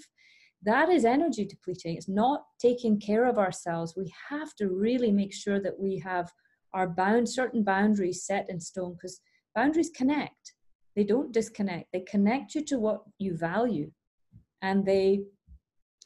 That 0.62 0.90
is 0.90 1.04
energy 1.04 1.46
depleting. 1.46 1.96
It's 1.96 2.08
not 2.08 2.42
taking 2.60 3.00
care 3.00 3.24
of 3.24 3.38
ourselves. 3.38 3.94
We 3.96 4.12
have 4.28 4.54
to 4.56 4.68
really 4.68 5.10
make 5.10 5.32
sure 5.32 5.58
that 5.60 5.78
we 5.78 5.98
have 6.00 6.30
our 6.74 6.88
bound 6.88 7.28
certain 7.28 7.62
boundaries 7.62 8.24
set 8.24 8.48
in 8.48 8.60
stone 8.60 8.94
because 8.94 9.20
boundaries 9.54 9.90
connect. 9.94 10.54
They 10.96 11.04
don't 11.04 11.32
disconnect. 11.32 11.88
They 11.92 12.00
connect 12.00 12.54
you 12.54 12.64
to 12.66 12.78
what 12.78 13.02
you 13.18 13.36
value, 13.36 13.90
and 14.60 14.84
they 14.84 15.24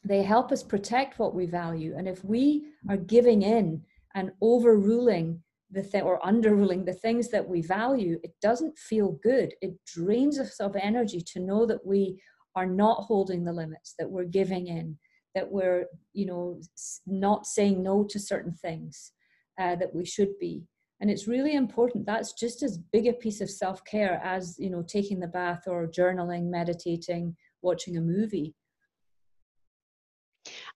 they 0.04 0.22
help 0.22 0.52
us 0.52 0.62
protect 0.62 1.18
what 1.18 1.34
we 1.34 1.46
value. 1.46 1.94
And 1.96 2.06
if 2.06 2.24
we 2.24 2.66
are 2.88 2.96
giving 2.96 3.42
in 3.42 3.82
and 4.14 4.30
overruling 4.40 5.42
the 5.70 5.82
thing 5.82 6.02
or 6.02 6.24
underruling 6.24 6.84
the 6.84 6.92
things 6.92 7.28
that 7.30 7.48
we 7.48 7.60
value, 7.60 8.20
it 8.22 8.32
doesn't 8.40 8.78
feel 8.78 9.18
good. 9.22 9.52
It 9.60 9.74
drains 9.84 10.38
us 10.38 10.60
of 10.60 10.76
energy 10.76 11.20
to 11.32 11.40
know 11.40 11.66
that 11.66 11.84
we 11.84 12.20
are 12.54 12.66
not 12.66 13.02
holding 13.02 13.44
the 13.44 13.52
limits, 13.52 13.94
that 13.98 14.08
we're 14.08 14.24
giving 14.24 14.68
in, 14.68 14.96
that 15.34 15.50
we're, 15.50 15.86
you 16.12 16.26
know, 16.26 16.60
not 17.06 17.46
saying 17.46 17.82
no 17.82 18.04
to 18.04 18.20
certain 18.20 18.54
things 18.54 19.12
uh, 19.58 19.76
that 19.76 19.94
we 19.94 20.04
should 20.04 20.38
be. 20.38 20.64
And 21.00 21.10
it's 21.10 21.28
really 21.28 21.54
important. 21.54 22.06
That's 22.06 22.32
just 22.32 22.62
as 22.62 22.78
big 22.78 23.06
a 23.06 23.12
piece 23.12 23.40
of 23.40 23.50
self 23.50 23.84
care 23.84 24.20
as, 24.24 24.56
you 24.58 24.70
know, 24.70 24.82
taking 24.82 25.20
the 25.20 25.26
bath 25.26 25.64
or 25.66 25.86
journaling, 25.86 26.44
meditating, 26.44 27.36
watching 27.62 27.96
a 27.98 28.00
movie. 28.00 28.54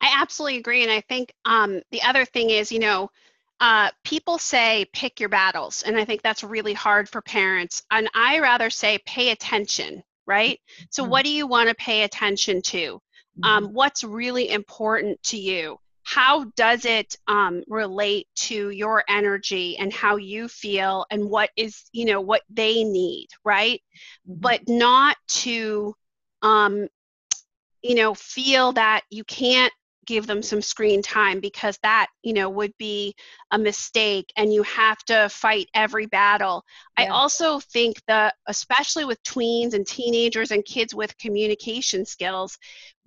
I 0.00 0.16
absolutely 0.20 0.58
agree. 0.58 0.82
And 0.82 0.92
I 0.92 1.00
think 1.02 1.32
um, 1.44 1.80
the 1.90 2.02
other 2.02 2.24
thing 2.24 2.50
is, 2.50 2.72
you 2.72 2.80
know, 2.80 3.10
uh, 3.60 3.90
people 4.04 4.38
say 4.38 4.86
pick 4.92 5.20
your 5.20 5.28
battles, 5.28 5.82
and 5.82 5.98
I 5.98 6.04
think 6.04 6.22
that's 6.22 6.42
really 6.42 6.72
hard 6.72 7.08
for 7.08 7.20
parents. 7.20 7.82
And 7.90 8.08
I 8.14 8.38
rather 8.40 8.70
say 8.70 8.98
pay 9.04 9.30
attention, 9.30 10.02
right? 10.26 10.58
So, 10.88 11.02
mm-hmm. 11.02 11.10
what 11.10 11.24
do 11.24 11.30
you 11.30 11.46
want 11.46 11.68
to 11.68 11.74
pay 11.74 12.02
attention 12.02 12.62
to? 12.62 12.78
Mm-hmm. 12.78 13.44
Um, 13.44 13.64
what's 13.74 14.02
really 14.02 14.50
important 14.50 15.22
to 15.24 15.36
you? 15.36 15.78
How 16.10 16.46
does 16.56 16.84
it 16.86 17.14
um, 17.28 17.62
relate 17.68 18.26
to 18.34 18.70
your 18.70 19.04
energy 19.08 19.76
and 19.78 19.92
how 19.92 20.16
you 20.16 20.48
feel, 20.48 21.06
and 21.08 21.30
what 21.30 21.50
is 21.56 21.84
you 21.92 22.04
know 22.04 22.20
what 22.20 22.42
they 22.50 22.82
need, 22.82 23.28
right? 23.44 23.80
Mm-hmm. 24.28 24.40
But 24.40 24.68
not 24.68 25.16
to 25.44 25.94
um, 26.42 26.88
you 27.82 27.94
know 27.94 28.14
feel 28.14 28.72
that 28.72 29.02
you 29.10 29.22
can't 29.22 29.72
give 30.10 30.26
them 30.26 30.42
some 30.42 30.60
screen 30.60 31.00
time 31.02 31.38
because 31.38 31.78
that 31.84 32.08
you 32.24 32.32
know 32.32 32.50
would 32.50 32.76
be 32.78 33.14
a 33.52 33.58
mistake 33.58 34.32
and 34.36 34.52
you 34.52 34.60
have 34.64 34.98
to 35.04 35.28
fight 35.28 35.68
every 35.72 36.06
battle 36.06 36.64
yeah. 36.98 37.04
i 37.04 37.08
also 37.10 37.60
think 37.60 37.96
that 38.08 38.34
especially 38.48 39.04
with 39.04 39.22
tweens 39.22 39.72
and 39.72 39.86
teenagers 39.86 40.50
and 40.50 40.64
kids 40.64 40.92
with 40.92 41.16
communication 41.18 42.04
skills 42.04 42.58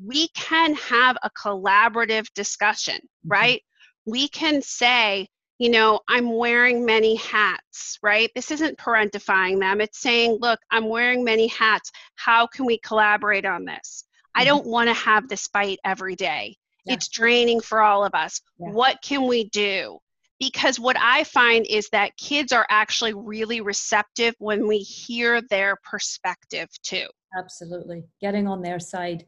we 0.02 0.30
can 0.30 0.74
have 0.76 1.18
a 1.24 1.30
collaborative 1.32 2.26
discussion 2.36 2.96
mm-hmm. 2.96 3.30
right 3.32 3.62
we 4.06 4.30
can 4.30 4.62
say 4.62 5.28
you 5.60 5.70
know, 5.70 6.00
I'm 6.10 6.36
wearing 6.36 6.84
many 6.84 7.16
hats, 7.16 7.98
right? 8.02 8.30
This 8.36 8.52
isn't 8.52 8.78
parentifying 8.78 9.60
them. 9.60 9.80
It's 9.80 10.00
saying, 10.00 10.40
look, 10.42 10.60
I'm 10.72 10.90
wearing 10.90 11.24
many 11.24 11.48
hats. 11.48 11.92
How 12.16 12.48
can 12.48 12.66
we 12.66 12.80
collaborate 12.80 13.46
on 13.46 13.64
this? 13.64 14.04
I 14.36 14.40
mm-hmm. 14.40 14.48
don't 14.48 14.66
want 14.66 14.90
to 14.90 14.94
have 14.94 15.30
this 15.30 15.48
fight 15.48 15.80
every 15.86 16.16
day 16.16 16.58
yeah. 16.86 16.94
it's 16.94 17.08
draining 17.08 17.60
for 17.62 17.82
all 17.82 18.04
of 18.06 18.14
us. 18.14 18.42
Yeah. 18.60 18.72
what 18.72 19.02
can 19.02 19.28
we 19.28 19.50
do? 19.50 20.00
Because 20.40 20.80
what 20.80 20.98
i 21.00 21.24
find 21.24 21.66
is 21.70 21.88
that 21.92 22.18
kids 22.18 22.52
are 22.52 22.66
actually 22.70 23.14
really 23.14 23.62
receptive 23.62 24.34
when 24.40 24.68
we 24.68 24.80
hear 24.80 25.42
their 25.50 25.78
perspective 25.90 26.70
too. 26.84 27.08
Absolutely. 27.38 28.04
Getting 28.20 28.48
on 28.48 28.62
their 28.62 28.80
side 28.80 29.26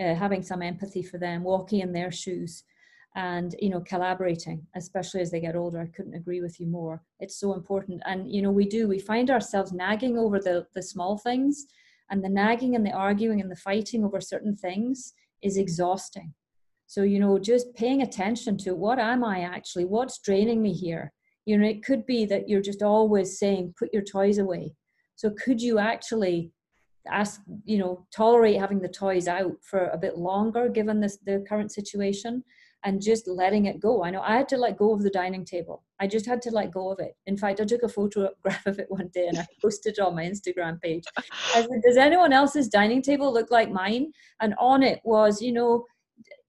uh, 0.00 0.14
having 0.14 0.42
some 0.42 0.62
empathy 0.62 1.02
for 1.02 1.18
them 1.18 1.44
walking 1.44 1.80
in 1.80 1.92
their 1.92 2.10
shoes 2.10 2.64
and 3.16 3.54
you 3.60 3.70
know 3.70 3.80
collaborating 3.80 4.66
especially 4.74 5.20
as 5.20 5.30
they 5.30 5.40
get 5.40 5.54
older. 5.54 5.80
I 5.80 5.96
couldn't 5.96 6.14
agree 6.14 6.40
with 6.40 6.58
you 6.58 6.66
more. 6.66 7.02
It's 7.20 7.38
so 7.38 7.54
important. 7.54 8.02
And 8.06 8.30
you 8.32 8.42
know 8.42 8.50
we 8.50 8.66
do 8.66 8.88
we 8.88 8.98
find 8.98 9.30
ourselves 9.30 9.72
nagging 9.72 10.18
over 10.18 10.40
the 10.40 10.66
the 10.74 10.82
small 10.82 11.18
things 11.18 11.66
and 12.10 12.24
the 12.24 12.28
nagging 12.28 12.74
and 12.74 12.84
the 12.84 12.90
arguing 12.90 13.40
and 13.40 13.50
the 13.50 13.56
fighting 13.56 14.04
over 14.04 14.20
certain 14.20 14.56
things 14.56 15.12
is 15.42 15.56
exhausting 15.56 16.34
so, 16.86 17.02
you 17.02 17.18
know, 17.18 17.38
just 17.38 17.74
paying 17.74 18.02
attention 18.02 18.56
to 18.58 18.74
what 18.74 18.98
am 18.98 19.24
I 19.24 19.40
actually? 19.40 19.84
What's 19.84 20.18
draining 20.18 20.62
me 20.62 20.72
here? 20.72 21.12
You 21.46 21.58
know, 21.58 21.66
it 21.66 21.84
could 21.84 22.06
be 22.06 22.24
that 22.26 22.48
you're 22.48 22.62
just 22.62 22.82
always 22.82 23.38
saying, 23.38 23.74
put 23.78 23.92
your 23.92 24.02
toys 24.02 24.38
away. 24.38 24.74
So, 25.16 25.30
could 25.30 25.60
you 25.60 25.78
actually 25.78 26.52
ask, 27.10 27.40
you 27.64 27.78
know, 27.78 28.06
tolerate 28.14 28.58
having 28.58 28.80
the 28.80 28.88
toys 28.88 29.28
out 29.28 29.52
for 29.62 29.88
a 29.88 29.98
bit 29.98 30.16
longer 30.16 30.68
given 30.68 31.00
this 31.00 31.18
the 31.24 31.44
current 31.48 31.72
situation? 31.72 32.42
and 32.84 33.00
just 33.00 33.26
letting 33.26 33.64
it 33.64 33.80
go. 33.80 34.04
I 34.04 34.10
know 34.10 34.20
I 34.20 34.36
had 34.36 34.48
to 34.50 34.58
let 34.58 34.76
go 34.76 34.92
of 34.92 35.02
the 35.02 35.10
dining 35.10 35.44
table. 35.44 35.82
I 36.00 36.06
just 36.06 36.26
had 36.26 36.42
to 36.42 36.50
let 36.50 36.70
go 36.70 36.92
of 36.92 36.98
it. 37.00 37.16
In 37.26 37.36
fact, 37.36 37.60
I 37.60 37.64
took 37.64 37.82
a 37.82 37.88
photograph 37.88 38.34
of 38.66 38.78
it 38.78 38.86
one 38.88 39.10
day 39.12 39.26
and 39.26 39.38
I 39.38 39.46
posted 39.60 39.94
it 39.98 40.02
on 40.02 40.14
my 40.14 40.24
Instagram 40.24 40.80
page. 40.80 41.04
I 41.54 41.62
said, 41.62 41.82
Does 41.82 41.96
anyone 41.96 42.32
else's 42.32 42.68
dining 42.68 43.00
table 43.02 43.32
look 43.32 43.50
like 43.50 43.70
mine? 43.70 44.12
And 44.40 44.54
on 44.58 44.82
it 44.82 45.00
was, 45.02 45.40
you 45.40 45.52
know, 45.52 45.84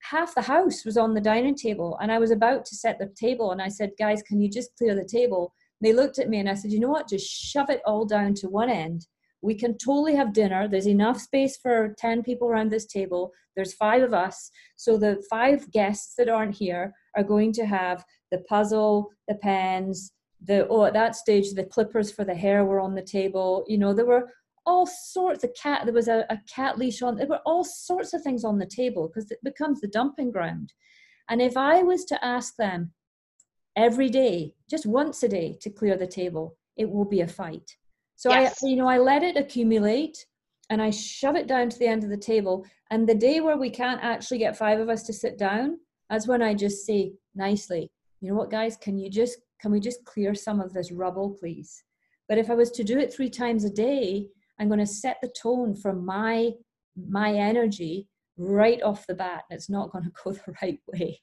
half 0.10 0.36
the 0.36 0.42
house 0.42 0.86
was 0.86 0.98
on 0.98 1.14
the 1.14 1.22
dining 1.22 1.56
table 1.56 1.98
and 2.02 2.12
I 2.12 2.20
was 2.20 2.32
about 2.32 2.66
to 2.66 2.76
set 2.76 3.00
the 3.00 3.12
table 3.20 3.52
and 3.52 3.62
I 3.62 3.70
said, 3.70 3.92
guys, 3.98 4.22
can 4.24 4.42
you 4.42 4.50
just 4.50 4.76
clear 4.78 4.96
the 4.96 5.06
table? 5.06 5.54
they 5.82 5.94
looked 5.94 6.20
at 6.20 6.30
me 6.30 6.40
and 6.40 6.50
I 6.50 6.54
said, 6.54 6.72
you 6.72 6.80
know 6.80 6.90
what? 6.90 7.10
Just 7.10 7.30
shove 7.30 7.70
it 7.70 7.82
all 7.86 8.06
down 8.06 8.34
to 8.36 8.50
one 8.50 8.70
end. 8.70 9.08
We 9.42 9.56
can 9.56 9.78
totally 9.78 10.16
have 10.16 10.34
dinner. 10.34 10.68
There's 10.68 10.88
enough 10.88 11.20
space 11.20 11.58
for 11.58 11.94
10 12.00 12.24
people 12.24 12.48
around 12.48 12.72
this 12.72 12.86
table. 12.86 13.32
There's 13.56 13.74
five 13.74 14.02
of 14.02 14.14
us. 14.14 14.50
So 14.76 14.98
the 14.98 15.24
five 15.30 15.70
guests 15.72 16.16
that 16.18 16.30
aren't 16.30 16.56
here 16.56 16.94
are 17.16 17.24
going 17.24 17.54
to 17.54 17.66
have 17.66 18.04
the 18.32 18.40
puzzle, 18.50 19.10
the 19.28 19.36
pens, 19.36 20.12
the, 20.44 20.68
oh, 20.68 20.86
at 20.86 20.94
that 20.94 21.16
stage, 21.16 21.52
the 21.54 21.66
clippers 21.66 22.12
for 22.12 22.26
the 22.26 22.34
hair 22.34 22.66
were 22.66 22.80
on 22.80 22.96
the 22.96 23.04
table. 23.04 23.64
You 23.68 23.78
know, 23.78 23.94
there 23.94 24.06
were 24.06 24.32
all 24.66 24.86
sorts 24.86 25.44
of 25.44 25.54
cat 25.54 25.82
there 25.86 25.94
was 25.94 26.08
a, 26.08 26.26
a 26.30 26.40
cat 26.54 26.78
leash 26.78 27.02
on 27.02 27.16
there 27.16 27.28
were 27.28 27.42
all 27.46 27.64
sorts 27.64 28.14
of 28.14 28.22
things 28.22 28.44
on 28.44 28.58
the 28.58 28.66
table 28.66 29.08
because 29.08 29.30
it 29.32 29.40
becomes 29.44 29.82
the 29.82 29.88
dumping 29.88 30.32
ground. 30.32 30.74
And 31.30 31.42
if 31.42 31.58
i 31.58 31.82
was 31.84 32.06
to 32.06 32.26
ask 32.26 32.56
them 32.56 32.92
every 33.76 34.10
day 34.10 34.54
just 34.70 34.86
once 34.86 35.24
a 35.24 35.28
day 35.28 35.58
to 35.62 35.70
clear 35.70 35.98
the 35.98 36.08
table 36.08 36.58
it 36.78 36.90
will 36.90 37.06
be 37.06 37.22
a 37.22 37.28
fight. 37.28 37.78
So 38.16 38.30
yes. 38.30 38.64
i 38.64 38.68
you 38.68 38.76
know 38.76 38.88
i 38.88 38.98
let 38.98 39.24
it 39.24 39.38
accumulate 39.38 40.26
and 40.70 40.82
i 40.82 40.90
shove 40.90 41.36
it 41.36 41.48
down 41.48 41.70
to 41.70 41.80
the 41.80 41.88
end 41.88 42.04
of 42.04 42.10
the 42.10 42.18
table 42.18 42.66
and 42.92 43.08
the 43.08 43.16
day 43.16 43.40
where 43.40 43.58
we 43.58 43.70
can't 43.70 44.04
actually 44.04 44.40
get 44.40 44.58
five 44.58 44.80
of 44.80 44.90
us 44.90 45.04
to 45.04 45.14
sit 45.14 45.38
down 45.38 45.78
that's 46.10 46.28
when 46.28 46.42
i 46.42 46.54
just 46.54 46.86
say 46.86 47.14
nicely 47.36 47.92
you 48.26 48.32
know 48.32 48.38
what 48.38 48.50
guys? 48.50 48.76
Can 48.76 48.98
you 48.98 49.10
just 49.10 49.38
can 49.62 49.72
we 49.72 49.80
just 49.80 50.04
clear 50.04 50.34
some 50.34 50.60
of 50.60 50.74
this 50.74 50.92
rubble 50.92 51.38
please? 51.40 51.84
But 52.28 52.40
if 52.40 52.50
i 52.50 52.56
was 52.56 52.72
to 52.72 52.84
do 52.84 52.98
it 52.98 53.14
three 53.14 53.30
times 53.30 53.64
a 53.66 53.70
day 53.70 54.28
I'm 54.60 54.68
going 54.68 54.80
to 54.80 54.86
set 54.86 55.18
the 55.22 55.30
tone 55.30 55.76
for 55.76 55.94
my 55.94 56.52
my 56.96 57.34
energy 57.34 58.08
right 58.38 58.82
off 58.82 59.06
the 59.08 59.16
bat. 59.16 59.44
It's 59.50 59.70
not 59.70 59.92
going 59.92 60.04
to 60.06 60.12
go 60.24 60.32
the 60.32 60.56
right 60.62 60.80
way. 60.88 61.22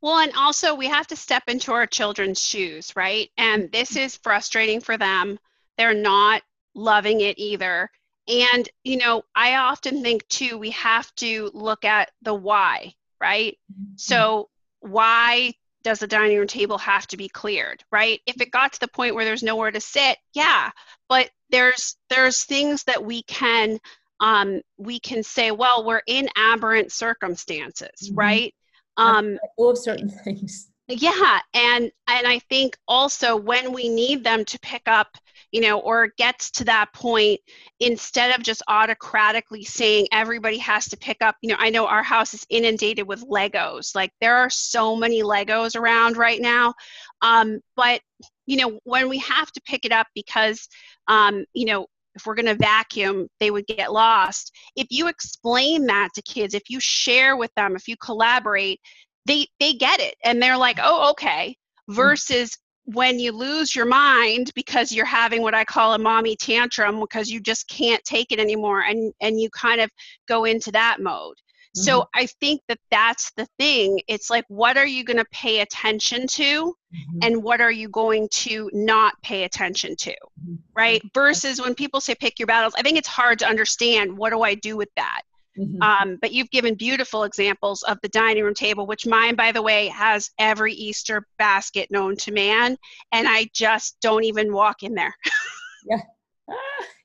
Well, 0.00 0.18
and 0.18 0.32
also 0.36 0.74
we 0.74 0.88
have 0.88 1.06
to 1.08 1.16
step 1.16 1.44
into 1.46 1.72
our 1.72 1.86
children's 1.86 2.44
shoes, 2.44 2.92
right? 2.96 3.30
And 3.36 3.70
this 3.70 3.96
is 3.96 4.16
frustrating 4.16 4.80
for 4.80 4.96
them. 4.96 5.38
They're 5.78 5.94
not 5.94 6.42
loving 6.74 7.20
it 7.20 7.38
either. 7.38 7.88
And, 8.26 8.68
you 8.82 8.96
know, 8.96 9.22
I 9.34 9.56
often 9.56 10.02
think 10.02 10.26
too, 10.28 10.58
we 10.58 10.70
have 10.70 11.12
to 11.16 11.50
look 11.54 11.84
at 11.84 12.10
the 12.22 12.34
why, 12.34 12.94
right? 13.20 13.56
Mm-hmm. 13.72 13.94
So 13.96 14.48
why 14.80 15.54
does 15.82 15.98
the 15.98 16.06
dining 16.06 16.38
room 16.38 16.46
table 16.46 16.78
have 16.78 17.06
to 17.08 17.16
be 17.16 17.28
cleared 17.28 17.82
right? 17.90 18.20
If 18.26 18.40
it 18.40 18.50
got 18.50 18.72
to 18.74 18.80
the 18.80 18.88
point 18.88 19.14
where 19.14 19.24
there's 19.24 19.42
nowhere 19.42 19.70
to 19.70 19.80
sit 19.80 20.16
yeah. 20.34 20.70
But 21.08 21.30
there's 21.50 21.96
there's 22.08 22.44
things 22.44 22.84
that 22.84 23.04
we 23.04 23.22
can 23.24 23.78
um, 24.20 24.60
we 24.78 25.00
can 25.00 25.22
say 25.22 25.50
well 25.50 25.84
we're 25.84 26.02
in 26.06 26.28
aberrant 26.36 26.92
circumstances 26.92 27.90
mm-hmm. 28.04 28.14
right? 28.14 28.54
Um 28.96 29.38
of 29.58 29.78
certain 29.78 30.08
things 30.24 30.71
yeah 31.00 31.40
and 31.54 31.90
and 32.08 32.26
i 32.26 32.38
think 32.50 32.76
also 32.86 33.36
when 33.36 33.72
we 33.72 33.88
need 33.88 34.22
them 34.24 34.44
to 34.44 34.58
pick 34.60 34.82
up 34.86 35.08
you 35.50 35.60
know 35.60 35.80
or 35.80 36.08
gets 36.18 36.50
to 36.50 36.64
that 36.64 36.92
point 36.94 37.40
instead 37.80 38.34
of 38.36 38.42
just 38.44 38.62
autocratically 38.68 39.64
saying 39.66 40.06
everybody 40.12 40.58
has 40.58 40.88
to 40.88 40.96
pick 40.96 41.18
up 41.20 41.36
you 41.42 41.48
know 41.48 41.56
i 41.58 41.70
know 41.70 41.86
our 41.86 42.02
house 42.02 42.34
is 42.34 42.46
inundated 42.50 43.06
with 43.06 43.24
legos. 43.28 43.94
Like 43.94 44.12
there 44.20 44.36
are 44.36 44.50
so 44.50 44.96
many 44.96 45.22
legos 45.22 45.76
around 45.76 46.16
right 46.16 46.40
now. 46.40 46.74
Um, 47.20 47.60
but 47.76 48.00
you 48.46 48.56
know 48.56 48.78
when 48.84 49.08
we 49.08 49.18
have 49.18 49.50
to 49.52 49.60
pick 49.62 49.84
it 49.84 49.92
up 49.92 50.06
because 50.14 50.68
um, 51.08 51.44
you 51.54 51.66
know 51.66 51.86
if 52.14 52.26
we're 52.26 52.34
going 52.34 52.46
to 52.46 52.54
vacuum 52.54 53.26
they 53.40 53.50
would 53.50 53.66
get 53.66 53.92
lost. 53.92 54.52
If 54.76 54.88
you 54.90 55.08
explain 55.08 55.86
that 55.86 56.10
to 56.14 56.22
kids 56.22 56.54
if 56.54 56.68
you 56.68 56.80
share 56.80 57.36
with 57.36 57.50
them 57.54 57.76
if 57.76 57.88
you 57.88 57.96
collaborate 57.96 58.80
they 59.26 59.46
they 59.60 59.72
get 59.74 60.00
it 60.00 60.14
and 60.24 60.42
they're 60.42 60.56
like 60.56 60.78
oh 60.82 61.10
okay 61.10 61.56
mm-hmm. 61.88 61.94
versus 61.94 62.56
when 62.84 63.20
you 63.20 63.32
lose 63.32 63.76
your 63.76 63.86
mind 63.86 64.50
because 64.54 64.90
you're 64.90 65.04
having 65.04 65.42
what 65.42 65.54
I 65.54 65.64
call 65.64 65.94
a 65.94 65.98
mommy 65.98 66.36
tantrum 66.36 66.98
because 67.00 67.30
you 67.30 67.40
just 67.40 67.68
can't 67.68 68.02
take 68.04 68.32
it 68.32 68.40
anymore 68.40 68.80
and 68.80 69.12
and 69.20 69.40
you 69.40 69.50
kind 69.50 69.80
of 69.80 69.90
go 70.26 70.44
into 70.44 70.72
that 70.72 71.00
mode. 71.00 71.36
Mm-hmm. 71.76 71.84
So 71.84 72.06
I 72.14 72.26
think 72.40 72.60
that 72.68 72.78
that's 72.90 73.30
the 73.36 73.46
thing. 73.58 74.00
It's 74.08 74.30
like 74.30 74.44
what 74.48 74.76
are 74.76 74.86
you 74.86 75.04
going 75.04 75.18
to 75.18 75.24
pay 75.32 75.60
attention 75.60 76.26
to 76.26 76.42
mm-hmm. 76.42 77.18
and 77.22 77.42
what 77.42 77.60
are 77.60 77.70
you 77.70 77.88
going 77.88 78.28
to 78.32 78.68
not 78.72 79.14
pay 79.22 79.44
attention 79.44 79.94
to? 79.96 80.10
Mm-hmm. 80.10 80.54
Right? 80.74 81.02
Versus 81.14 81.60
when 81.60 81.74
people 81.74 82.00
say 82.00 82.14
pick 82.16 82.38
your 82.38 82.48
battles, 82.48 82.74
I 82.76 82.82
think 82.82 82.98
it's 82.98 83.08
hard 83.08 83.38
to 83.40 83.48
understand 83.48 84.16
what 84.16 84.30
do 84.30 84.42
I 84.42 84.54
do 84.54 84.76
with 84.76 84.90
that? 84.96 85.22
Mm-hmm. 85.58 85.82
Um, 85.82 86.18
but 86.20 86.32
you've 86.32 86.50
given 86.50 86.74
beautiful 86.74 87.24
examples 87.24 87.82
of 87.82 87.98
the 88.02 88.08
dining 88.08 88.44
room 88.44 88.54
table, 88.54 88.86
which 88.86 89.06
mine, 89.06 89.34
by 89.34 89.52
the 89.52 89.62
way, 89.62 89.88
has 89.88 90.30
every 90.38 90.72
Easter 90.72 91.26
basket 91.38 91.90
known 91.90 92.16
to 92.16 92.32
man, 92.32 92.76
and 93.12 93.28
I 93.28 93.50
just 93.54 93.96
don't 94.00 94.24
even 94.24 94.52
walk 94.52 94.82
in 94.82 94.94
there. 94.94 95.14
yeah. 95.88 96.00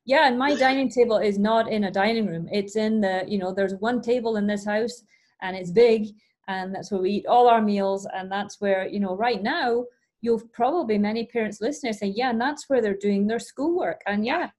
Yeah, 0.07 0.25
and 0.25 0.39
my 0.39 0.55
dining 0.55 0.89
table 0.89 1.17
is 1.17 1.37
not 1.37 1.69
in 1.69 1.83
a 1.83 1.91
dining 1.91 2.27
room. 2.27 2.47
It's 2.49 2.77
in 2.77 3.01
the, 3.01 3.25
you 3.27 3.37
know, 3.37 3.53
there's 3.53 3.75
one 3.75 4.01
table 4.01 4.37
in 4.37 4.47
this 4.47 4.65
house 4.65 5.03
and 5.41 5.53
it's 5.53 5.69
big, 5.69 6.07
and 6.47 6.73
that's 6.73 6.89
where 6.89 7.01
we 7.01 7.11
eat 7.11 7.25
all 7.25 7.49
our 7.49 7.61
meals. 7.61 8.07
And 8.15 8.31
that's 8.31 8.61
where, 8.61 8.87
you 8.87 9.01
know, 9.01 9.17
right 9.17 9.43
now, 9.43 9.83
you'll 10.21 10.41
probably 10.53 10.97
many 10.97 11.25
parents 11.25 11.59
listening 11.59 11.91
say, 11.91 12.07
yeah, 12.07 12.29
and 12.29 12.39
that's 12.39 12.69
where 12.69 12.81
they're 12.81 12.95
doing 12.95 13.27
their 13.27 13.37
schoolwork. 13.37 14.01
And 14.07 14.25
yeah, 14.25 14.49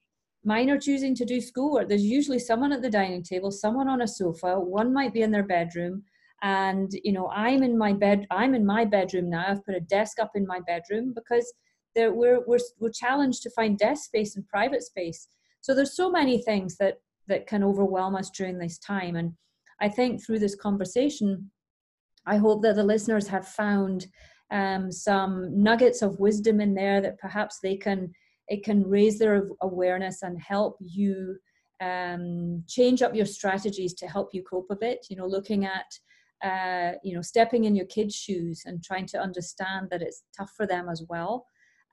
Mine 0.44 0.70
are 0.70 0.78
choosing 0.78 1.14
to 1.16 1.24
do 1.24 1.40
schoolwork. 1.40 1.88
There's 1.88 2.04
usually 2.04 2.38
someone 2.38 2.72
at 2.72 2.82
the 2.82 2.90
dining 2.90 3.22
table, 3.22 3.50
someone 3.50 3.88
on 3.88 4.02
a 4.02 4.08
sofa, 4.08 4.58
one 4.58 4.92
might 4.92 5.12
be 5.12 5.22
in 5.22 5.30
their 5.30 5.42
bedroom. 5.42 6.04
And 6.42 6.90
you 7.02 7.12
know, 7.12 7.28
I'm 7.28 7.62
in 7.62 7.76
my 7.76 7.92
bed. 7.92 8.26
I'm 8.30 8.54
in 8.54 8.64
my 8.64 8.84
bedroom 8.84 9.28
now. 9.28 9.44
I've 9.48 9.64
put 9.64 9.74
a 9.74 9.80
desk 9.80 10.20
up 10.20 10.30
in 10.36 10.46
my 10.46 10.60
bedroom 10.66 11.12
because 11.14 11.52
there, 11.94 12.12
we're 12.12 12.44
we're 12.46 12.60
we're 12.78 12.90
challenged 12.90 13.42
to 13.42 13.50
find 13.50 13.76
desk 13.76 14.04
space 14.04 14.36
and 14.36 14.46
private 14.46 14.82
space. 14.82 15.26
So 15.60 15.74
there's 15.74 15.96
so 15.96 16.10
many 16.10 16.40
things 16.42 16.76
that 16.76 16.98
that 17.26 17.46
can 17.46 17.64
overwhelm 17.64 18.14
us 18.14 18.30
during 18.30 18.58
this 18.58 18.78
time. 18.78 19.16
And 19.16 19.32
I 19.80 19.88
think 19.88 20.24
through 20.24 20.38
this 20.38 20.54
conversation, 20.54 21.50
I 22.26 22.36
hope 22.36 22.62
that 22.62 22.76
the 22.76 22.84
listeners 22.84 23.26
have 23.28 23.48
found 23.48 24.06
um, 24.50 24.90
some 24.90 25.62
nuggets 25.62 26.02
of 26.02 26.20
wisdom 26.20 26.60
in 26.60 26.74
there 26.74 27.00
that 27.00 27.18
perhaps 27.18 27.58
they 27.62 27.76
can 27.76 28.12
it 28.48 28.64
can 28.64 28.88
raise 28.88 29.18
their 29.18 29.48
awareness 29.62 30.22
and 30.22 30.40
help 30.40 30.76
you 30.80 31.36
um, 31.80 32.64
change 32.66 33.02
up 33.02 33.14
your 33.14 33.26
strategies 33.26 33.94
to 33.94 34.06
help 34.06 34.30
you 34.32 34.42
cope 34.42 34.66
a 34.70 34.76
bit 34.76 35.06
you 35.10 35.16
know 35.16 35.26
looking 35.26 35.64
at 35.64 35.86
uh, 36.44 36.92
you 37.02 37.14
know 37.14 37.22
stepping 37.22 37.64
in 37.64 37.74
your 37.74 37.86
kids 37.86 38.14
shoes 38.14 38.62
and 38.64 38.82
trying 38.82 39.06
to 39.06 39.18
understand 39.18 39.88
that 39.90 40.02
it's 40.02 40.22
tough 40.36 40.52
for 40.56 40.66
them 40.66 40.88
as 40.88 41.04
well 41.08 41.46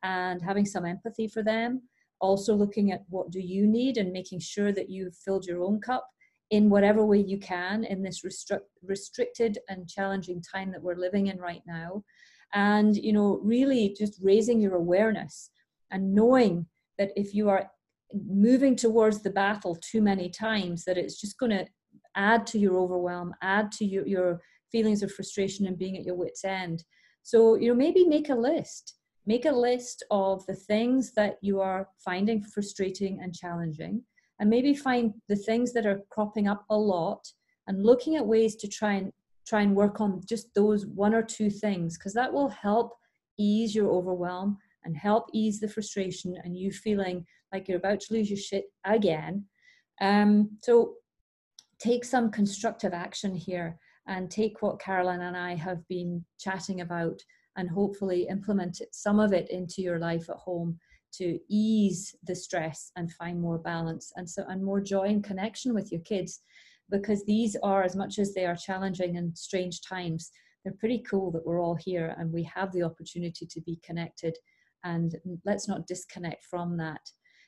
and 0.05 0.41
having 0.41 0.65
some 0.65 0.85
empathy 0.85 1.27
for 1.27 1.43
them. 1.43 1.81
Also 2.21 2.55
looking 2.55 2.91
at 2.91 3.03
what 3.09 3.31
do 3.31 3.39
you 3.39 3.67
need 3.67 3.97
and 3.97 4.11
making 4.11 4.39
sure 4.39 4.71
that 4.71 4.89
you've 4.89 5.15
filled 5.15 5.45
your 5.45 5.61
own 5.63 5.81
cup 5.81 6.07
in 6.51 6.69
whatever 6.69 7.05
way 7.05 7.17
you 7.17 7.39
can 7.39 7.83
in 7.83 8.03
this 8.03 8.23
restrict, 8.23 8.67
restricted 8.83 9.57
and 9.67 9.89
challenging 9.89 10.41
time 10.41 10.71
that 10.71 10.81
we're 10.81 10.95
living 10.95 11.27
in 11.27 11.39
right 11.39 11.63
now. 11.65 12.03
And 12.53 12.95
you 12.95 13.11
know 13.11 13.39
really 13.43 13.95
just 13.97 14.19
raising 14.21 14.61
your 14.61 14.75
awareness 14.75 15.49
and 15.91 16.13
knowing 16.13 16.65
that 16.97 17.11
if 17.15 17.33
you 17.33 17.49
are 17.49 17.69
moving 18.13 18.75
towards 18.75 19.21
the 19.21 19.29
battle 19.29 19.77
too 19.77 20.01
many 20.01 20.29
times 20.29 20.83
that 20.85 20.97
it's 20.97 21.19
just 21.19 21.37
going 21.37 21.51
to 21.51 21.65
add 22.15 22.47
to 22.47 22.57
your 22.57 22.77
overwhelm 22.77 23.33
add 23.41 23.71
to 23.71 23.83
your, 23.83 24.07
your 24.07 24.41
feelings 24.75 25.03
of 25.03 25.11
frustration 25.11 25.67
and 25.67 25.77
being 25.77 25.95
at 25.95 26.03
your 26.03 26.15
wits 26.15 26.43
end. 26.43 26.83
So 27.23 27.55
you 27.55 27.69
know 27.69 27.75
maybe 27.75 28.03
make 28.05 28.29
a 28.29 28.35
list. 28.35 28.95
Make 29.25 29.45
a 29.45 29.51
list 29.51 30.03
of 30.11 30.45
the 30.47 30.53
things 30.53 31.13
that 31.13 31.37
you 31.41 31.61
are 31.61 31.87
finding 32.03 32.43
frustrating 32.43 33.21
and 33.21 33.33
challenging 33.33 34.03
and 34.39 34.49
maybe 34.49 34.75
find 34.75 35.13
the 35.29 35.35
things 35.35 35.71
that 35.73 35.85
are 35.85 36.01
cropping 36.11 36.47
up 36.47 36.65
a 36.69 36.77
lot 36.77 37.25
and 37.67 37.83
looking 37.83 38.17
at 38.17 38.27
ways 38.27 38.55
to 38.57 38.67
try 38.67 38.93
and 38.93 39.11
try 39.47 39.61
and 39.61 39.75
work 39.75 40.01
on 40.01 40.21
just 40.27 40.53
those 40.55 40.85
one 40.87 41.13
or 41.13 41.23
two 41.23 41.49
things 41.49 41.97
because 41.97 42.13
that 42.13 42.33
will 42.33 42.49
help 42.49 42.91
ease 43.39 43.73
your 43.73 43.89
overwhelm 43.89 44.57
and 44.85 44.95
help 44.95 45.25
ease 45.33 45.59
the 45.59 45.67
frustration 45.67 46.37
and 46.43 46.57
you 46.57 46.71
feeling 46.71 47.25
like 47.51 47.67
you're 47.67 47.77
about 47.77 47.99
to 48.01 48.13
lose 48.13 48.29
your 48.29 48.37
shit 48.37 48.65
again. 48.85 49.45
Um, 50.01 50.57
so 50.61 50.95
take 51.79 52.05
some 52.05 52.31
constructive 52.31 52.93
action 52.93 53.35
here 53.35 53.77
and 54.07 54.29
take 54.29 54.61
what 54.61 54.79
Caroline 54.79 55.21
and 55.21 55.35
I 55.35 55.55
have 55.55 55.85
been 55.87 56.23
chatting 56.39 56.81
about 56.81 57.19
and 57.57 57.69
hopefully 57.69 58.27
implement 58.29 58.81
some 58.91 59.19
of 59.19 59.33
it 59.33 59.49
into 59.49 59.81
your 59.81 59.99
life 59.99 60.29
at 60.29 60.37
home 60.37 60.79
to 61.13 61.39
ease 61.49 62.15
the 62.27 62.35
stress 62.35 62.91
and 62.95 63.11
find 63.13 63.39
more 63.39 63.57
balance 63.57 64.11
and 64.17 64.29
so 64.29 64.43
and 64.49 64.63
more 64.63 64.81
joy 64.81 65.05
and 65.05 65.23
connection 65.23 65.73
with 65.73 65.91
your 65.91 66.01
kids 66.01 66.41
because 66.91 67.23
these 67.25 67.55
are 67.63 67.83
as 67.83 67.95
much 67.95 68.19
as 68.19 68.33
they 68.33 68.45
are 68.45 68.55
challenging 68.55 69.17
and 69.17 69.35
strange 69.37 69.81
times 69.81 70.31
they're 70.63 70.73
pretty 70.79 71.03
cool 71.09 71.31
that 71.31 71.45
we're 71.45 71.61
all 71.61 71.75
here 71.75 72.15
and 72.17 72.31
we 72.31 72.43
have 72.43 72.71
the 72.73 72.83
opportunity 72.83 73.45
to 73.45 73.61
be 73.61 73.79
connected 73.83 74.37
and 74.85 75.15
let's 75.43 75.67
not 75.67 75.87
disconnect 75.87 76.45
from 76.45 76.77
that. 76.77 77.01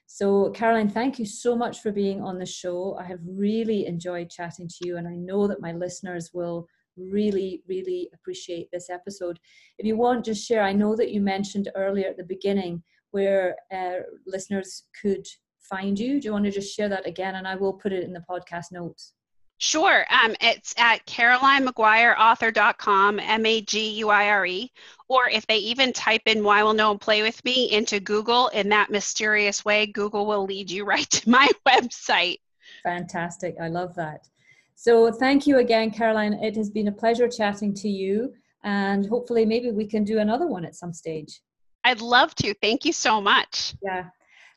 So, 0.08 0.52
Caroline, 0.52 0.90
thank 0.90 1.20
you 1.20 1.26
so 1.26 1.56
much 1.56 1.82
for 1.82 1.92
being 1.92 2.22
on 2.22 2.40
the 2.40 2.46
show. 2.46 2.98
I 3.00 3.04
have 3.04 3.20
really 3.26 3.86
enjoyed 3.86 4.30
chatting 4.30 4.68
to 4.68 4.88
you, 4.88 4.98
and 4.98 5.08
I 5.08 5.16
know 5.16 5.48
that 5.48 5.62
my 5.62 5.72
listeners 5.72 6.32
will 6.34 6.68
really, 6.98 7.62
really 7.68 8.10
appreciate 8.14 8.70
this 8.72 8.90
episode. 8.90 9.40
If 9.78 9.86
you 9.86 9.96
want, 9.96 10.26
just 10.26 10.46
share. 10.46 10.64
I 10.64 10.74
know 10.74 10.96
that 10.96 11.12
you 11.12 11.22
mentioned 11.22 11.70
earlier 11.76 12.08
at 12.08 12.18
the 12.18 12.24
beginning 12.24 12.84
where 13.12 13.56
uh, 13.74 14.00
listeners 14.26 14.84
could 15.02 15.26
find 15.70 15.98
you. 16.00 16.20
Do 16.20 16.26
you 16.26 16.32
want 16.32 16.46
to 16.46 16.52
just 16.52 16.76
share 16.76 16.90
that 16.90 17.08
again? 17.08 17.36
And 17.36 17.48
I 17.48 17.56
will 17.56 17.74
put 17.74 17.94
it 17.94 18.04
in 18.04 18.14
the 18.14 18.24
podcast 18.30 18.72
notes. 18.72 19.14
Sure. 19.60 20.05
Um, 20.10 20.36
it's 20.39 20.74
at 20.78 21.05
CarolineMaguireAuthor.com, 21.08 23.20
M 23.20 23.45
A 23.45 23.62
G 23.62 23.89
U 23.99 24.10
I 24.10 24.30
R 24.30 24.45
E. 24.45 24.72
Or 25.10 25.30
if 25.30 25.47
they 25.47 25.58
even 25.58 25.93
type 25.93 26.24
in 26.26 26.43
Why 26.43 26.64
Will 26.64 26.74
No 26.74 26.89
One 26.89 26.99
Play 26.99 27.22
With 27.22 27.43
Me 27.45 27.72
into 27.72 27.99
Google 27.99 28.49
in 28.49 28.70
that 28.70 28.91
mysterious 28.91 29.66
way, 29.66 29.88
Google 29.88 30.26
will 30.26 30.45
lead 30.45 30.70
you 30.70 30.86
right 30.86 31.10
to 31.10 31.30
my 31.30 31.49
website. 31.68 32.38
Fantastic. 32.84 33.55
I 33.62 33.70
love 33.70 33.95
that. 33.95 34.28
So 34.76 35.12
thank 35.12 35.47
you 35.47 35.58
again, 35.58 35.89
Caroline. 35.89 36.34
It 36.34 36.55
has 36.55 36.70
been 36.70 36.88
a 36.88 36.91
pleasure 36.91 37.28
chatting 37.28 37.74
to 37.76 37.89
you. 37.89 38.34
And 38.64 39.08
hopefully, 39.08 39.45
maybe 39.45 39.72
we 39.72 39.88
can 39.88 40.03
do 40.03 40.20
another 40.20 40.45
one 40.45 40.66
at 40.66 40.76
some 40.76 40.93
stage. 40.93 41.41
I'd 41.84 42.01
love 42.01 42.36
to. 42.36 42.53
Thank 42.55 42.86
you 42.86 42.93
so 42.93 43.22
much. 43.22 43.74
Yeah. 43.82 44.05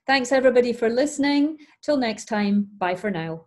Thanks, 0.07 0.33
everybody, 0.33 0.73
for 0.73 0.91
listening. 0.91 1.59
Till 1.83 1.97
next 1.97 2.25
time, 2.25 2.69
bye 2.77 2.97
for 2.97 3.11
now. 3.11 3.47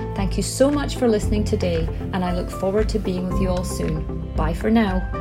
Thank 0.21 0.37
you 0.37 0.43
so 0.43 0.69
much 0.69 0.97
for 0.97 1.07
listening 1.07 1.43
today, 1.43 1.89
and 2.13 2.23
I 2.23 2.35
look 2.35 2.47
forward 2.47 2.87
to 2.89 2.99
being 2.99 3.27
with 3.27 3.41
you 3.41 3.49
all 3.49 3.63
soon. 3.63 4.31
Bye 4.35 4.53
for 4.53 4.69
now. 4.69 5.20